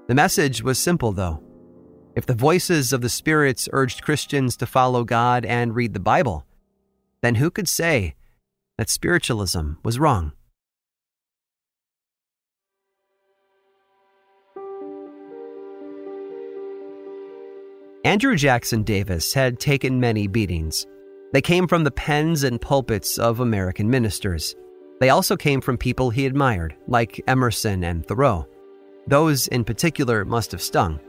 The 0.07 0.15
message 0.15 0.61
was 0.61 0.77
simple, 0.77 1.11
though. 1.11 1.41
If 2.15 2.27
the 2.27 2.35
voices 2.35 2.93
of 2.93 3.01
the 3.01 3.09
spirits 3.09 3.67
urged 3.73 4.03
Christians 4.03 4.55
to 4.57 4.65
follow 4.65 5.03
God 5.03 5.43
and 5.43 5.75
read 5.75 5.93
the 5.93 5.99
Bible, 5.99 6.45
then 7.21 7.35
who 7.35 7.49
could 7.49 7.67
say 7.67 8.15
that 8.77 8.89
spiritualism 8.89 9.73
was 9.83 9.99
wrong? 9.99 10.33
Andrew 18.07 18.37
Jackson 18.37 18.83
Davis 18.83 19.33
had 19.33 19.59
taken 19.59 19.99
many 19.99 20.27
beatings. 20.27 20.87
They 21.33 21.41
came 21.41 21.67
from 21.67 21.83
the 21.83 21.91
pens 21.91 22.43
and 22.43 22.61
pulpits 22.61 23.19
of 23.19 23.41
American 23.41 23.89
ministers. 23.89 24.55
They 25.01 25.09
also 25.09 25.35
came 25.35 25.59
from 25.59 25.77
people 25.77 26.09
he 26.09 26.25
admired, 26.25 26.73
like 26.87 27.21
Emerson 27.27 27.83
and 27.83 28.07
Thoreau. 28.07 28.47
Those 29.07 29.49
in 29.49 29.65
particular 29.65 30.23
must 30.23 30.53
have 30.53 30.61
stung. 30.61 31.01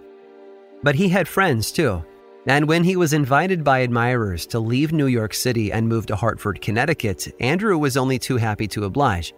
But 0.82 0.96
he 0.96 1.08
had 1.08 1.28
friends 1.28 1.70
too. 1.70 2.02
And 2.48 2.66
when 2.66 2.82
he 2.82 2.96
was 2.96 3.12
invited 3.12 3.62
by 3.62 3.82
admirers 3.82 4.44
to 4.48 4.58
leave 4.58 4.90
New 4.90 5.06
York 5.06 5.34
City 5.34 5.70
and 5.70 5.86
move 5.86 6.06
to 6.06 6.16
Hartford, 6.16 6.60
Connecticut, 6.60 7.32
Andrew 7.38 7.78
was 7.78 7.96
only 7.96 8.18
too 8.18 8.38
happy 8.38 8.66
to 8.66 8.86
oblige. 8.86 9.32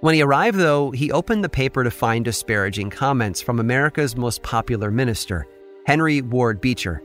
When 0.00 0.14
he 0.14 0.22
arrived, 0.22 0.56
though, 0.56 0.90
he 0.92 1.12
opened 1.12 1.44
the 1.44 1.50
paper 1.50 1.84
to 1.84 1.90
find 1.90 2.24
disparaging 2.24 2.88
comments 2.88 3.42
from 3.42 3.60
America's 3.60 4.16
most 4.16 4.42
popular 4.42 4.90
minister, 4.90 5.46
Henry 5.86 6.22
Ward 6.22 6.60
Beecher. 6.60 7.02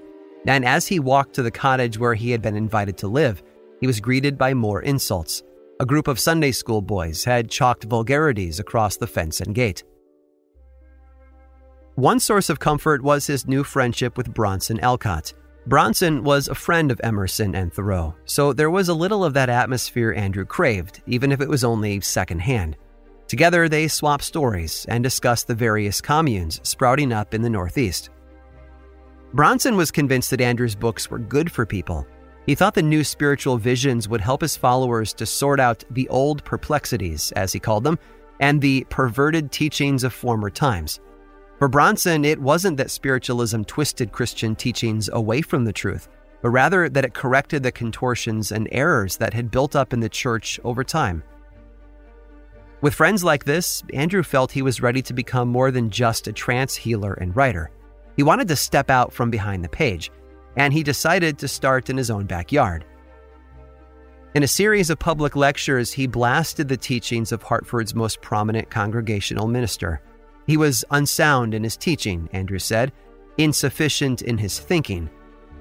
And 0.48 0.64
as 0.64 0.88
he 0.88 1.00
walked 1.00 1.34
to 1.36 1.44
the 1.44 1.52
cottage 1.52 1.98
where 1.98 2.14
he 2.14 2.32
had 2.32 2.42
been 2.42 2.56
invited 2.56 2.98
to 3.00 3.08
live, 3.08 3.44
he 3.82 3.88
was 3.88 4.00
greeted 4.00 4.38
by 4.38 4.54
more 4.54 4.82
insults. 4.82 5.44
A 5.80 5.86
group 5.86 6.08
of 6.08 6.20
Sunday 6.20 6.52
school 6.52 6.82
boys 6.82 7.24
had 7.24 7.52
chalked 7.52 7.84
vulgarities 7.84 8.60
across 8.60 8.98
the 8.98 9.08
fence 9.08 9.42
and 9.42 9.54
gate. 9.54 9.84
One 11.96 12.20
source 12.20 12.50
of 12.50 12.60
comfort 12.60 13.02
was 13.02 13.28
his 13.28 13.48
new 13.48 13.64
friendship 13.64 14.18
with 14.18 14.34
Bronson 14.34 14.80
Alcott. 14.80 15.34
Bronson 15.66 16.24
was 16.24 16.48
a 16.48 16.56
friend 16.56 16.92
of 16.92 17.02
Emerson 17.04 17.56
and 17.56 17.74
Thoreau, 17.74 18.16
so 18.26 18.54
there 18.54 18.70
was 18.70 18.88
a 18.88 18.94
little 18.94 19.26
of 19.26 19.34
that 19.34 19.50
atmosphere 19.50 20.14
Andrew 20.14 20.46
craved, 20.46 21.02
even 21.08 21.32
if 21.32 21.42
it 21.42 21.50
was 21.50 21.64
only 21.64 22.00
secondhand. 22.00 22.78
Together, 23.28 23.68
they 23.68 23.88
swapped 23.88 24.24
stories 24.24 24.86
and 24.88 25.04
discussed 25.04 25.48
the 25.48 25.56
various 25.56 26.00
communes 26.00 26.62
sprouting 26.64 27.12
up 27.12 27.34
in 27.34 27.42
the 27.42 27.50
Northeast. 27.50 28.10
Bronson 29.34 29.76
was 29.76 29.92
convinced 29.92 30.30
that 30.30 30.42
Andrew's 30.42 30.76
books 30.76 31.12
were 31.12 31.20
good 31.20 31.52
for 31.52 31.66
people. 31.66 32.08
He 32.46 32.56
thought 32.56 32.74
the 32.74 32.82
new 32.82 33.04
spiritual 33.04 33.58
visions 33.58 34.08
would 34.08 34.22
help 34.22 34.42
his 34.42 34.56
followers 34.56 35.14
to 35.16 35.26
sort 35.26 35.60
out 35.60 35.84
the 35.92 36.08
old 36.08 36.44
perplexities, 36.46 37.34
as 37.34 37.52
he 37.52 37.60
called 37.60 37.84
them, 37.84 38.00
and 38.40 38.62
the 38.62 38.86
perverted 38.90 39.52
teachings 39.52 40.06
of 40.06 40.14
former 40.14 40.50
times. 40.50 41.02
For 41.60 41.68
Bronson, 41.68 42.24
it 42.24 42.40
wasn't 42.40 42.78
that 42.78 42.92
spiritualism 42.92 43.64
twisted 43.64 44.14
Christian 44.14 44.56
teachings 44.56 45.10
away 45.12 45.42
from 45.42 45.66
the 45.66 45.74
truth, 45.74 46.08
but 46.42 46.52
rather 46.52 46.88
that 46.88 47.04
it 47.04 47.14
corrected 47.14 47.64
the 47.64 47.72
contortions 47.72 48.52
and 48.52 48.70
errors 48.72 49.18
that 49.18 49.34
had 49.34 49.52
built 49.52 49.76
up 49.76 49.92
in 49.92 50.00
the 50.00 50.08
church 50.08 50.60
over 50.64 50.84
time. 50.84 51.22
With 52.80 52.94
friends 52.94 53.24
like 53.24 53.44
this, 53.44 53.84
Andrew 53.92 54.24
felt 54.24 54.52
he 54.52 54.62
was 54.62 54.82
ready 54.82 55.02
to 55.02 55.14
become 55.14 55.50
more 55.50 55.72
than 55.72 55.90
just 55.90 56.28
a 56.28 56.32
trance 56.32 56.76
healer 56.76 57.14
and 57.16 57.36
writer. 57.36 57.72
He 58.18 58.24
wanted 58.24 58.50
to 58.50 58.56
step 58.56 58.90
out 58.90 59.14
from 59.14 59.30
behind 59.30 59.64
the 59.64 59.70
page, 59.70 60.12
and 60.58 60.74
he 60.74 60.84
decided 60.84 61.38
to 61.38 61.48
start 61.48 61.90
in 61.90 61.96
his 61.96 62.12
own 62.12 62.26
backyard. 62.26 62.84
In 64.34 64.44
a 64.44 64.48
series 64.48 64.90
of 64.90 65.00
public 65.00 65.36
lectures, 65.36 65.94
he 65.94 66.08
blasted 66.08 66.68
the 66.68 66.78
teachings 66.78 67.32
of 67.32 67.44
Hartford's 67.44 67.96
most 67.96 68.22
prominent 68.22 68.70
congregational 68.70 69.48
minister. 69.48 70.02
He 70.48 70.58
was 70.58 70.84
unsound 70.92 71.54
in 71.54 71.64
his 71.64 71.78
teaching, 71.78 72.28
Andrew 72.34 72.60
said, 72.60 72.92
insufficient 73.38 74.24
in 74.24 74.38
his 74.38 74.60
thinking. 74.60 75.10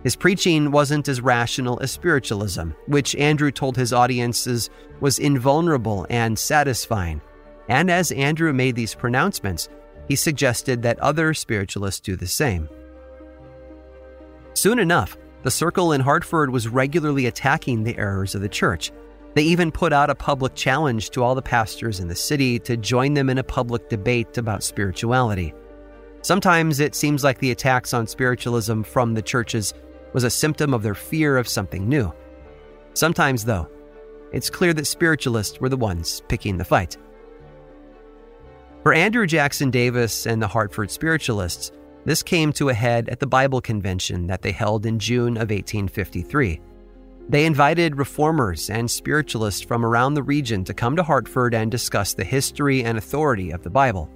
His 0.02 0.16
preaching 0.16 0.70
wasn't 0.70 1.08
as 1.08 1.20
rational 1.20 1.80
as 1.80 1.90
spiritualism, 1.90 2.70
which 2.86 3.16
Andrew 3.16 3.50
told 3.50 3.76
his 3.76 3.92
audiences 3.92 4.70
was 5.00 5.18
invulnerable 5.18 6.06
and 6.08 6.38
satisfying. 6.38 7.20
And 7.68 7.90
as 7.90 8.12
Andrew 8.12 8.52
made 8.52 8.76
these 8.76 8.94
pronouncements, 8.94 9.68
he 10.08 10.16
suggested 10.16 10.82
that 10.82 10.98
other 11.00 11.34
spiritualists 11.34 12.00
do 12.00 12.16
the 12.16 12.26
same. 12.26 12.68
Soon 14.54 14.78
enough, 14.78 15.16
the 15.42 15.50
circle 15.50 15.92
in 15.92 16.00
Hartford 16.00 16.50
was 16.50 16.68
regularly 16.68 17.26
attacking 17.26 17.82
the 17.82 17.96
errors 17.98 18.34
of 18.34 18.40
the 18.40 18.48
church. 18.48 18.90
They 19.34 19.42
even 19.42 19.70
put 19.70 19.92
out 19.92 20.10
a 20.10 20.14
public 20.14 20.54
challenge 20.54 21.10
to 21.10 21.22
all 21.22 21.34
the 21.34 21.42
pastors 21.42 22.00
in 22.00 22.08
the 22.08 22.14
city 22.14 22.58
to 22.60 22.76
join 22.76 23.14
them 23.14 23.28
in 23.28 23.38
a 23.38 23.44
public 23.44 23.88
debate 23.88 24.38
about 24.38 24.62
spirituality. 24.62 25.52
Sometimes 26.22 26.80
it 26.80 26.94
seems 26.94 27.22
like 27.22 27.38
the 27.38 27.50
attacks 27.50 27.92
on 27.92 28.06
spiritualism 28.06 28.82
from 28.82 29.14
the 29.14 29.22
churches 29.22 29.74
was 30.12 30.24
a 30.24 30.30
symptom 30.30 30.72
of 30.72 30.82
their 30.82 30.94
fear 30.94 31.36
of 31.36 31.46
something 31.46 31.88
new. 31.88 32.12
Sometimes, 32.94 33.44
though, 33.44 33.68
it's 34.32 34.50
clear 34.50 34.72
that 34.72 34.86
spiritualists 34.86 35.60
were 35.60 35.68
the 35.68 35.76
ones 35.76 36.22
picking 36.28 36.56
the 36.56 36.64
fight. 36.64 36.96
For 38.86 38.94
Andrew 38.94 39.26
Jackson 39.26 39.72
Davis 39.72 40.28
and 40.28 40.40
the 40.40 40.46
Hartford 40.46 40.92
Spiritualists, 40.92 41.72
this 42.04 42.22
came 42.22 42.52
to 42.52 42.68
a 42.68 42.72
head 42.72 43.08
at 43.08 43.18
the 43.18 43.26
Bible 43.26 43.60
Convention 43.60 44.28
that 44.28 44.42
they 44.42 44.52
held 44.52 44.86
in 44.86 45.00
June 45.00 45.36
of 45.36 45.50
1853. 45.50 46.60
They 47.28 47.46
invited 47.46 47.98
reformers 47.98 48.70
and 48.70 48.88
spiritualists 48.88 49.60
from 49.60 49.84
around 49.84 50.14
the 50.14 50.22
region 50.22 50.62
to 50.62 50.72
come 50.72 50.94
to 50.94 51.02
Hartford 51.02 51.52
and 51.52 51.68
discuss 51.68 52.14
the 52.14 52.22
history 52.22 52.84
and 52.84 52.96
authority 52.96 53.50
of 53.50 53.64
the 53.64 53.70
Bible. 53.70 54.08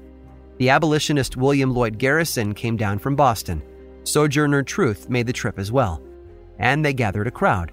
The 0.59 0.71
abolitionist 0.71 1.37
William 1.37 1.75
Lloyd 1.75 1.99
Garrison 1.99 2.55
came 2.55 2.77
down 2.77 3.01
from 3.01 3.17
Boston. 3.17 3.65
Sojourner 4.05 4.63
Truth 4.63 5.11
made 5.11 5.27
the 5.27 5.33
trip 5.33 5.59
as 5.59 5.73
well, 5.73 6.01
and 6.61 6.85
they 6.85 6.93
gathered 6.93 7.27
a 7.27 7.33
crowd. 7.33 7.73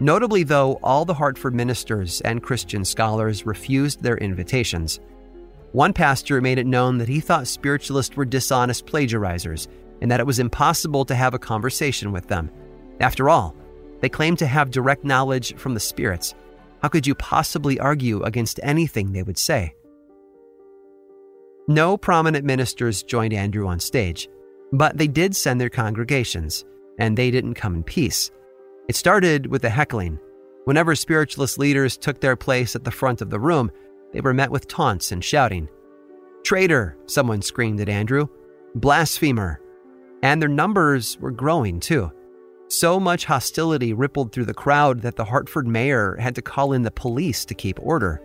Notably, 0.00 0.44
though, 0.44 0.80
all 0.82 1.04
the 1.04 1.12
Hartford 1.12 1.54
ministers 1.54 2.22
and 2.22 2.42
Christian 2.42 2.86
scholars 2.86 3.44
refused 3.44 4.02
their 4.02 4.16
invitations. 4.16 4.98
One 5.72 5.92
pastor 5.92 6.40
made 6.40 6.58
it 6.58 6.66
known 6.66 6.98
that 6.98 7.08
he 7.08 7.20
thought 7.20 7.46
spiritualists 7.46 8.16
were 8.16 8.24
dishonest 8.24 8.86
plagiarizers 8.86 9.68
and 10.00 10.10
that 10.10 10.20
it 10.20 10.26
was 10.26 10.38
impossible 10.38 11.04
to 11.04 11.14
have 11.14 11.34
a 11.34 11.38
conversation 11.38 12.10
with 12.10 12.26
them. 12.26 12.50
After 13.00 13.28
all, 13.28 13.54
they 14.00 14.08
claim 14.08 14.36
to 14.36 14.46
have 14.46 14.70
direct 14.70 15.04
knowledge 15.04 15.54
from 15.56 15.74
the 15.74 15.80
spirits. 15.80 16.34
How 16.82 16.88
could 16.88 17.06
you 17.06 17.14
possibly 17.14 17.78
argue 17.78 18.22
against 18.22 18.58
anything 18.62 19.12
they 19.12 19.22
would 19.22 19.38
say? 19.38 19.74
No 21.68 21.96
prominent 21.96 22.44
ministers 22.44 23.02
joined 23.02 23.32
Andrew 23.32 23.68
on 23.68 23.78
stage, 23.78 24.28
but 24.72 24.96
they 24.96 25.06
did 25.06 25.36
send 25.36 25.60
their 25.60 25.68
congregations, 25.68 26.64
and 26.98 27.16
they 27.16 27.30
didn't 27.30 27.54
come 27.54 27.74
in 27.74 27.84
peace. 27.84 28.30
It 28.88 28.96
started 28.96 29.46
with 29.46 29.62
the 29.62 29.70
heckling. 29.70 30.18
Whenever 30.64 30.94
spiritualist 30.94 31.58
leaders 31.58 31.96
took 31.96 32.20
their 32.20 32.36
place 32.36 32.74
at 32.74 32.84
the 32.84 32.90
front 32.90 33.20
of 33.20 33.30
the 33.30 33.38
room, 33.38 33.70
they 34.12 34.20
were 34.20 34.34
met 34.34 34.50
with 34.50 34.68
taunts 34.68 35.12
and 35.12 35.24
shouting. 35.24 35.68
Traitor, 36.42 36.96
someone 37.06 37.42
screamed 37.42 37.80
at 37.80 37.88
Andrew. 37.88 38.26
Blasphemer. 38.74 39.60
And 40.22 40.40
their 40.40 40.48
numbers 40.48 41.18
were 41.18 41.30
growing, 41.30 41.80
too. 41.80 42.12
So 42.68 43.00
much 43.00 43.24
hostility 43.24 43.92
rippled 43.92 44.32
through 44.32 44.44
the 44.44 44.54
crowd 44.54 45.00
that 45.02 45.16
the 45.16 45.24
Hartford 45.24 45.66
mayor 45.66 46.16
had 46.20 46.34
to 46.36 46.42
call 46.42 46.72
in 46.72 46.82
the 46.82 46.90
police 46.90 47.44
to 47.46 47.54
keep 47.54 47.80
order. 47.80 48.22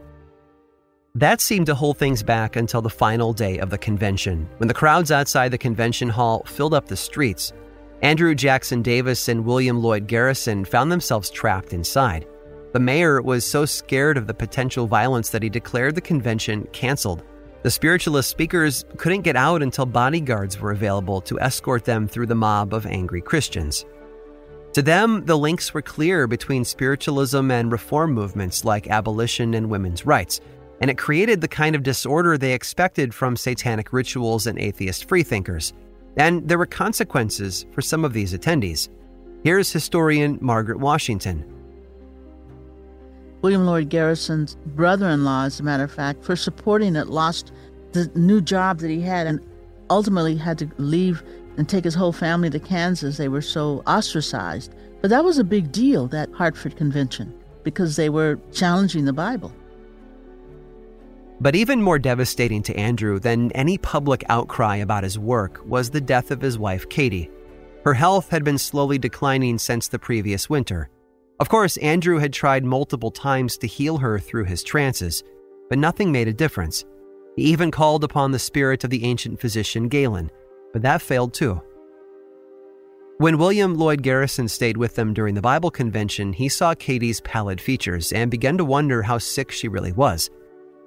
That 1.16 1.42
seemed 1.42 1.66
to 1.68 1.76
hold 1.76 1.98
things 1.98 2.22
back 2.22 2.56
until 2.56 2.82
the 2.82 2.90
final 2.90 3.32
day 3.34 3.58
of 3.58 3.70
the 3.70 3.78
convention, 3.78 4.48
when 4.58 4.68
the 4.68 4.74
crowds 4.74 5.12
outside 5.12 5.50
the 5.50 5.58
convention 5.58 6.10
hall 6.10 6.44
filled 6.46 6.74
up 6.74 6.88
the 6.88 6.98
streets. 6.98 7.54
Andrew 8.02 8.36
Jackson 8.36 8.82
Davis 8.82 9.30
and 9.30 9.46
William 9.46 9.82
Lloyd 9.82 10.08
Garrison 10.08 10.66
found 10.66 10.92
themselves 10.92 11.30
trapped 11.30 11.74
inside. 11.74 12.28
The 12.76 12.82
mayor 12.82 13.22
was 13.22 13.46
so 13.46 13.64
scared 13.64 14.18
of 14.18 14.28
the 14.28 14.34
potential 14.34 14.86
violence 14.86 15.30
that 15.30 15.42
he 15.42 15.48
declared 15.48 15.96
the 15.96 16.02
convention 16.02 16.68
canceled. 16.74 17.24
The 17.64 17.72
spiritualist 17.72 18.30
speakers 18.30 18.84
couldn't 18.98 19.22
get 19.22 19.38
out 19.38 19.64
until 19.64 19.86
bodyguards 19.86 20.60
were 20.60 20.72
available 20.72 21.22
to 21.22 21.40
escort 21.40 21.86
them 21.86 22.06
through 22.06 22.26
the 22.26 22.36
mob 22.36 22.74
of 22.74 22.86
angry 22.86 23.22
Christians. 23.22 23.86
To 24.74 24.82
them, 24.82 25.24
the 25.26 25.38
links 25.38 25.74
were 25.74 25.82
clear 25.82 26.28
between 26.28 26.66
spiritualism 26.66 27.50
and 27.50 27.72
reform 27.72 28.12
movements 28.12 28.66
like 28.66 28.90
abolition 28.90 29.54
and 29.54 29.70
women's 29.70 30.06
rights, 30.06 30.42
and 30.82 30.92
it 30.92 30.98
created 30.98 31.40
the 31.40 31.48
kind 31.48 31.78
of 31.78 31.84
disorder 31.84 32.38
they 32.38 32.52
expected 32.52 33.16
from 33.16 33.38
satanic 33.38 33.94
rituals 33.94 34.48
and 34.48 34.60
atheist 34.60 35.08
freethinkers. 35.08 35.72
And 36.18 36.46
there 36.46 36.58
were 36.58 36.66
consequences 36.66 37.68
for 37.72 37.82
some 37.82 38.04
of 38.04 38.12
these 38.12 38.34
attendees. 38.34 38.90
Here's 39.46 39.72
historian 39.72 40.40
Margaret 40.42 40.80
Washington. 40.80 41.55
William 43.46 43.68
Lloyd 43.68 43.90
Garrison's 43.90 44.56
brother 44.66 45.08
in 45.08 45.24
law, 45.24 45.44
as 45.44 45.60
a 45.60 45.64
matter 45.64 45.84
of 45.84 45.92
fact, 45.92 46.24
for 46.24 46.36
supporting 46.36 46.96
it, 46.96 47.10
lost 47.10 47.52
the 47.92 48.12
new 48.16 48.42
job 48.42 48.80
that 48.80 48.90
he 48.90 49.00
had 49.00 49.28
and 49.28 49.40
ultimately 49.92 50.36
had 50.36 50.58
to 50.58 50.68
leave 50.80 51.22
and 51.56 51.70
take 51.70 51.84
his 51.84 51.94
whole 51.94 52.12
family 52.12 52.50
to 52.50 52.60
Kansas. 52.60 53.18
They 53.18 53.28
were 53.28 53.44
so 53.44 53.84
ostracized. 53.86 54.74
But 55.00 55.12
that 55.12 55.24
was 55.24 55.38
a 55.38 55.44
big 55.44 55.72
deal, 55.72 56.08
that 56.08 56.32
Hartford 56.32 56.76
Convention, 56.76 57.40
because 57.64 57.98
they 57.98 58.10
were 58.10 58.40
challenging 58.52 59.06
the 59.06 59.14
Bible. 59.14 59.54
But 61.40 61.56
even 61.56 61.84
more 61.84 62.00
devastating 62.00 62.64
to 62.64 62.76
Andrew 62.76 63.20
than 63.20 63.52
any 63.52 63.78
public 63.78 64.24
outcry 64.28 64.78
about 64.78 65.04
his 65.04 65.20
work 65.20 65.62
was 65.68 65.92
the 65.92 66.02
death 66.02 66.32
of 66.32 66.42
his 66.42 66.58
wife, 66.58 66.90
Katie. 66.90 67.30
Her 67.84 67.94
health 67.94 68.30
had 68.30 68.44
been 68.44 68.58
slowly 68.58 68.98
declining 68.98 69.60
since 69.60 69.88
the 69.88 70.00
previous 70.00 70.50
winter. 70.50 70.90
Of 71.40 71.50
course, 71.50 71.78
Andrew 71.78 72.20
had 72.20 72.32
tried 72.32 72.64
multiple 72.64 73.12
times 73.12 73.58
to 73.58 73.68
heal 73.68 73.98
her 73.98 74.20
through 74.20 74.46
his 74.46 74.64
trances, 74.64 75.24
but 75.70 75.78
nothing 75.78 76.12
made 76.12 76.28
a 76.28 76.34
difference. 76.34 76.86
He 77.36 77.44
even 77.44 77.72
called 77.72 78.04
upon 78.04 78.32
the 78.32 78.40
spirit 78.40 78.84
of 78.84 78.90
the 78.90 79.04
ancient 79.04 79.42
physician 79.42 79.90
Galen, 79.90 80.32
but 80.72 80.82
that 80.84 81.02
failed 81.02 81.34
too. 81.34 81.62
When 83.18 83.38
William 83.38 83.76
Lloyd 83.76 84.02
Garrison 84.02 84.48
stayed 84.48 84.78
with 84.78 84.96
them 84.96 85.14
during 85.14 85.36
the 85.36 85.42
Bible 85.42 85.72
convention, 85.72 86.34
he 86.34 86.50
saw 86.50 86.74
Katie's 86.74 87.22
pallid 87.22 87.60
features 87.60 88.12
and 88.12 88.32
began 88.32 88.58
to 88.58 88.66
wonder 88.66 89.02
how 89.02 89.18
sick 89.18 89.52
she 89.52 89.68
really 89.68 89.94
was. 89.94 90.30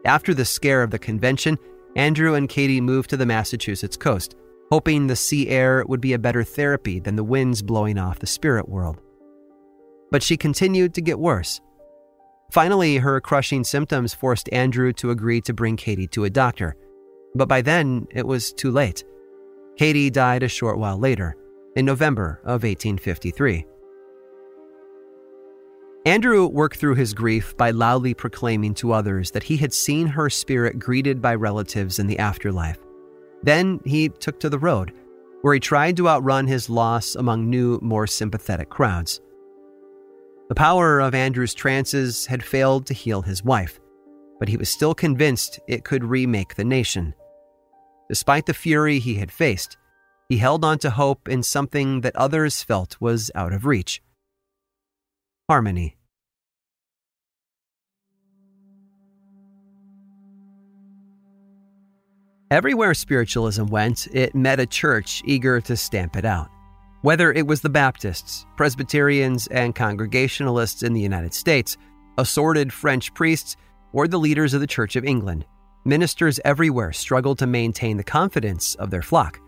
After 0.04 0.32
the 0.32 0.44
scare 0.44 0.82
of 0.82 0.90
the 0.90 0.98
convention, 0.98 1.58
Andrew 1.96 2.34
and 2.34 2.48
Katie 2.48 2.80
moved 2.80 3.10
to 3.10 3.16
the 3.16 3.26
Massachusetts 3.26 3.96
coast. 3.96 4.34
hoping 4.70 5.06
the 5.06 5.16
sea 5.16 5.48
air 5.48 5.84
would 5.88 6.00
be 6.00 6.12
a 6.12 6.18
better 6.18 6.44
therapy 6.44 6.98
than 7.00 7.16
the 7.16 7.24
winds 7.24 7.62
blowing 7.62 7.98
off 7.98 8.18
the 8.18 8.26
spirit 8.26 8.68
world. 8.68 9.00
But 10.10 10.22
she 10.22 10.36
continued 10.36 10.94
to 10.94 11.00
get 11.00 11.18
worse. 11.18 11.60
Finally, 12.50 12.96
her 12.96 13.20
crushing 13.20 13.62
symptoms 13.62 14.14
forced 14.14 14.48
Andrew 14.52 14.92
to 14.94 15.10
agree 15.10 15.40
to 15.42 15.52
bring 15.52 15.76
Katie 15.76 16.08
to 16.08 16.24
a 16.24 16.30
doctor. 16.30 16.76
But 17.34 17.48
by 17.48 17.60
then, 17.60 18.06
it 18.10 18.26
was 18.26 18.52
too 18.52 18.70
late. 18.70 19.04
Katie 19.76 20.10
died 20.10 20.42
a 20.42 20.48
short 20.48 20.78
while 20.78 20.98
later, 20.98 21.36
in 21.76 21.84
November 21.84 22.40
of 22.42 22.62
1853. 22.62 23.66
Andrew 26.06 26.46
worked 26.46 26.78
through 26.78 26.94
his 26.94 27.12
grief 27.12 27.54
by 27.56 27.70
loudly 27.70 28.14
proclaiming 28.14 28.72
to 28.74 28.92
others 28.92 29.30
that 29.32 29.42
he 29.42 29.58
had 29.58 29.74
seen 29.74 30.06
her 30.06 30.30
spirit 30.30 30.78
greeted 30.78 31.20
by 31.20 31.34
relatives 31.34 31.98
in 31.98 32.06
the 32.06 32.18
afterlife. 32.18 32.78
Then 33.42 33.78
he 33.84 34.08
took 34.08 34.40
to 34.40 34.48
the 34.48 34.58
road, 34.58 34.92
where 35.42 35.54
he 35.54 35.60
tried 35.60 35.96
to 35.98 36.08
outrun 36.08 36.46
his 36.46 36.70
loss 36.70 37.14
among 37.14 37.50
new, 37.50 37.78
more 37.82 38.06
sympathetic 38.06 38.70
crowds. 38.70 39.20
The 40.48 40.54
power 40.54 41.00
of 41.00 41.14
Andrew's 41.14 41.52
trances 41.52 42.24
had 42.26 42.42
failed 42.42 42.86
to 42.86 42.94
heal 42.94 43.20
his 43.22 43.44
wife, 43.44 43.78
but 44.38 44.48
he 44.48 44.56
was 44.56 44.70
still 44.70 44.94
convinced 44.94 45.60
it 45.68 45.84
could 45.84 46.02
remake 46.02 46.54
the 46.54 46.64
nation. 46.64 47.14
Despite 48.08 48.46
the 48.46 48.54
fury 48.54 48.98
he 48.98 49.16
had 49.16 49.30
faced, 49.30 49.76
he 50.28 50.38
held 50.38 50.64
on 50.64 50.78
to 50.78 50.90
hope 50.90 51.28
in 51.28 51.42
something 51.42 52.00
that 52.00 52.16
others 52.16 52.62
felt 52.62 52.96
was 53.00 53.30
out 53.34 53.52
of 53.52 53.66
reach 53.66 54.02
harmony. 55.48 55.96
Everywhere 62.50 62.94
spiritualism 62.94 63.66
went, 63.66 64.08
it 64.12 64.34
met 64.34 64.60
a 64.60 64.66
church 64.66 65.22
eager 65.24 65.60
to 65.62 65.76
stamp 65.76 66.16
it 66.16 66.24
out. 66.24 66.48
Whether 67.02 67.32
it 67.32 67.46
was 67.46 67.60
the 67.60 67.68
Baptists, 67.68 68.44
Presbyterians, 68.56 69.46
and 69.48 69.74
Congregationalists 69.74 70.82
in 70.82 70.94
the 70.94 71.00
United 71.00 71.32
States, 71.32 71.76
assorted 72.18 72.72
French 72.72 73.14
priests, 73.14 73.56
or 73.92 74.08
the 74.08 74.18
leaders 74.18 74.52
of 74.52 74.60
the 74.60 74.66
Church 74.66 74.96
of 74.96 75.04
England, 75.04 75.44
ministers 75.84 76.40
everywhere 76.44 76.92
struggled 76.92 77.38
to 77.38 77.46
maintain 77.46 77.96
the 77.96 78.04
confidence 78.04 78.74
of 78.76 78.90
their 78.90 79.02
flock. 79.02 79.40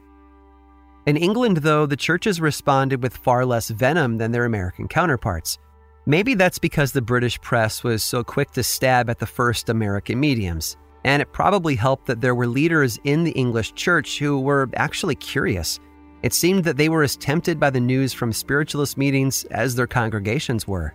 In 1.07 1.17
England, 1.17 1.59
though, 1.59 1.87
the 1.87 1.97
churches 1.97 2.41
responded 2.41 3.03
with 3.03 3.17
far 3.17 3.45
less 3.45 3.69
venom 3.69 4.19
than 4.19 4.31
their 4.31 4.45
American 4.45 4.87
counterparts. 4.87 5.59
Maybe 6.07 6.35
that's 6.35 6.59
because 6.59 6.93
the 6.93 7.03
British 7.03 7.41
press 7.41 7.83
was 7.83 8.05
so 8.05 8.23
quick 8.23 8.53
to 8.53 8.63
stab 8.63 9.11
at 9.11 9.19
the 9.19 9.27
first 9.27 9.69
American 9.69 10.21
mediums, 10.21 10.77
and 11.05 11.21
it 11.21 11.33
probably 11.33 11.75
helped 11.75 12.07
that 12.07 12.21
there 12.21 12.35
were 12.35 12.47
leaders 12.47 12.99
in 13.03 13.25
the 13.25 13.33
English 13.33 13.75
church 13.75 14.19
who 14.19 14.39
were 14.39 14.71
actually 14.77 15.17
curious. 15.17 15.81
It 16.23 16.35
seemed 16.35 16.65
that 16.65 16.77
they 16.77 16.89
were 16.89 17.03
as 17.03 17.17
tempted 17.17 17.59
by 17.59 17.71
the 17.71 17.81
news 17.81 18.13
from 18.13 18.33
spiritualist 18.33 18.99
meetings 18.99 19.45
as 19.45 19.75
their 19.75 19.87
congregations 19.87 20.69
were. 20.69 20.95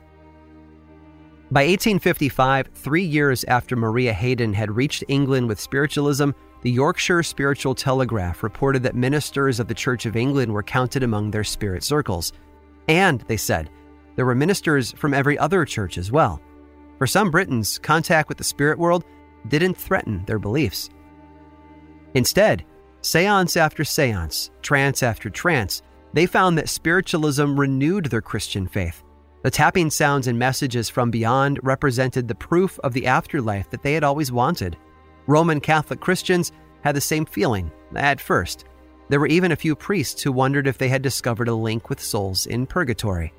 By 1.52 1.62
1855, 1.62 2.70
three 2.74 3.04
years 3.04 3.44
after 3.46 3.76
Maria 3.76 4.14
Hayden 4.14 4.54
had 4.54 4.76
reached 4.76 5.04
England 5.08 5.48
with 5.48 5.60
spiritualism, 5.60 6.32
the 6.62 6.72
Yorkshire 6.72 7.22
Spiritual 7.22 7.76
Telegraph 7.76 8.42
reported 8.42 8.82
that 8.84 8.96
ministers 8.96 9.60
of 9.60 9.68
the 9.68 9.76
Church 9.76 10.08
of 10.08 10.16
England 10.16 10.52
were 10.52 10.64
counted 10.64 11.04
among 11.04 11.30
their 11.30 11.44
spirit 11.44 11.84
circles. 11.84 12.34
And, 12.88 13.22
they 13.28 13.38
said, 13.38 13.70
there 14.16 14.26
were 14.26 14.36
ministers 14.36 14.92
from 14.94 15.14
every 15.14 15.38
other 15.38 15.66
church 15.66 15.98
as 15.98 16.12
well. 16.12 16.42
For 16.98 17.06
some 17.06 17.30
Britons, 17.30 17.78
contact 17.80 18.30
with 18.30 18.38
the 18.38 18.44
spirit 18.44 18.80
world 18.80 19.04
didn't 19.48 19.78
threaten 19.78 20.24
their 20.26 20.40
beliefs. 20.40 20.90
Instead, 22.16 22.66
seance 23.06 23.56
after 23.56 23.84
seance, 23.84 24.50
trance 24.64 25.04
after 25.04 25.30
trance, 25.30 25.84
they 26.14 26.26
found 26.26 26.58
that 26.58 26.70
spiritualism 26.70 27.60
renewed 27.60 28.06
their 28.06 28.22
Christian 28.22 28.68
faith. 28.68 29.04
The 29.44 29.52
tapping 29.52 29.92
sounds 29.92 30.26
and 30.26 30.40
messages 30.40 30.90
from 30.90 31.12
beyond 31.12 31.60
represented 31.62 32.28
the 32.28 32.34
proof 32.34 32.80
of 32.80 32.94
the 32.94 33.06
afterlife 33.06 33.70
that 33.70 33.84
they 33.84 33.94
had 33.94 34.04
always 34.04 34.32
wanted. 34.32 34.76
Roman 35.28 35.60
Catholic 35.60 36.00
Christians 36.00 36.52
had 36.84 36.96
the 36.96 37.02
same 37.02 37.28
feeling 37.28 37.72
at 37.96 38.20
first. 38.20 38.66
There 39.10 39.20
were 39.20 39.28
even 39.28 39.52
a 39.52 39.56
few 39.56 39.76
priests 39.76 40.24
who 40.24 40.32
wondered 40.32 40.66
if 40.66 40.80
they 40.80 40.90
had 40.90 41.04
discovered 41.04 41.48
a 41.48 41.54
link 41.54 41.90
with 41.90 42.02
souls 42.02 42.48
in 42.48 42.66
purgatory. 42.66 43.32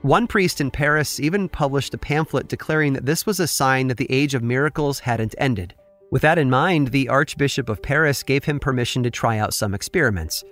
One 0.00 0.26
priest 0.26 0.62
in 0.62 0.70
Paris 0.70 1.20
even 1.20 1.50
published 1.50 1.92
a 1.92 1.98
pamphlet 1.98 2.48
declaring 2.48 2.94
that 2.94 3.04
this 3.04 3.26
was 3.26 3.40
a 3.40 3.46
sign 3.46 3.88
that 3.88 3.98
the 3.98 4.10
age 4.10 4.34
of 4.34 4.42
miracles 4.42 5.00
hadn't 5.00 5.34
ended. 5.36 5.74
With 6.10 6.22
that 6.22 6.38
in 6.38 6.50
mind, 6.50 6.88
the 6.88 7.08
Archbishop 7.08 7.68
of 7.68 7.82
Paris 7.82 8.22
gave 8.22 8.44
him 8.44 8.60
permission 8.60 9.02
to 9.02 9.10
try 9.10 9.38
out 9.38 9.54
some 9.54 9.74
experiments, 9.74 10.44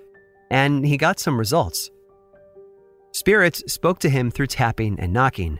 and 0.51 0.85
he 0.85 0.97
got 0.97 1.19
some 1.19 1.37
results. 1.37 1.89
Spirits 3.13 3.63
spoke 3.71 3.99
to 3.99 4.09
him 4.09 4.29
through 4.29 4.47
tapping 4.47 4.99
and 4.99 5.13
knocking. 5.13 5.59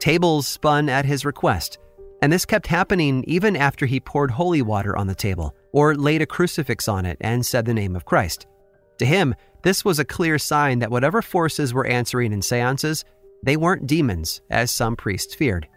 Tables 0.00 0.46
spun 0.46 0.88
at 0.88 1.04
his 1.04 1.24
request, 1.24 1.78
and 2.20 2.32
this 2.32 2.44
kept 2.44 2.66
happening 2.66 3.22
even 3.26 3.56
after 3.56 3.86
he 3.86 4.00
poured 4.00 4.32
holy 4.32 4.62
water 4.62 4.96
on 4.96 5.06
the 5.06 5.14
table 5.14 5.54
or 5.72 5.94
laid 5.94 6.22
a 6.22 6.26
crucifix 6.26 6.88
on 6.88 7.06
it 7.06 7.16
and 7.20 7.46
said 7.46 7.64
the 7.64 7.74
name 7.74 7.94
of 7.94 8.04
Christ. 8.04 8.46
To 8.98 9.06
him, 9.06 9.34
this 9.62 9.84
was 9.84 9.98
a 9.98 10.04
clear 10.04 10.38
sign 10.38 10.80
that 10.80 10.90
whatever 10.90 11.22
forces 11.22 11.72
were 11.72 11.86
answering 11.86 12.32
in 12.32 12.42
seances 12.42 13.04
they 13.42 13.56
weren't 13.56 13.86
demons, 13.86 14.40
as 14.50 14.70
some 14.70 14.96
priests 14.96 15.34
feared. 15.34 15.68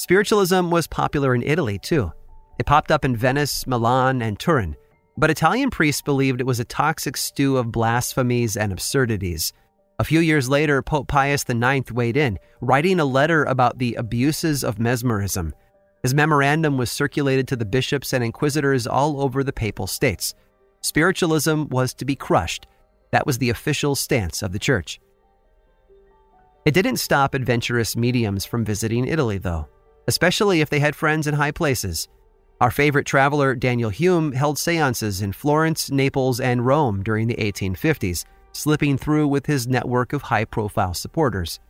Spiritualism 0.00 0.70
was 0.70 0.86
popular 0.86 1.34
in 1.34 1.42
Italy, 1.42 1.78
too. 1.78 2.10
It 2.58 2.64
popped 2.64 2.90
up 2.90 3.04
in 3.04 3.14
Venice, 3.14 3.66
Milan, 3.66 4.22
and 4.22 4.38
Turin, 4.38 4.74
but 5.18 5.28
Italian 5.28 5.68
priests 5.68 6.00
believed 6.00 6.40
it 6.40 6.46
was 6.46 6.58
a 6.58 6.64
toxic 6.64 7.18
stew 7.18 7.58
of 7.58 7.70
blasphemies 7.70 8.56
and 8.56 8.72
absurdities. 8.72 9.52
A 9.98 10.04
few 10.04 10.20
years 10.20 10.48
later, 10.48 10.80
Pope 10.80 11.06
Pius 11.06 11.44
IX 11.46 11.92
weighed 11.92 12.16
in, 12.16 12.38
writing 12.62 12.98
a 12.98 13.04
letter 13.04 13.44
about 13.44 13.76
the 13.78 13.92
abuses 13.96 14.64
of 14.64 14.78
mesmerism. 14.78 15.52
His 16.02 16.14
memorandum 16.14 16.78
was 16.78 16.90
circulated 16.90 17.46
to 17.48 17.56
the 17.56 17.66
bishops 17.66 18.14
and 18.14 18.24
inquisitors 18.24 18.86
all 18.86 19.20
over 19.20 19.44
the 19.44 19.52
papal 19.52 19.86
states. 19.86 20.32
Spiritualism 20.80 21.64
was 21.64 21.92
to 21.92 22.06
be 22.06 22.16
crushed. 22.16 22.66
That 23.10 23.26
was 23.26 23.36
the 23.36 23.50
official 23.50 23.94
stance 23.94 24.40
of 24.40 24.52
the 24.52 24.58
church. 24.58 24.98
It 26.64 26.72
didn't 26.72 26.96
stop 26.96 27.34
adventurous 27.34 27.96
mediums 27.96 28.46
from 28.46 28.64
visiting 28.64 29.06
Italy, 29.06 29.36
though, 29.36 29.68
especially 30.10 30.60
if 30.60 30.70
they 30.70 30.80
had 30.80 30.96
friends 30.96 31.28
in 31.28 31.34
high 31.34 31.52
places. 31.52 32.08
Our 32.60 32.72
favorite 32.72 33.06
traveler, 33.06 33.54
Daniel 33.54 33.92
Home, 33.92 34.32
held 34.32 34.58
seances 34.58 35.22
in 35.22 35.32
Florence, 35.32 35.88
Naples, 35.88 36.40
and 36.40 36.66
Rome 36.66 37.04
during 37.04 37.28
the 37.28 37.36
1850s, 37.36 38.24
slipping 38.50 38.98
through 38.98 39.28
with 39.28 39.46
his 39.46 39.68
network 39.68 40.12
of 40.12 40.22
high 40.22 40.44
profile 40.44 40.94
supporters. 40.94 41.60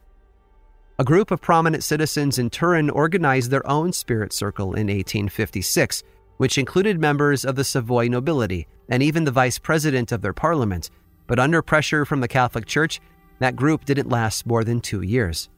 A 0.98 1.04
group 1.04 1.30
of 1.30 1.42
prominent 1.42 1.84
citizens 1.84 2.38
in 2.38 2.48
Turin 2.48 2.88
organized 2.88 3.50
their 3.50 3.66
own 3.68 3.92
spirit 3.92 4.32
circle 4.32 4.68
in 4.68 4.86
1856, 4.86 6.02
which 6.38 6.56
included 6.56 6.98
members 6.98 7.44
of 7.44 7.56
the 7.56 7.64
Savoy 7.64 8.08
nobility 8.08 8.66
and 8.88 9.02
even 9.02 9.24
the 9.24 9.30
vice 9.30 9.58
president 9.58 10.12
of 10.12 10.22
their 10.22 10.32
parliament. 10.32 10.88
But 11.26 11.38
under 11.38 11.60
pressure 11.60 12.06
from 12.06 12.20
the 12.20 12.28
Catholic 12.28 12.64
Church, 12.64 13.02
that 13.38 13.54
group 13.54 13.84
didn't 13.84 14.08
last 14.08 14.46
more 14.46 14.64
than 14.64 14.80
two 14.80 15.02
years. 15.02 15.50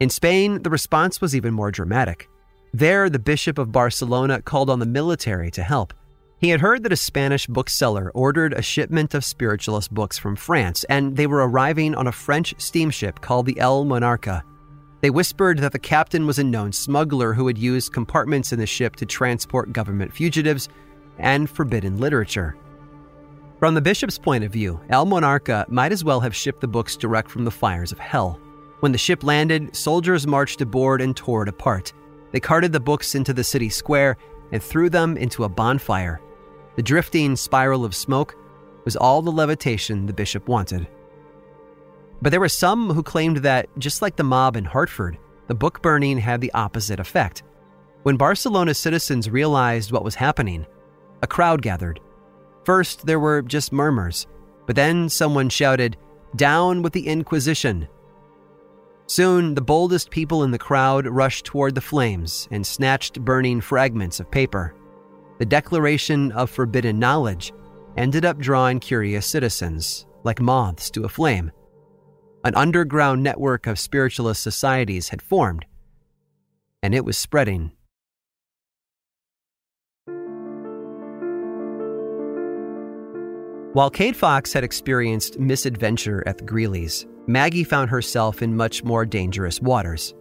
In 0.00 0.08
Spain, 0.08 0.62
the 0.62 0.70
response 0.70 1.20
was 1.20 1.36
even 1.36 1.52
more 1.52 1.70
dramatic. 1.70 2.30
There, 2.72 3.10
the 3.10 3.18
Bishop 3.18 3.58
of 3.58 3.70
Barcelona 3.70 4.40
called 4.40 4.70
on 4.70 4.78
the 4.78 4.86
military 4.86 5.50
to 5.50 5.62
help. 5.62 5.92
He 6.38 6.48
had 6.48 6.62
heard 6.62 6.84
that 6.84 6.92
a 6.92 6.96
Spanish 6.96 7.46
bookseller 7.46 8.10
ordered 8.14 8.54
a 8.54 8.62
shipment 8.62 9.12
of 9.12 9.26
spiritualist 9.26 9.92
books 9.92 10.16
from 10.16 10.36
France, 10.36 10.84
and 10.84 11.18
they 11.18 11.26
were 11.26 11.46
arriving 11.46 11.94
on 11.94 12.06
a 12.06 12.12
French 12.12 12.54
steamship 12.56 13.20
called 13.20 13.44
the 13.44 13.60
El 13.60 13.84
Monarca. 13.84 14.42
They 15.02 15.10
whispered 15.10 15.58
that 15.58 15.72
the 15.72 15.78
captain 15.78 16.26
was 16.26 16.38
a 16.38 16.44
known 16.44 16.72
smuggler 16.72 17.34
who 17.34 17.46
had 17.46 17.58
used 17.58 17.92
compartments 17.92 18.54
in 18.54 18.58
the 18.58 18.66
ship 18.66 18.96
to 18.96 19.06
transport 19.06 19.74
government 19.74 20.14
fugitives 20.14 20.70
and 21.18 21.50
forbidden 21.50 21.98
literature. 21.98 22.56
From 23.58 23.74
the 23.74 23.82
bishop's 23.82 24.16
point 24.16 24.44
of 24.44 24.52
view, 24.52 24.80
El 24.88 25.04
Monarca 25.04 25.68
might 25.68 25.92
as 25.92 26.04
well 26.04 26.20
have 26.20 26.34
shipped 26.34 26.62
the 26.62 26.68
books 26.68 26.96
direct 26.96 27.30
from 27.30 27.44
the 27.44 27.50
fires 27.50 27.92
of 27.92 27.98
hell. 27.98 28.40
When 28.80 28.92
the 28.92 28.98
ship 28.98 29.22
landed, 29.22 29.76
soldiers 29.76 30.26
marched 30.26 30.60
aboard 30.60 31.00
and 31.00 31.16
tore 31.16 31.42
it 31.42 31.48
apart. 31.48 31.92
They 32.32 32.40
carted 32.40 32.72
the 32.72 32.80
books 32.80 33.14
into 33.14 33.32
the 33.32 33.44
city 33.44 33.68
square 33.68 34.16
and 34.52 34.62
threw 34.62 34.88
them 34.88 35.16
into 35.16 35.44
a 35.44 35.48
bonfire. 35.48 36.20
The 36.76 36.82
drifting 36.82 37.36
spiral 37.36 37.84
of 37.84 37.94
smoke 37.94 38.36
was 38.84 38.96
all 38.96 39.22
the 39.22 39.32
levitation 39.32 40.06
the 40.06 40.12
bishop 40.12 40.48
wanted. 40.48 40.88
But 42.22 42.30
there 42.30 42.40
were 42.40 42.48
some 42.48 42.90
who 42.90 43.02
claimed 43.02 43.38
that, 43.38 43.68
just 43.78 44.02
like 44.02 44.16
the 44.16 44.24
mob 44.24 44.56
in 44.56 44.64
Hartford, 44.64 45.18
the 45.46 45.54
book 45.54 45.82
burning 45.82 46.18
had 46.18 46.40
the 46.40 46.52
opposite 46.52 47.00
effect. 47.00 47.42
When 48.02 48.16
Barcelona 48.16 48.72
citizens 48.72 49.28
realized 49.28 49.92
what 49.92 50.04
was 50.04 50.14
happening, 50.14 50.66
a 51.22 51.26
crowd 51.26 51.60
gathered 51.60 52.00
First, 52.64 53.06
there 53.06 53.20
were 53.20 53.42
just 53.42 53.72
murmurs, 53.72 54.26
but 54.66 54.76
then 54.76 55.08
someone 55.08 55.48
shouted, 55.48 55.96
Down 56.36 56.82
with 56.82 56.92
the 56.92 57.06
Inquisition! 57.08 57.88
Soon, 59.10 59.56
the 59.56 59.60
boldest 59.60 60.08
people 60.10 60.44
in 60.44 60.52
the 60.52 60.58
crowd 60.58 61.04
rushed 61.04 61.44
toward 61.44 61.74
the 61.74 61.80
flames 61.80 62.46
and 62.52 62.64
snatched 62.64 63.20
burning 63.24 63.60
fragments 63.60 64.20
of 64.20 64.30
paper. 64.30 64.72
the 65.40 65.44
declaration 65.44 66.30
of 66.30 66.48
forbidden 66.48 67.00
knowledge 67.00 67.52
ended 67.96 68.24
up 68.24 68.38
drawing 68.38 68.78
curious 68.78 69.26
citizens, 69.26 70.06
like 70.22 70.40
moths 70.40 70.90
to 70.90 71.02
a 71.02 71.08
flame. 71.08 71.50
An 72.44 72.54
underground 72.54 73.20
network 73.20 73.66
of 73.66 73.80
spiritualist 73.80 74.44
societies 74.44 75.08
had 75.08 75.20
formed, 75.20 75.66
and 76.80 76.94
it 76.94 77.04
was 77.04 77.18
spreading. 77.18 77.72
While 83.72 83.90
Kate 83.90 84.14
Fox 84.14 84.52
had 84.52 84.62
experienced 84.62 85.40
misadventure 85.40 86.22
at 86.28 86.38
the 86.38 86.44
Greeleys, 86.44 87.06
Maggie 87.26 87.64
found 87.64 87.90
herself 87.90 88.42
in 88.42 88.56
much 88.56 88.82
more 88.82 89.04
dangerous 89.04 89.60
waters. 89.60 90.14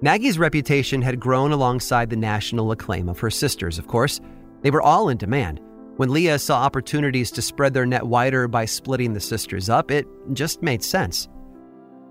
Maggie's 0.00 0.38
reputation 0.38 1.02
had 1.02 1.18
grown 1.18 1.50
alongside 1.52 2.08
the 2.08 2.16
national 2.16 2.70
acclaim 2.70 3.08
of 3.08 3.18
her 3.18 3.30
sisters, 3.30 3.78
of 3.78 3.88
course. 3.88 4.20
They 4.62 4.70
were 4.70 4.82
all 4.82 5.08
in 5.08 5.18
demand. 5.18 5.60
When 5.96 6.12
Leah 6.12 6.38
saw 6.38 6.62
opportunities 6.62 7.32
to 7.32 7.42
spread 7.42 7.74
their 7.74 7.84
net 7.84 8.06
wider 8.06 8.46
by 8.46 8.64
splitting 8.64 9.12
the 9.12 9.20
sisters 9.20 9.68
up, 9.68 9.90
it 9.90 10.06
just 10.32 10.62
made 10.62 10.84
sense. 10.84 11.28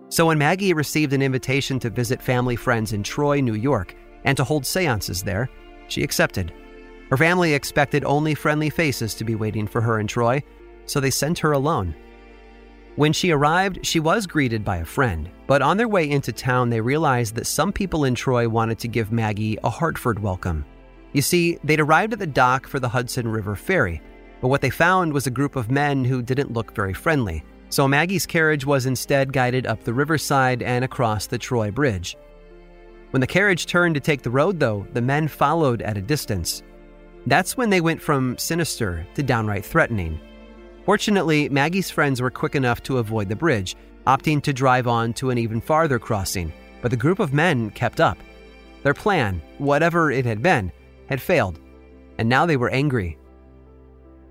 So 0.09 0.25
when 0.25 0.37
Maggie 0.37 0.73
received 0.73 1.13
an 1.13 1.21
invitation 1.21 1.79
to 1.79 1.89
visit 1.89 2.21
family 2.21 2.57
friends 2.57 2.91
in 2.91 3.03
Troy, 3.03 3.39
New 3.39 3.53
York, 3.53 3.95
and 4.25 4.35
to 4.35 4.43
hold 4.43 4.65
seances 4.65 5.23
there, 5.23 5.49
she 5.87 6.03
accepted. 6.03 6.53
Her 7.09 7.17
family 7.17 7.53
expected 7.53 8.03
only 8.03 8.35
friendly 8.35 8.69
faces 8.69 9.13
to 9.15 9.23
be 9.23 9.35
waiting 9.35 9.67
for 9.67 9.79
her 9.79 9.99
in 9.99 10.07
Troy, 10.07 10.43
so 10.85 10.99
they 10.99 11.09
sent 11.09 11.39
her 11.39 11.53
alone. 11.53 11.95
When 12.97 13.13
she 13.13 13.29
arrived, 13.29 13.85
she 13.85 13.99
was 13.99 14.25
greeted 14.25 14.65
by 14.65 14.77
a 14.77 14.85
friend, 14.85 15.29
but 15.45 15.61
on 15.61 15.77
their 15.77 15.87
way 15.87 16.09
into 16.09 16.31
town, 16.31 16.71
they 16.71 16.81
realized 16.81 17.35
that 17.35 17.45
some 17.45 17.71
people 17.71 18.05
in 18.05 18.15
Troy 18.15 18.49
wanted 18.49 18.79
to 18.79 18.87
give 18.87 19.11
Maggie 19.11 19.55
a 19.63 19.69
Hartford 19.69 20.17
welcome. 20.17 20.65
You 21.13 21.21
see, 21.21 21.59
they'd 21.63 21.79
arrived 21.79 22.13
at 22.13 22.19
the 22.19 22.25
dock 22.25 22.65
for 22.65 22.79
the 22.79 22.89
Hudson 22.89 23.27
River 23.27 23.55
Ferry, 23.55 24.01
but 24.41 24.47
what 24.47 24.61
they 24.61 24.71
found 24.71 25.13
was 25.13 25.27
a 25.27 25.31
group 25.31 25.55
of 25.55 25.69
men 25.69 26.03
who 26.03 26.23
didn't 26.23 26.53
look 26.53 26.73
very 26.73 26.95
friendly, 26.95 27.43
so 27.69 27.87
Maggie's 27.87 28.25
carriage 28.25 28.65
was 28.65 28.87
instead 28.87 29.31
guided 29.31 29.67
up 29.67 29.83
the 29.83 29.93
riverside 29.93 30.63
and 30.63 30.83
across 30.83 31.27
the 31.27 31.37
Troy 31.37 31.69
Bridge. 31.69 32.17
When 33.11 33.21
the 33.21 33.27
carriage 33.27 33.67
turned 33.67 33.93
to 33.93 34.01
take 34.01 34.23
the 34.23 34.31
road, 34.31 34.59
though, 34.59 34.87
the 34.93 35.03
men 35.03 35.27
followed 35.27 35.83
at 35.83 35.97
a 35.97 36.01
distance. 36.01 36.63
That's 37.27 37.55
when 37.55 37.69
they 37.69 37.79
went 37.79 38.01
from 38.01 38.39
sinister 38.39 39.05
to 39.13 39.21
downright 39.21 39.65
threatening. 39.65 40.19
Fortunately, 40.87 41.49
Maggie's 41.49 41.91
friends 41.91 42.21
were 42.21 42.31
quick 42.31 42.55
enough 42.55 42.81
to 42.83 42.99
avoid 42.99 43.27
the 43.27 43.35
bridge, 43.35 43.75
opting 44.07 44.41
to 44.41 44.53
drive 44.53 44.87
on 44.87 45.11
to 45.15 45.31
an 45.31 45.37
even 45.37 45.59
farther 45.59 45.99
crossing, 45.99 46.53
but 46.81 46.91
the 46.91 46.95
group 46.95 47.19
of 47.19 47.33
men 47.33 47.71
kept 47.71 47.99
up. 47.99 48.17
Their 48.83 48.93
plan, 48.93 49.41
whatever 49.57 50.11
it 50.11 50.25
had 50.25 50.41
been, 50.41 50.71
had 51.09 51.21
failed, 51.21 51.59
and 52.17 52.29
now 52.29 52.45
they 52.45 52.55
were 52.55 52.69
angry. 52.69 53.17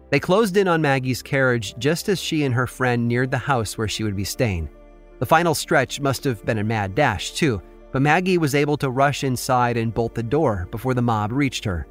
They 0.09 0.19
closed 0.19 0.57
in 0.57 0.67
on 0.67 0.81
Maggie's 0.81 1.21
carriage 1.21 1.75
just 1.77 2.09
as 2.09 2.19
she 2.19 2.43
and 2.45 2.55
her 2.55 2.67
friend 2.67 3.07
neared 3.07 3.31
the 3.31 3.37
house 3.37 3.77
where 3.77 3.87
she 3.87 4.03
would 4.03 4.17
be 4.17 4.25
staying. 4.25 4.71
The 5.19 5.27
final 5.27 5.55
stretch 5.55 6.01
must 6.01 6.25
have 6.25 6.43
been 6.47 6.57
a 6.57 6.65
mad 6.65 6.95
dash, 6.95 7.33
too, 7.33 7.61
but 7.93 8.01
Maggie 8.01 8.39
was 8.39 8.55
able 8.55 8.79
to 8.79 8.89
rush 8.89 9.25
inside 9.25 9.77
and 9.77 9.93
bolt 9.93 10.15
the 10.15 10.23
door 10.23 10.69
before 10.71 10.95
the 10.95 11.03
mob 11.03 11.33
reached 11.33 11.67
her. 11.67 11.87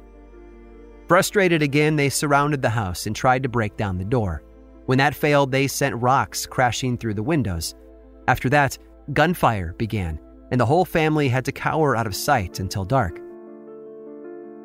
Frustrated 1.06 1.62
again, 1.62 1.94
they 1.94 2.08
surrounded 2.08 2.62
the 2.62 2.70
house 2.70 3.06
and 3.06 3.14
tried 3.14 3.44
to 3.44 3.48
break 3.48 3.76
down 3.76 3.98
the 3.98 4.04
door. 4.04 4.42
When 4.86 4.98
that 4.98 5.14
failed, 5.14 5.52
they 5.52 5.66
sent 5.66 6.00
rocks 6.00 6.46
crashing 6.46 6.96
through 6.96 7.14
the 7.14 7.22
windows. 7.22 7.74
After 8.28 8.48
that, 8.50 8.78
gunfire 9.12 9.74
began, 9.78 10.18
and 10.50 10.60
the 10.60 10.66
whole 10.66 10.84
family 10.84 11.28
had 11.28 11.44
to 11.44 11.52
cower 11.52 11.96
out 11.96 12.06
of 12.06 12.14
sight 12.14 12.60
until 12.60 12.84
dark. 12.84 13.20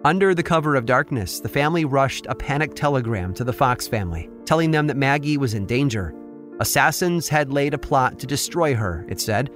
Under 0.04 0.34
the 0.34 0.42
cover 0.42 0.76
of 0.76 0.88
darkness, 0.88 1.40
the 1.40 1.50
family 1.50 1.86
rushed 1.86 2.26
a 2.28 2.34
panic 2.34 2.74
telegram 2.74 3.34
to 3.36 3.44
the 3.44 3.54
Fox 3.54 3.88
family, 3.88 4.30
telling 4.46 4.72
them 4.72 4.88
that 4.88 4.98
Maggie 4.98 5.38
was 5.38 5.54
in 5.54 5.68
danger. 5.68 6.16
Assassins 6.60 7.28
had 7.28 7.52
laid 7.52 7.74
a 7.74 7.80
plot 7.80 8.18
to 8.20 8.28
destroy 8.28 8.74
her, 8.74 9.06
it 9.10 9.20
said, 9.20 9.52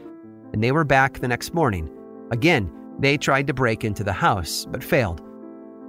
and 0.54 0.64
they 0.64 0.72
were 0.72 0.84
back 0.84 1.20
the 1.20 1.28
next 1.28 1.54
morning. 1.54 1.90
Again, 2.32 2.72
they 3.00 3.18
tried 3.18 3.48
to 3.48 3.54
break 3.54 3.84
into 3.84 4.04
the 4.04 4.14
house, 4.14 4.66
but 4.70 4.84
failed. 4.84 5.22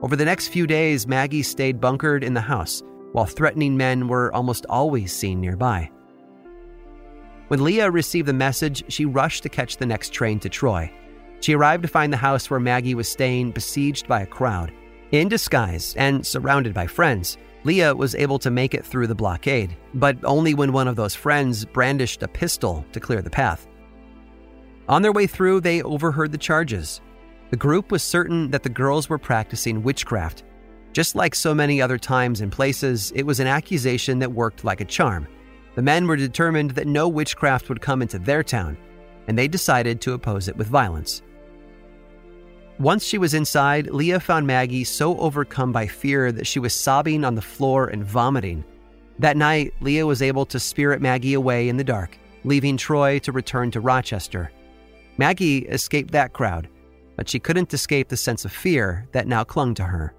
Over 0.03 0.16
the 0.16 0.24
next 0.24 0.49
few 0.49 0.66
days, 0.66 1.07
Maggie 1.07 1.43
stayed 1.43 1.81
bunkered 1.81 2.24
in 2.24 2.35
the 2.35 2.41
house, 2.41 2.83
while 3.17 3.25
threatening 3.25 3.79
men 3.79 4.09
were 4.09 4.31
almost 4.35 4.67
always 4.69 5.11
seen 5.11 5.41
nearby. 5.41 5.91
When 7.49 7.64
Leah 7.64 7.91
received 7.91 8.29
the 8.29 8.35
message, 8.35 8.85
she 8.93 9.07
rushed 9.07 9.43
to 9.45 9.49
catch 9.49 9.79
the 9.79 9.87
next 9.87 10.11
train 10.11 10.39
to 10.41 10.51
Troy. 10.51 10.93
She 11.41 11.55
arrived 11.55 11.83
to 11.83 11.89
find 11.89 12.12
the 12.12 12.19
house 12.19 12.51
where 12.51 12.61
Maggie 12.61 12.95
was 12.95 13.09
staying 13.09 13.53
besieged 13.53 14.07
by 14.07 14.21
a 14.21 14.27
crowd. 14.27 14.71
In 15.12 15.29
disguise 15.29 15.95
and 15.97 16.27
surrounded 16.27 16.75
by 16.75 16.87
friends, 16.87 17.39
Leah 17.64 17.95
was 17.95 18.14
able 18.14 18.39
to 18.39 18.51
make 18.51 18.75
it 18.75 18.85
through 18.85 19.07
the 19.07 19.14
blockade, 19.14 19.75
but 19.95 20.19
only 20.23 20.53
when 20.53 20.73
one 20.73 20.87
of 20.87 20.97
those 20.97 21.14
friends 21.14 21.64
brandished 21.64 22.23
a 22.23 22.29
pistol 22.29 22.85
to 22.93 23.01
clear 23.01 23.23
the 23.23 23.31
path. 23.31 23.67
On 24.91 25.01
their 25.01 25.12
way 25.12 25.27
through, 25.27 25.62
they 25.62 25.83
overheard 25.83 26.33
the 26.33 26.39
charges 26.39 27.01
the 27.51 27.57
group 27.57 27.93
was 27.93 28.03
certain 28.03 28.51
that 28.51 28.64
the 28.64 28.69
girls 28.69 29.09
were 29.09 29.19
practicing 29.19 29.83
witchcraft. 29.83 30.43
Just 30.97 31.14
like 31.14 31.34
so 31.34 31.55
many 31.55 31.82
other 31.82 31.99
times 31.99 32.40
and 32.40 32.51
places, 32.51 33.12
it 33.14 33.24
was 33.24 33.38
an 33.38 33.47
accusation 33.47 34.18
that 34.20 34.32
worked 34.32 34.64
like 34.64 34.80
a 34.80 34.84
charm. 34.86 35.28
The 35.74 35.82
men 35.82 36.07
were 36.07 36.16
determined 36.16 36.70
that 36.70 36.86
no 36.86 37.07
witchcraft 37.07 37.68
would 37.68 37.82
come 37.82 38.01
into 38.01 38.18
their 38.18 38.42
town, 38.42 38.78
and 39.28 39.36
they 39.36 39.47
decided 39.47 40.01
to 40.01 40.14
oppose 40.14 40.49
it 40.49 40.57
with 40.57 40.68
violence. 40.68 41.20
Once 42.78 43.05
she 43.05 43.18
was 43.18 43.34
inside, 43.34 43.88
Leah 43.88 44.20
found 44.20 44.47
Maggie 44.47 44.84
so 44.84 45.18
overcome 45.18 45.70
by 45.70 45.86
fear 45.86 46.32
that 46.32 46.47
she 46.47 46.61
was 46.61 46.72
sobbing 46.72 47.26
on 47.26 47.34
the 47.34 47.42
floor 47.42 47.88
and 47.88 48.03
vomiting. 48.03 48.64
That 49.18 49.36
night, 49.36 49.74
Leah 49.82 50.07
was 50.07 50.22
able 50.22 50.47
to 50.47 50.59
spirit 50.59 51.03
Maggie 51.03 51.34
away 51.34 51.68
in 51.68 51.76
the 51.76 51.84
dark, 51.84 52.16
leaving 52.42 52.78
Troy 52.78 53.18
to 53.18 53.32
return 53.32 53.70
to 53.72 53.80
Rochester. 53.80 54.51
Maggie 55.18 55.59
escaped 55.59 56.12
that 56.12 56.32
crowd 56.32 56.70
but 57.16 57.28
she 57.28 57.38
couldn't 57.38 57.72
escape 57.72 58.09
the 58.09 58.16
sense 58.16 58.44
of 58.44 58.53
fear 58.53 59.09
that 59.12 59.26
now 59.26 59.42
clung 59.42 59.74
to 59.74 59.84
her. 59.84 60.14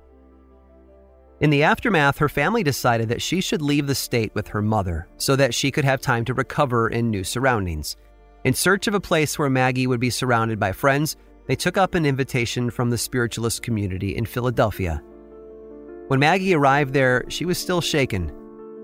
In 1.40 1.50
the 1.50 1.64
aftermath, 1.64 2.18
her 2.18 2.30
family 2.30 2.64
decided 2.64 3.10
that 3.10 3.22
she 3.22 3.42
should 3.42 3.62
leave 3.62 3.88
the 3.88 3.96
state 3.96 4.34
with 4.34 4.48
her 4.48 4.62
mother 4.62 5.08
so 5.18 5.36
that 5.36 5.54
she 5.54 5.72
could 5.72 5.86
have 5.86 6.02
time 6.02 6.26
to 6.26 6.34
recover 6.34 6.90
in 6.90 7.12
new 7.12 7.24
surroundings. 7.24 7.96
In 8.44 8.54
search 8.54 8.88
of 8.88 8.94
a 8.94 9.00
place 9.00 9.38
where 9.38 9.50
Maggie 9.50 9.88
would 9.88 10.00
be 10.00 10.10
surrounded 10.10 10.60
by 10.60 10.72
friends, 10.72 11.16
they 11.48 11.56
took 11.56 11.78
up 11.78 11.96
an 11.96 12.06
invitation 12.06 12.70
from 12.70 12.90
the 12.90 12.98
spiritualist 12.98 13.62
community 13.62 14.16
in 14.16 14.26
Philadelphia. 14.26 15.02
When 16.08 16.20
Maggie 16.20 16.56
arrived 16.56 16.94
there, 16.94 17.24
she 17.30 17.46
was 17.46 17.58
still 17.58 17.82
shaken. 17.82 18.32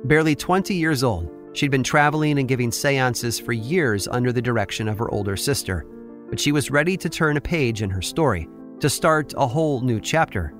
Barely 0.05 0.35
20 0.35 0.75
years 0.75 1.03
old, 1.03 1.29
she'd 1.53 1.71
been 1.71 1.83
traveling 1.83 2.37
and 2.37 2.47
giving 2.47 2.71
seances 2.71 3.39
for 3.39 3.53
years 3.53 4.07
under 4.07 4.31
the 4.31 4.41
direction 4.41 4.87
of 4.87 4.99
her 4.99 5.09
older 5.11 5.37
sister 5.37 5.85
but 6.33 6.39
she 6.39 6.51
was 6.51 6.71
ready 6.71 6.97
to 6.97 7.09
turn 7.09 7.37
a 7.37 7.41
page 7.41 7.83
in 7.83 7.91
her 7.91 8.01
story, 8.01 8.49
to 8.79 8.89
start 8.89 9.35
a 9.37 9.45
whole 9.45 9.81
new 9.81 9.99
chapter. 9.99 10.51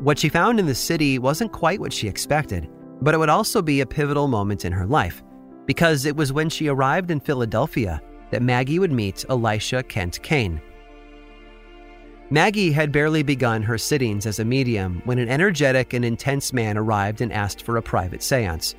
What 0.00 0.18
she 0.18 0.30
found 0.30 0.58
in 0.58 0.64
the 0.64 0.74
city 0.74 1.18
wasn't 1.18 1.52
quite 1.52 1.78
what 1.78 1.92
she 1.92 2.08
expected, 2.08 2.70
but 3.02 3.14
it 3.14 3.18
would 3.18 3.28
also 3.28 3.60
be 3.60 3.82
a 3.82 3.86
pivotal 3.86 4.28
moment 4.28 4.64
in 4.64 4.72
her 4.72 4.86
life, 4.86 5.22
because 5.66 6.06
it 6.06 6.16
was 6.16 6.32
when 6.32 6.48
she 6.48 6.68
arrived 6.68 7.10
in 7.10 7.20
Philadelphia 7.20 8.00
that 8.30 8.42
Maggie 8.42 8.78
would 8.78 8.92
meet 8.92 9.26
Elisha 9.28 9.82
Kent 9.82 10.22
Kane. 10.22 10.60
Maggie 12.30 12.72
had 12.72 12.92
barely 12.92 13.22
begun 13.22 13.62
her 13.62 13.76
sittings 13.76 14.24
as 14.24 14.38
a 14.38 14.44
medium 14.44 15.02
when 15.04 15.18
an 15.18 15.28
energetic 15.28 15.92
and 15.92 16.04
intense 16.04 16.52
man 16.52 16.78
arrived 16.78 17.20
and 17.20 17.32
asked 17.32 17.62
for 17.62 17.76
a 17.76 17.82
private 17.82 18.22
seance. 18.22 18.74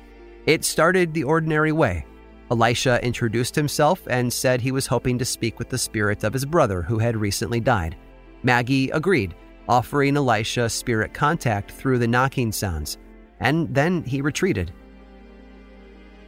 It 0.46 0.64
started 0.64 1.14
the 1.14 1.24
ordinary 1.24 1.70
way 1.70 2.04
Elisha 2.50 3.02
introduced 3.04 3.54
himself 3.54 4.02
and 4.08 4.32
said 4.32 4.60
he 4.60 4.72
was 4.72 4.86
hoping 4.86 5.18
to 5.18 5.24
speak 5.24 5.58
with 5.58 5.68
the 5.68 5.78
spirit 5.78 6.24
of 6.24 6.32
his 6.32 6.44
brother 6.44 6.82
who 6.82 6.98
had 6.98 7.16
recently 7.16 7.60
died. 7.60 7.96
Maggie 8.42 8.90
agreed, 8.90 9.34
offering 9.68 10.16
Elisha 10.16 10.68
spirit 10.68 11.14
contact 11.14 11.70
through 11.70 11.98
the 11.98 12.06
knocking 12.06 12.52
sounds, 12.52 12.98
and 13.40 13.72
then 13.74 14.02
he 14.04 14.20
retreated. 14.20 14.72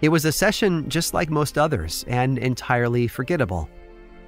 It 0.02 0.08
was 0.08 0.24
a 0.24 0.32
session 0.32 0.88
just 0.88 1.14
like 1.14 1.30
most 1.30 1.56
others 1.56 2.04
and 2.08 2.38
entirely 2.38 3.06
forgettable. 3.08 3.68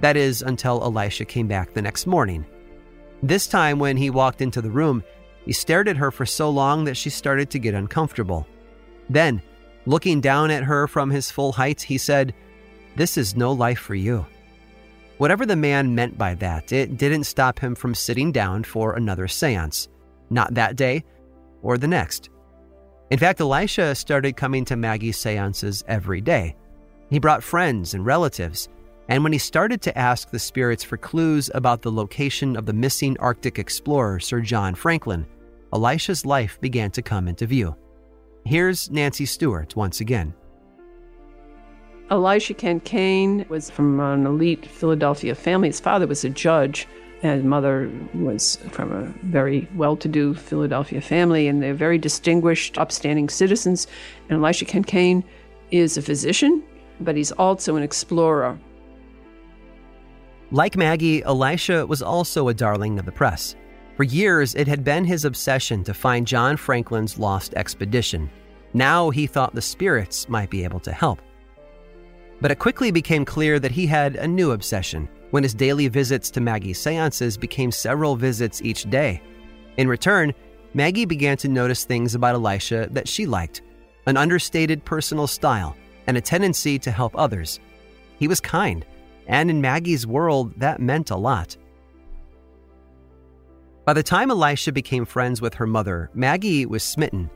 That 0.01 0.17
is, 0.17 0.41
until 0.41 0.83
Elisha 0.83 1.25
came 1.25 1.47
back 1.47 1.73
the 1.73 1.81
next 1.81 2.07
morning. 2.07 2.45
This 3.23 3.47
time, 3.47 3.79
when 3.79 3.97
he 3.97 4.09
walked 4.09 4.41
into 4.41 4.61
the 4.61 4.69
room, 4.69 5.03
he 5.45 5.53
stared 5.53 5.87
at 5.87 5.97
her 5.97 6.11
for 6.11 6.25
so 6.25 6.49
long 6.49 6.83
that 6.85 6.97
she 6.97 7.09
started 7.09 7.49
to 7.51 7.59
get 7.59 7.73
uncomfortable. 7.73 8.47
Then, 9.09 9.41
Looking 9.87 10.19
down 10.19 10.51
at 10.51 10.65
her 10.65 10.85
from 10.85 11.09
his 11.09 11.31
full 11.31 11.53
height, 11.53 11.81
he 11.81 11.97
said, 11.97 12.33
This 12.97 13.17
is 13.17 13.37
no 13.37 13.53
life 13.53 13.79
for 13.79 13.95
you. 13.95 14.25
Whatever 15.17 15.45
the 15.45 15.55
man 15.55 15.95
meant 15.95 16.17
by 16.17 16.35
that, 16.35 16.71
it 16.71 16.97
didn't 16.97 17.23
stop 17.23 17.59
him 17.59 17.73
from 17.73 17.95
sitting 17.95 18.31
down 18.31 18.63
for 18.63 18.93
another 18.93 19.27
seance. 19.27 19.87
Not 20.29 20.53
that 20.53 20.75
day, 20.75 21.03
or 21.63 21.77
the 21.77 21.87
next. 21.87 22.29
In 23.09 23.17
fact, 23.17 23.41
Elisha 23.41 23.95
started 23.95 24.37
coming 24.37 24.63
to 24.65 24.75
Maggie's 24.75 25.17
seances 25.17 25.83
every 25.87 26.21
day. 26.21 26.55
He 27.09 27.19
brought 27.19 27.41
friends 27.41 27.93
and 27.93 28.05
relatives, 28.05 28.69
and 29.09 29.23
when 29.23 29.31
he 29.31 29.39
started 29.39 29.81
to 29.83 29.97
ask 29.97 30.29
the 30.29 30.37
spirits 30.37 30.83
for 30.83 30.97
clues 30.97 31.49
about 31.55 31.81
the 31.81 31.91
location 31.91 32.55
of 32.55 32.65
the 32.65 32.73
missing 32.73 33.17
Arctic 33.19 33.57
explorer 33.57 34.19
Sir 34.19 34.41
John 34.41 34.75
Franklin, 34.75 35.25
Elisha's 35.73 36.25
life 36.25 36.59
began 36.61 36.91
to 36.91 37.01
come 37.01 37.27
into 37.27 37.47
view. 37.47 37.75
Here's 38.45 38.91
Nancy 38.91 39.25
Stuart 39.25 39.75
once 39.75 39.99
again. 39.99 40.33
Elisha 42.09 42.53
Kane 42.53 43.45
was 43.49 43.69
from 43.69 43.99
an 43.99 44.25
elite 44.25 44.65
Philadelphia 44.65 45.35
family. 45.35 45.67
His 45.67 45.81
father 45.81 46.07
was 46.07 46.23
a 46.23 46.29
judge, 46.29 46.87
and 47.21 47.35
his 47.35 47.43
mother 47.43 47.91
was 48.13 48.57
from 48.71 48.93
a 48.93 49.05
very 49.25 49.67
well 49.75 49.97
to 49.97 50.07
do 50.07 50.33
Philadelphia 50.33 51.01
family, 51.01 51.49
and 51.49 51.61
they're 51.61 51.73
very 51.73 51.97
distinguished, 51.97 52.77
upstanding 52.77 53.27
citizens. 53.27 53.87
And 54.29 54.41
Elisha 54.41 54.65
Kane 54.65 55.23
is 55.71 55.97
a 55.97 56.01
physician, 56.01 56.63
but 57.01 57.17
he's 57.17 57.33
also 57.33 57.75
an 57.75 57.83
explorer. 57.83 58.57
Like 60.49 60.77
Maggie, 60.77 61.23
Elisha 61.23 61.85
was 61.85 62.01
also 62.01 62.47
a 62.47 62.53
darling 62.53 62.99
of 62.99 63.05
the 63.05 63.11
press. 63.11 63.57
For 63.97 64.03
years, 64.03 64.55
it 64.55 64.67
had 64.67 64.85
been 64.85 65.03
his 65.03 65.25
obsession 65.25 65.83
to 65.83 65.93
find 65.93 66.25
John 66.25 66.55
Franklin's 66.55 67.19
lost 67.19 67.53
expedition. 67.55 68.29
Now 68.73 69.09
he 69.09 69.27
thought 69.27 69.55
the 69.55 69.61
spirits 69.61 70.29
might 70.29 70.49
be 70.49 70.63
able 70.63 70.79
to 70.81 70.93
help. 70.93 71.19
But 72.39 72.51
it 72.51 72.59
quickly 72.59 72.91
became 72.91 73.25
clear 73.25 73.59
that 73.59 73.71
he 73.71 73.87
had 73.87 74.15
a 74.15 74.27
new 74.27 74.51
obsession 74.51 75.09
when 75.31 75.43
his 75.43 75.53
daily 75.53 75.87
visits 75.87 76.29
to 76.31 76.41
Maggie's 76.41 76.79
seances 76.79 77.37
became 77.37 77.71
several 77.71 78.15
visits 78.15 78.61
each 78.61 78.89
day. 78.89 79.21
In 79.77 79.87
return, 79.87 80.33
Maggie 80.73 81.05
began 81.05 81.37
to 81.37 81.47
notice 81.47 81.83
things 81.83 82.15
about 82.15 82.35
Elisha 82.35 82.87
that 82.91 83.07
she 83.07 83.25
liked 83.25 83.61
an 84.05 84.17
understated 84.17 84.85
personal 84.85 85.27
style 85.27 85.75
and 86.07 86.15
a 86.15 86.21
tendency 86.21 86.79
to 86.79 86.91
help 86.91 87.17
others. 87.17 87.59
He 88.17 88.27
was 88.27 88.39
kind, 88.39 88.85
and 89.27 89.49
in 89.49 89.59
Maggie's 89.59 90.07
world, 90.07 90.53
that 90.59 90.79
meant 90.79 91.11
a 91.11 91.15
lot. 91.15 91.57
By 93.85 93.93
the 93.93 94.03
time 94.03 94.31
Elisha 94.31 94.71
became 94.71 95.05
friends 95.05 95.41
with 95.41 95.53
her 95.55 95.67
mother, 95.67 96.09
Maggie 96.13 96.65
was 96.65 96.83
smitten. 96.83 97.29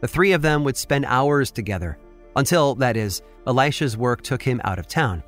The 0.00 0.08
three 0.08 0.32
of 0.32 0.42
them 0.42 0.64
would 0.64 0.76
spend 0.76 1.04
hours 1.06 1.50
together, 1.50 1.98
until, 2.38 2.74
that 2.76 2.96
is, 2.96 3.22
Elisha's 3.46 3.96
work 3.96 4.22
took 4.22 4.42
him 4.42 4.60
out 4.64 4.78
of 4.78 4.86
town. 4.86 5.22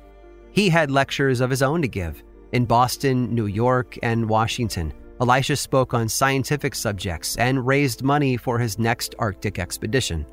He 0.51 0.69
had 0.69 0.91
lectures 0.91 1.41
of 1.41 1.49
his 1.49 1.61
own 1.61 1.81
to 1.81 1.87
give 1.87 2.23
in 2.51 2.65
Boston, 2.65 3.33
New 3.33 3.45
York, 3.45 3.97
and 4.03 4.27
Washington. 4.27 4.93
Elisha 5.21 5.55
spoke 5.55 5.93
on 5.93 6.09
scientific 6.09 6.75
subjects 6.75 7.37
and 7.37 7.65
raised 7.65 8.03
money 8.03 8.35
for 8.35 8.59
his 8.59 8.79
next 8.79 9.15
Arctic 9.19 9.59
expedition. 9.59 10.25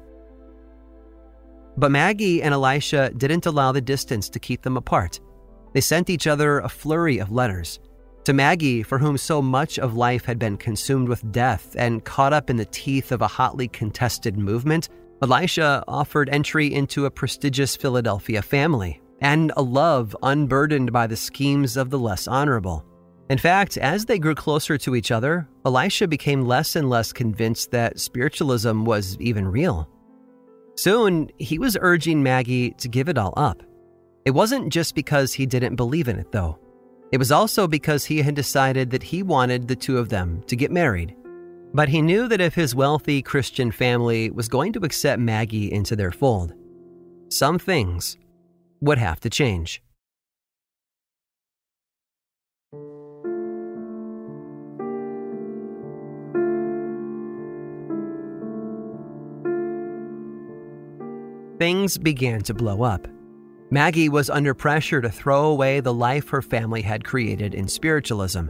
But 1.77 1.93
Maggie 1.93 2.43
and 2.43 2.53
Elisha 2.55 3.11
didn't 3.11 3.47
allow 3.47 3.71
the 3.71 3.81
distance 3.81 4.29
to 4.31 4.41
keep 4.41 4.63
them 4.63 4.77
apart. 4.77 5.21
They 5.75 5.81
sent 5.81 6.11
each 6.11 6.27
other 6.27 6.59
a 6.59 6.69
flurry 6.69 7.19
of 7.19 7.31
letters. 7.31 7.79
To 8.25 8.33
Maggie, 8.33 8.83
for 8.83 8.99
whom 8.99 9.17
so 9.17 9.41
much 9.41 9.79
of 9.79 9.95
life 9.95 10.25
had 10.25 10.39
been 10.39 10.57
consumed 10.57 11.09
with 11.09 11.31
death 11.31 11.77
and 11.79 12.05
caught 12.05 12.33
up 12.33 12.51
in 12.51 12.57
the 12.57 12.65
teeth 12.65 13.13
of 13.13 13.23
a 13.23 13.29
hotly 13.29 13.69
contested 13.69 14.37
movement, 14.37 14.89
Elisha 15.21 15.83
offered 15.89 16.29
entry 16.29 16.73
into 16.73 17.07
a 17.07 17.11
prestigious 17.11 17.75
Philadelphia 17.75 18.41
family 18.41 19.01
and 19.21 19.53
a 19.57 19.63
love 19.63 20.17
unburdened 20.23 20.93
by 20.93 21.09
the 21.09 21.17
schemes 21.17 21.77
of 21.77 21.91
the 21.91 21.99
less 21.99 22.29
honorable. 22.29 22.85
In 23.29 23.37
fact, 23.37 23.77
as 23.77 24.05
they 24.05 24.19
grew 24.19 24.37
closer 24.37 24.79
to 24.79 24.95
each 24.95 25.11
other, 25.11 25.49
Elisha 25.67 26.07
became 26.07 26.47
less 26.47 26.77
and 26.77 26.89
less 26.89 27.13
convinced 27.13 27.73
that 27.73 27.99
spiritualism 27.99 28.85
was 28.85 29.19
even 29.19 29.47
real. 29.47 29.89
Soon, 30.77 31.29
he 31.39 31.59
was 31.59 31.77
urging 31.81 32.23
Maggie 32.23 32.71
to 32.79 32.89
give 32.89 33.09
it 33.09 33.19
all 33.19 33.35
up. 33.37 33.63
It 34.25 34.31
wasn't 34.31 34.73
just 34.73 34.95
because 34.95 35.33
he 35.33 35.47
didn't 35.47 35.75
believe 35.75 36.07
in 36.07 36.19
it, 36.19 36.31
though. 36.31 36.59
It 37.11 37.19
was 37.19 37.33
also 37.33 37.67
because 37.67 38.05
he 38.05 38.23
had 38.23 38.37
decided 38.37 38.91
that 38.91 39.03
he 39.03 39.23
wanted 39.23 39.67
the 39.67 39.77
two 39.77 39.99
of 39.99 40.11
them 40.11 40.43
to 40.47 40.55
get 40.55 40.71
married. 40.71 41.17
But 41.75 41.91
he 41.91 42.03
knew 42.03 42.29
that 42.29 42.41
if 42.41 42.55
his 42.55 42.75
wealthy 42.75 43.23
Christian 43.23 43.71
family 43.71 44.31
was 44.31 44.49
going 44.49 44.73
to 44.73 44.81
accept 44.81 45.21
Maggie 45.21 45.71
into 45.71 45.95
their 45.95 46.11
fold, 46.11 46.55
some 47.29 47.59
things 47.59 48.17
would 48.81 48.99
have 48.99 49.21
to 49.21 49.31
change. 49.31 49.83
Things 61.59 61.99
began 61.99 62.43
to 62.43 62.55
blow 62.55 62.83
up. 62.83 63.09
Maggie 63.71 64.09
was 64.09 64.31
under 64.31 64.55
pressure 64.55 65.01
to 65.01 65.11
throw 65.11 65.47
away 65.47 65.81
the 65.81 65.93
life 65.93 66.29
her 66.29 66.41
family 66.41 66.83
had 66.83 67.05
created 67.05 67.53
in 67.53 67.67
spiritualism. 67.69 68.47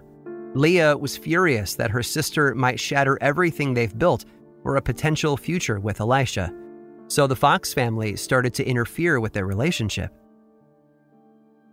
Leah 0.55 0.97
was 0.97 1.17
furious 1.17 1.75
that 1.75 1.91
her 1.91 2.03
sister 2.03 2.55
might 2.55 2.81
shatter 2.81 3.19
everything 3.21 3.75
they've 3.75 3.99
built 3.99 4.25
for 4.63 4.77
a 4.77 4.83
potential 4.83 5.37
future 5.37 5.79
with 5.79 6.01
Elisha. 6.01 6.53
So 7.09 7.27
the 7.27 7.37
Fox 7.37 7.73
family 7.73 8.17
started 8.17 8.55
to 8.55 8.65
interfere 8.67 9.21
with 9.21 9.33
their 9.33 9.47
relationship. 9.47 10.13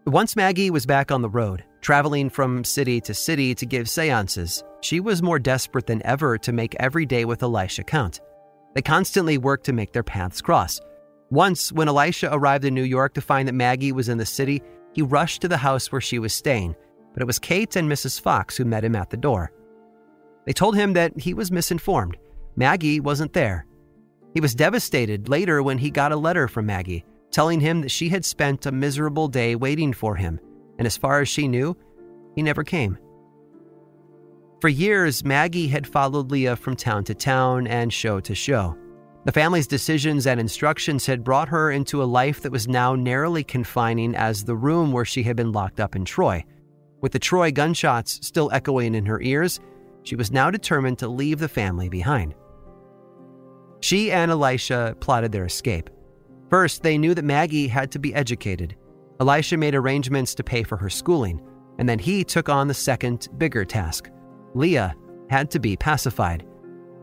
Once 0.06 0.36
Maggie 0.36 0.70
was 0.70 0.86
back 0.86 1.12
on 1.12 1.22
the 1.22 1.30
road, 1.30 1.64
traveling 1.82 2.30
from 2.30 2.64
city 2.64 3.02
to 3.02 3.14
city 3.14 3.56
to 3.56 3.66
give 3.66 3.90
seances, 3.90 4.64
she 4.82 5.00
was 5.00 5.24
more 5.24 5.40
desperate 5.40 5.88
than 5.88 6.06
ever 6.06 6.38
to 6.38 6.52
make 6.52 6.76
every 6.80 7.06
day 7.06 7.26
with 7.26 7.42
Elisha 7.42 7.84
count. 7.84 8.22
They 8.76 8.82
constantly 8.82 9.38
worked 9.38 9.66
to 9.66 9.74
make 9.74 9.94
their 9.94 10.04
paths 10.04 10.42
cross. 10.42 10.80
Once, 11.32 11.72
when 11.72 11.88
Elisha 11.88 12.30
arrived 12.32 12.66
in 12.66 12.76
New 12.76 12.84
York 12.84 13.16
to 13.16 13.22
find 13.22 13.48
that 13.48 13.54
Maggie 13.54 13.92
was 13.92 14.10
in 14.10 14.20
the 14.20 14.26
city, 14.26 14.62
he 14.94 15.02
rushed 15.02 15.42
to 15.42 15.48
the 15.48 15.58
house 15.58 15.92
where 15.92 16.02
she 16.02 16.20
was 16.20 16.34
staying, 16.34 16.76
but 17.16 17.24
it 17.24 17.26
was 17.26 17.40
Kate 17.40 17.76
and 17.76 17.90
Mrs. 17.90 18.22
Fox 18.22 18.56
who 18.56 18.66
met 18.66 18.84
him 18.84 18.96
at 18.96 19.10
the 19.10 19.18
door. 19.18 19.52
They 20.46 20.54
told 20.54 20.76
him 20.76 20.94
that 20.94 21.18
he 21.18 21.34
was 21.34 21.52
misinformed. 21.52 22.18
Maggie 22.56 23.00
wasn't 23.00 23.34
there. 23.34 23.66
He 24.34 24.42
was 24.42 24.54
devastated 24.54 25.30
later 25.30 25.64
when 25.64 25.78
he 25.78 25.90
got 25.90 26.12
a 26.12 26.18
letter 26.18 26.48
from 26.48 26.68
Maggie 26.68 27.06
telling 27.32 27.60
him 27.60 27.82
that 27.82 27.92
she 27.92 28.08
had 28.08 28.24
spent 28.24 28.66
a 28.66 28.72
miserable 28.72 29.28
day 29.28 29.56
waiting 29.56 29.92
for 29.92 30.16
him, 30.16 30.40
and 30.78 30.86
as 30.86 30.96
far 30.96 31.20
as 31.20 31.28
she 31.28 31.50
knew, 31.50 31.76
he 32.34 32.42
never 32.42 32.64
came. 32.64 32.98
For 34.62 34.70
years, 34.70 35.26
Maggie 35.26 35.68
had 35.68 35.86
followed 35.86 36.32
Leah 36.32 36.56
from 36.56 36.78
town 36.78 37.04
to 37.04 37.14
town 37.14 37.68
and 37.68 37.92
show 37.92 38.22
to 38.22 38.34
show. 38.34 38.78
The 39.26 39.34
family's 39.34 39.68
decisions 39.68 40.28
and 40.28 40.40
instructions 40.40 41.06
had 41.06 41.26
brought 41.26 41.50
her 41.50 41.72
into 41.72 42.02
a 42.02 42.06
life 42.06 42.42
that 42.42 42.54
was 42.54 42.70
now 42.70 42.96
narrowly 42.96 43.44
confining 43.44 44.16
as 44.16 44.46
the 44.46 44.56
room 44.56 44.94
where 44.94 45.04
she 45.04 45.24
had 45.24 45.36
been 45.36 45.52
locked 45.52 45.82
up 45.82 45.96
in 45.96 46.06
Troy. 46.06 46.46
With 47.06 47.12
the 47.12 47.20
Troy 47.20 47.52
gunshots 47.52 48.18
still 48.26 48.50
echoing 48.52 48.96
in 48.96 49.06
her 49.06 49.22
ears, 49.22 49.60
she 50.02 50.16
was 50.16 50.32
now 50.32 50.50
determined 50.50 50.98
to 50.98 51.08
leave 51.08 51.38
the 51.38 51.48
family 51.48 51.88
behind. 51.88 52.34
She 53.82 54.12
and 54.12 54.32
Elisha 54.32 54.96
plotted 55.00 55.32
their 55.32 55.46
escape. 55.46 55.92
First, 56.50 56.82
they 56.82 56.98
knew 56.98 57.14
that 57.14 57.24
Maggie 57.24 57.68
had 57.68 57.92
to 57.92 58.00
be 58.00 58.16
educated. 58.16 58.76
Elisha 59.20 59.56
made 59.56 59.76
arrangements 59.76 60.34
to 60.34 60.44
pay 60.44 60.64
for 60.64 60.78
her 60.78 60.90
schooling, 60.90 61.40
and 61.78 61.88
then 61.88 62.00
he 62.00 62.24
took 62.24 62.50
on 62.50 62.68
the 62.68 62.74
second, 62.74 63.28
bigger 63.38 63.66
task. 63.66 64.10
Leah 64.56 64.96
had 65.30 65.52
to 65.52 65.60
be 65.60 65.78
pacified. 65.78 66.44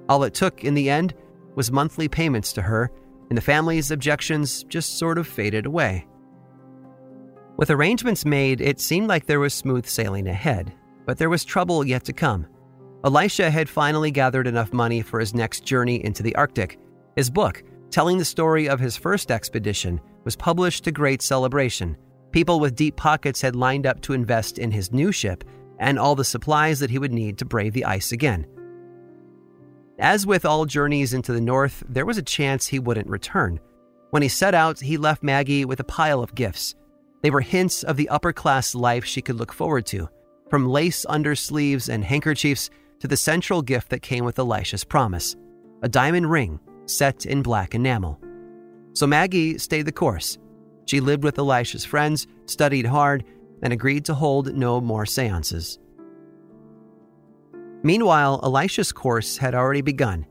All 0.09 0.25
it 0.25 0.35
took 0.35 0.65
in 0.65 0.75
the 0.75 0.91
end 0.91 1.15
was 1.55 1.71
monthly 1.71 2.09
payments 2.09 2.53
to 2.55 2.63
her, 2.63 2.91
and 3.31 3.39
the 3.39 3.41
family's 3.41 3.93
objections 3.93 4.65
just 4.65 4.99
sort 4.99 5.17
of 5.17 5.29
faded 5.29 5.65
away. 5.65 6.09
With 7.63 7.71
arrangements 7.71 8.25
made, 8.25 8.61
it 8.61 8.81
seemed 8.81 9.07
like 9.07 9.27
there 9.27 9.39
was 9.39 9.55
smooth 9.55 9.87
sailing 9.87 10.27
ahead, 10.27 10.73
but 11.07 11.17
there 11.17 11.31
was 11.31 11.45
trouble 11.45 11.87
yet 11.87 12.03
to 12.07 12.13
come. 12.13 12.49
Elisha 13.05 13.53
had 13.53 13.69
finally 13.69 14.11
gathered 14.11 14.49
enough 14.49 14.73
money 14.73 15.01
for 15.01 15.21
his 15.21 15.33
next 15.33 15.61
journey 15.65 16.05
into 16.05 16.25
the 16.25 16.35
Arctic. 16.35 16.81
His 17.15 17.31
book, 17.31 17.63
telling 17.89 18.19
the 18.19 18.25
story 18.25 18.69
of 18.69 18.81
his 18.81 18.97
first 18.97 19.31
expedition, 19.31 20.01
was 20.25 20.35
published 20.35 20.83
to 20.83 20.91
great 20.91 21.23
celebration. 21.23 21.97
People 22.33 22.59
with 22.59 22.75
deep 22.75 22.97
pockets 22.97 23.41
had 23.41 23.55
lined 23.55 23.87
up 23.87 24.01
to 24.01 24.13
invest 24.13 24.59
in 24.59 24.73
his 24.73 24.91
new 24.91 25.13
ship 25.13 25.45
and 25.79 26.01
all 26.01 26.17
the 26.17 26.25
supplies 26.25 26.81
that 26.81 26.91
he 26.91 26.99
would 26.99 27.13
need 27.13 27.39
to 27.39 27.45
brave 27.45 27.75
the 27.75 27.85
ice 27.85 28.11
again. 28.11 28.45
As 30.01 30.27
with 30.27 30.45
all 30.45 30.67
journeys 30.67 31.15
into 31.15 31.33
the 31.33 31.41
north, 31.41 31.85
there 31.89 32.07
was 32.07 32.19
a 32.19 32.23
chance 32.23 32.67
he 32.67 32.81
wouldn't 32.81 33.07
return. 33.07 33.61
When 34.11 34.25
he 34.25 34.29
set 34.29 34.53
out, 34.53 34.81
he 34.81 34.97
left 34.97 35.23
Maggie 35.23 35.65
with 35.65 35.79
a 35.79 35.85
pile 35.85 36.25
of 36.25 36.35
gifts. 36.35 36.75
They 37.23 37.31
were 37.31 37.41
hints 37.41 37.85
of 37.85 37.97
the 37.97 38.09
upper 38.09 38.33
class 38.33 38.75
life 38.75 39.05
she 39.05 39.23
could 39.23 39.37
look 39.37 39.53
forward 39.53 39.87
to, 39.87 40.09
from 40.51 40.69
lace 40.69 41.07
undersleeves 41.09 41.89
and 41.89 42.05
handkerchiefs 42.05 42.69
to 43.01 43.09
the 43.09 43.17
central 43.17 43.63
gift 43.63 43.91
that 43.91 44.03
came 44.03 44.25
with 44.25 44.39
Elisha's 44.39 44.85
promise 44.85 45.37
a 45.83 45.89
diamond 45.89 46.31
ring 46.31 46.61
set 46.87 47.27
in 47.27 47.43
black 47.43 47.75
enamel. 47.75 48.21
So 48.95 49.07
Maggie 49.07 49.59
stayed 49.59 49.87
the 49.87 49.93
course. 49.93 50.39
She 50.87 51.01
lived 51.01 51.25
with 51.25 51.39
Elisha's 51.39 51.85
friends, 51.85 52.27
studied 52.47 52.87
hard, 52.87 53.25
and 53.63 53.73
agreed 53.73 54.05
to 54.05 54.15
hold 54.15 54.55
no 54.55 54.81
more 54.81 55.07
seances. 55.07 55.79
Meanwhile, 57.83 58.41
Elisha's 58.45 58.93
course 58.93 59.37
had 59.37 59.55
already 59.55 59.81
begun. 59.81 60.27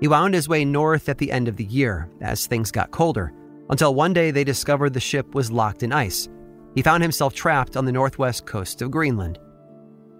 He 0.00 0.08
wound 0.08 0.34
his 0.34 0.48
way 0.48 0.64
north 0.64 1.08
at 1.08 1.18
the 1.18 1.30
end 1.30 1.48
of 1.48 1.56
the 1.56 1.64
year 1.64 2.08
as 2.20 2.46
things 2.46 2.70
got 2.70 2.90
colder, 2.90 3.32
until 3.70 3.94
one 3.94 4.12
day 4.12 4.30
they 4.30 4.44
discovered 4.44 4.92
the 4.92 5.00
ship 5.00 5.34
was 5.34 5.50
locked 5.50 5.82
in 5.82 5.92
ice. 5.92 6.28
He 6.74 6.82
found 6.82 7.02
himself 7.02 7.34
trapped 7.34 7.76
on 7.76 7.84
the 7.84 7.92
northwest 7.92 8.46
coast 8.46 8.82
of 8.82 8.90
Greenland. 8.90 9.38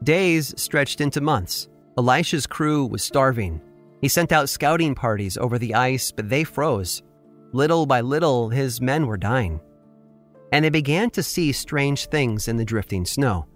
Days 0.02 0.54
stretched 0.56 1.00
into 1.00 1.20
months. 1.20 1.68
Elisha's 1.98 2.46
crew 2.46 2.86
was 2.86 3.02
starving. 3.02 3.60
He 4.00 4.08
sent 4.08 4.32
out 4.32 4.48
scouting 4.48 4.94
parties 4.94 5.36
over 5.36 5.58
the 5.58 5.74
ice, 5.74 6.12
but 6.12 6.28
they 6.28 6.44
froze. 6.44 7.02
Little 7.52 7.86
by 7.86 8.00
little, 8.00 8.48
his 8.48 8.80
men 8.80 9.06
were 9.06 9.16
dying. 9.16 9.60
And 10.52 10.64
they 10.64 10.70
began 10.70 11.10
to 11.10 11.22
see 11.22 11.52
strange 11.52 12.06
things 12.06 12.48
in 12.48 12.56
the 12.56 12.64
drifting 12.64 13.04
snow. 13.04 13.46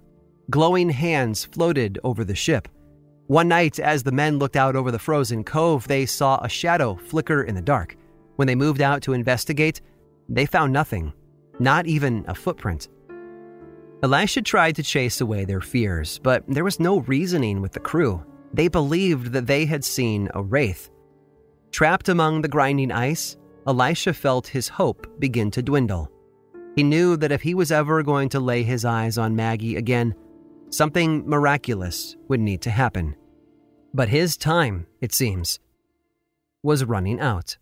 Glowing 0.50 0.88
hands 0.90 1.44
floated 1.44 1.98
over 2.02 2.24
the 2.24 2.34
ship. 2.34 2.68
One 3.26 3.48
night, 3.48 3.78
as 3.78 4.02
the 4.02 4.12
men 4.12 4.38
looked 4.38 4.56
out 4.56 4.74
over 4.74 4.90
the 4.90 4.98
frozen 4.98 5.44
cove, 5.44 5.86
they 5.86 6.06
saw 6.06 6.38
a 6.42 6.48
shadow 6.48 6.94
flicker 6.96 7.42
in 7.42 7.54
the 7.54 7.60
dark. 7.60 7.96
When 8.38 8.46
they 8.46 8.54
moved 8.54 8.80
out 8.80 9.02
to 9.02 9.14
investigate, 9.14 9.80
they 10.28 10.46
found 10.46 10.72
nothing, 10.72 11.12
not 11.58 11.88
even 11.88 12.24
a 12.28 12.36
footprint. 12.36 12.86
Elisha 14.04 14.42
tried 14.42 14.76
to 14.76 14.82
chase 14.84 15.20
away 15.20 15.44
their 15.44 15.60
fears, 15.60 16.20
but 16.22 16.44
there 16.46 16.62
was 16.62 16.78
no 16.78 17.00
reasoning 17.00 17.60
with 17.60 17.72
the 17.72 17.80
crew. 17.80 18.24
They 18.54 18.68
believed 18.68 19.32
that 19.32 19.48
they 19.48 19.66
had 19.66 19.84
seen 19.84 20.28
a 20.34 20.42
wraith. 20.42 20.88
Trapped 21.72 22.08
among 22.08 22.42
the 22.42 22.48
grinding 22.48 22.92
ice, 22.92 23.36
Elisha 23.66 24.12
felt 24.14 24.46
his 24.46 24.68
hope 24.68 25.18
begin 25.18 25.50
to 25.50 25.60
dwindle. 25.60 26.08
He 26.76 26.84
knew 26.84 27.16
that 27.16 27.32
if 27.32 27.42
he 27.42 27.54
was 27.54 27.72
ever 27.72 28.04
going 28.04 28.28
to 28.28 28.38
lay 28.38 28.62
his 28.62 28.84
eyes 28.84 29.18
on 29.18 29.34
Maggie 29.34 29.74
again, 29.74 30.14
something 30.70 31.28
miraculous 31.28 32.16
would 32.28 32.38
need 32.38 32.62
to 32.62 32.70
happen. 32.70 33.16
But 33.92 34.10
his 34.10 34.36
time, 34.36 34.86
it 35.00 35.12
seems, 35.12 35.58
was 36.62 36.84
running 36.84 37.18
out. 37.18 37.58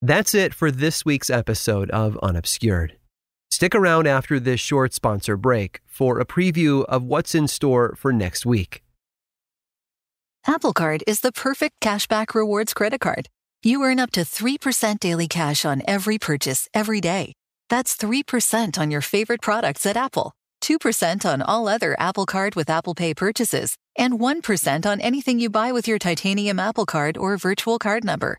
That's 0.00 0.32
it 0.32 0.54
for 0.54 0.70
this 0.70 1.04
week's 1.04 1.28
episode 1.28 1.90
of 1.90 2.16
Unobscured. 2.22 2.92
Stick 3.50 3.74
around 3.74 4.06
after 4.06 4.38
this 4.38 4.60
short 4.60 4.94
sponsor 4.94 5.36
break 5.36 5.80
for 5.86 6.20
a 6.20 6.24
preview 6.24 6.84
of 6.84 7.02
what's 7.02 7.34
in 7.34 7.48
store 7.48 7.96
for 7.96 8.12
next 8.12 8.46
week. 8.46 8.84
Apple 10.46 10.72
Card 10.72 11.02
is 11.08 11.20
the 11.20 11.32
perfect 11.32 11.80
cashback 11.80 12.32
rewards 12.34 12.72
credit 12.74 13.00
card. 13.00 13.26
You 13.64 13.82
earn 13.82 13.98
up 13.98 14.12
to 14.12 14.20
3% 14.20 15.00
daily 15.00 15.26
cash 15.26 15.64
on 15.64 15.82
every 15.88 16.16
purchase 16.16 16.68
every 16.72 17.00
day. 17.00 17.32
That's 17.68 17.96
3% 17.96 18.78
on 18.78 18.92
your 18.92 19.00
favorite 19.00 19.42
products 19.42 19.84
at 19.84 19.96
Apple, 19.96 20.32
2% 20.62 21.24
on 21.24 21.42
all 21.42 21.66
other 21.66 21.96
Apple 21.98 22.24
Card 22.24 22.54
with 22.54 22.70
Apple 22.70 22.94
Pay 22.94 23.14
purchases, 23.14 23.76
and 23.96 24.14
1% 24.14 24.86
on 24.86 25.00
anything 25.00 25.40
you 25.40 25.50
buy 25.50 25.72
with 25.72 25.88
your 25.88 25.98
titanium 25.98 26.60
Apple 26.60 26.86
Card 26.86 27.18
or 27.18 27.36
virtual 27.36 27.80
card 27.80 28.04
number. 28.04 28.38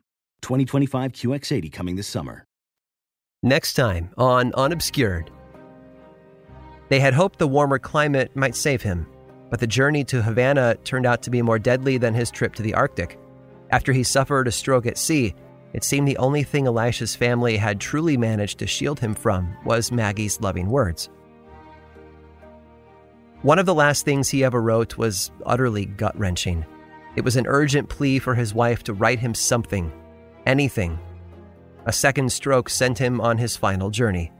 2025 0.41 1.11
QX80 1.11 1.71
coming 1.71 1.95
this 1.95 2.07
summer. 2.07 2.45
Next 3.43 3.73
time 3.73 4.11
on 4.17 4.53
Unobscured. 4.53 5.31
They 6.89 6.99
had 6.99 7.13
hoped 7.13 7.39
the 7.39 7.47
warmer 7.47 7.79
climate 7.79 8.35
might 8.35 8.55
save 8.55 8.81
him, 8.81 9.07
but 9.49 9.59
the 9.59 9.67
journey 9.67 10.03
to 10.05 10.21
Havana 10.21 10.75
turned 10.83 11.05
out 11.05 11.21
to 11.23 11.29
be 11.29 11.41
more 11.41 11.57
deadly 11.57 11.97
than 11.97 12.13
his 12.13 12.29
trip 12.29 12.53
to 12.55 12.61
the 12.61 12.73
Arctic. 12.73 13.17
After 13.71 13.93
he 13.93 14.03
suffered 14.03 14.47
a 14.47 14.51
stroke 14.51 14.85
at 14.85 14.97
sea, 14.97 15.33
it 15.73 15.83
seemed 15.83 16.07
the 16.07 16.17
only 16.17 16.43
thing 16.43 16.67
Elisha's 16.67 17.15
family 17.15 17.57
had 17.57 17.79
truly 17.79 18.17
managed 18.17 18.59
to 18.59 18.67
shield 18.67 18.99
him 18.99 19.15
from 19.15 19.55
was 19.65 19.91
Maggie's 19.91 20.41
loving 20.41 20.69
words. 20.69 21.09
One 23.41 23.57
of 23.57 23.65
the 23.65 23.73
last 23.73 24.05
things 24.05 24.29
he 24.29 24.43
ever 24.43 24.61
wrote 24.61 24.97
was 24.97 25.31
utterly 25.45 25.85
gut 25.85 26.17
wrenching. 26.19 26.65
It 27.15 27.23
was 27.23 27.37
an 27.37 27.47
urgent 27.47 27.89
plea 27.89 28.19
for 28.19 28.35
his 28.35 28.53
wife 28.53 28.83
to 28.83 28.93
write 28.93 29.19
him 29.19 29.33
something 29.33 29.91
anything. 30.45 30.99
A 31.85 31.93
second 31.93 32.31
stroke 32.31 32.69
sent 32.69 32.97
him 32.97 33.19
on 33.19 33.37
his 33.37 33.57
final 33.57 33.89
journey. 33.89 34.31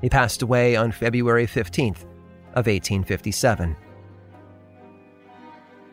He 0.00 0.08
passed 0.08 0.42
away 0.42 0.76
on 0.76 0.92
February 0.92 1.46
15th 1.46 2.02
of 2.54 2.66
1857. 2.66 3.76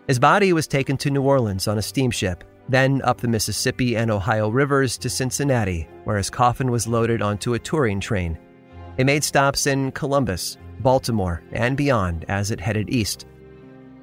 His 0.08 0.20
body 0.20 0.54
was 0.54 0.68
taken 0.68 0.98
to 0.98 1.10
New 1.10 1.22
Orleans 1.22 1.68
on 1.68 1.78
a 1.78 1.82
steamship, 1.82 2.44
then 2.70 3.02
up 3.04 3.22
the 3.22 3.28
Mississippi 3.28 3.96
and 3.96 4.12
Ohio 4.12 4.50
rivers 4.50 4.98
to 5.00 5.10
Cincinnati, 5.10 5.88
where 6.04 6.18
his 6.18 6.30
coffin 6.30 6.72
was 6.72 6.88
loaded 6.88 7.22
onto 7.22 7.54
a 7.54 7.60
touring 7.60 8.00
train. 8.00 8.38
It 8.98 9.06
made 9.06 9.24
stops 9.24 9.66
in 9.66 9.92
Columbus, 9.92 10.58
Baltimore, 10.80 11.42
and 11.52 11.78
beyond 11.78 12.26
as 12.28 12.52
it 12.52 12.60
headed 12.60 12.90
east. 12.90 13.26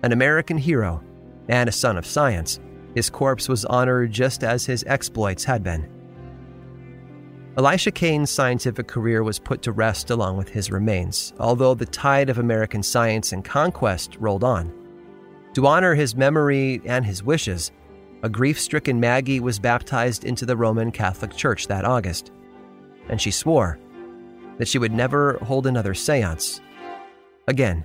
An 0.03 0.13
American 0.13 0.57
hero 0.57 1.03
and 1.49 1.69
a 1.69 1.73
son 1.73 1.97
of 1.97 2.07
science, 2.07 2.61
his 2.95 3.11
corpse 3.11 3.49
was 3.49 3.65
honored 3.65 4.13
just 4.13 4.43
as 4.45 4.67
his 4.67 4.85
exploits 4.87 5.45
had 5.45 5.63
been. 5.63 5.89
Elisha 7.57 7.91
Kane's 7.91 8.31
scientific 8.31 8.87
career 8.87 9.23
was 9.23 9.39
put 9.39 9.61
to 9.63 9.73
rest 9.73 10.11
along 10.11 10.37
with 10.37 10.49
his 10.49 10.71
remains, 10.71 11.33
although 11.39 11.75
the 11.75 11.87
tide 11.87 12.31
of 12.31 12.39
American 12.39 12.83
science 12.83 13.33
and 13.33 13.45
conquest 13.45 14.17
rolled 14.19 14.45
on. 14.45 14.73
To 15.55 15.67
honor 15.67 15.95
his 15.95 16.15
memory 16.15 16.81
and 16.85 17.05
his 17.05 17.25
wishes, 17.25 17.73
a 18.23 18.29
grief 18.29 18.61
stricken 18.61 19.01
Maggie 19.01 19.41
was 19.41 19.59
baptized 19.59 20.25
into 20.25 20.47
the 20.47 20.57
Roman 20.57 20.93
Catholic 20.93 21.35
Church 21.35 21.67
that 21.67 21.85
August, 21.85 22.31
and 23.09 23.21
she 23.21 23.31
swore 23.31 23.79
that 24.59 24.69
she 24.69 24.79
would 24.79 24.93
never 24.93 25.39
hold 25.39 25.67
another 25.67 25.95
seance 25.95 26.61
again. 27.49 27.85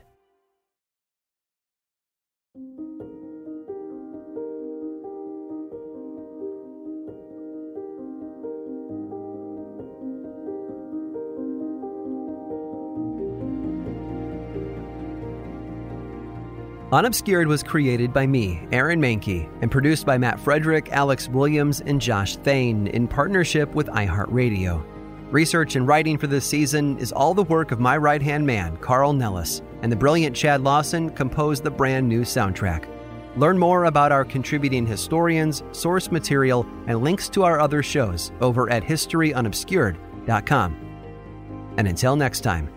Unobscured 16.96 17.48
was 17.50 17.62
created 17.62 18.14
by 18.14 18.26
me, 18.26 18.66
Aaron 18.72 19.02
Mahnke, 19.02 19.50
and 19.62 19.70
produced 19.70 20.06
by 20.06 20.18
Matt 20.18 20.40
Frederick, 20.40 20.94
Alex 20.94 21.28
Williams, 21.28 21.82
and 21.82 22.00
Josh 22.00 22.38
Thane 22.38 22.88
in 22.88 23.06
partnership 23.06 23.76
with 23.76 23.88
iHeartRadio. 23.88 24.82
Research 25.30 25.76
and 25.76 25.86
writing 25.86 26.18
for 26.18 26.28
this 26.28 26.46
season 26.46 26.98
is 26.98 27.12
all 27.12 27.34
the 27.34 27.44
work 27.44 27.72
of 27.72 27.82
my 27.82 27.98
right 27.98 28.22
hand 28.22 28.48
man, 28.48 28.78
Carl 28.78 29.12
Nellis, 29.12 29.62
and 29.82 29.92
the 29.92 29.96
brilliant 29.98 30.34
Chad 30.34 30.62
Lawson 30.62 31.10
composed 31.10 31.66
the 31.66 31.70
brand 31.70 32.08
new 32.08 32.22
soundtrack. 32.22 32.88
Learn 33.36 33.60
more 33.60 33.84
about 33.84 34.14
our 34.14 34.24
contributing 34.24 34.88
historians, 34.88 35.64
source 35.74 36.12
material, 36.12 36.66
and 36.88 37.04
links 37.04 37.28
to 37.28 37.44
our 37.44 37.60
other 37.60 37.84
shows 37.84 38.32
over 38.40 38.70
at 38.70 38.84
historyunobscured.com. 38.84 41.74
And 41.76 41.88
until 41.90 42.16
next 42.16 42.40
time, 42.40 42.70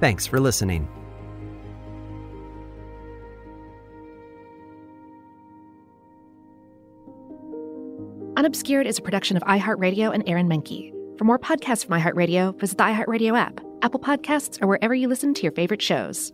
thanks 0.00 0.26
for 0.26 0.38
listening. 0.38 0.86
Unobscured 8.48 8.86
is 8.86 8.98
a 8.98 9.02
production 9.02 9.36
of 9.36 9.42
iHeartRadio 9.42 10.14
and 10.14 10.26
Aaron 10.26 10.48
Mahnke. 10.48 10.90
For 11.18 11.24
more 11.24 11.38
podcasts 11.38 11.84
from 11.84 12.00
iHeartRadio, 12.00 12.58
visit 12.58 12.78
the 12.78 12.84
iHeartRadio 12.84 13.38
app, 13.38 13.60
Apple 13.82 14.00
Podcasts, 14.00 14.62
or 14.62 14.66
wherever 14.66 14.94
you 14.94 15.06
listen 15.06 15.34
to 15.34 15.42
your 15.42 15.52
favorite 15.52 15.82
shows. 15.82 16.32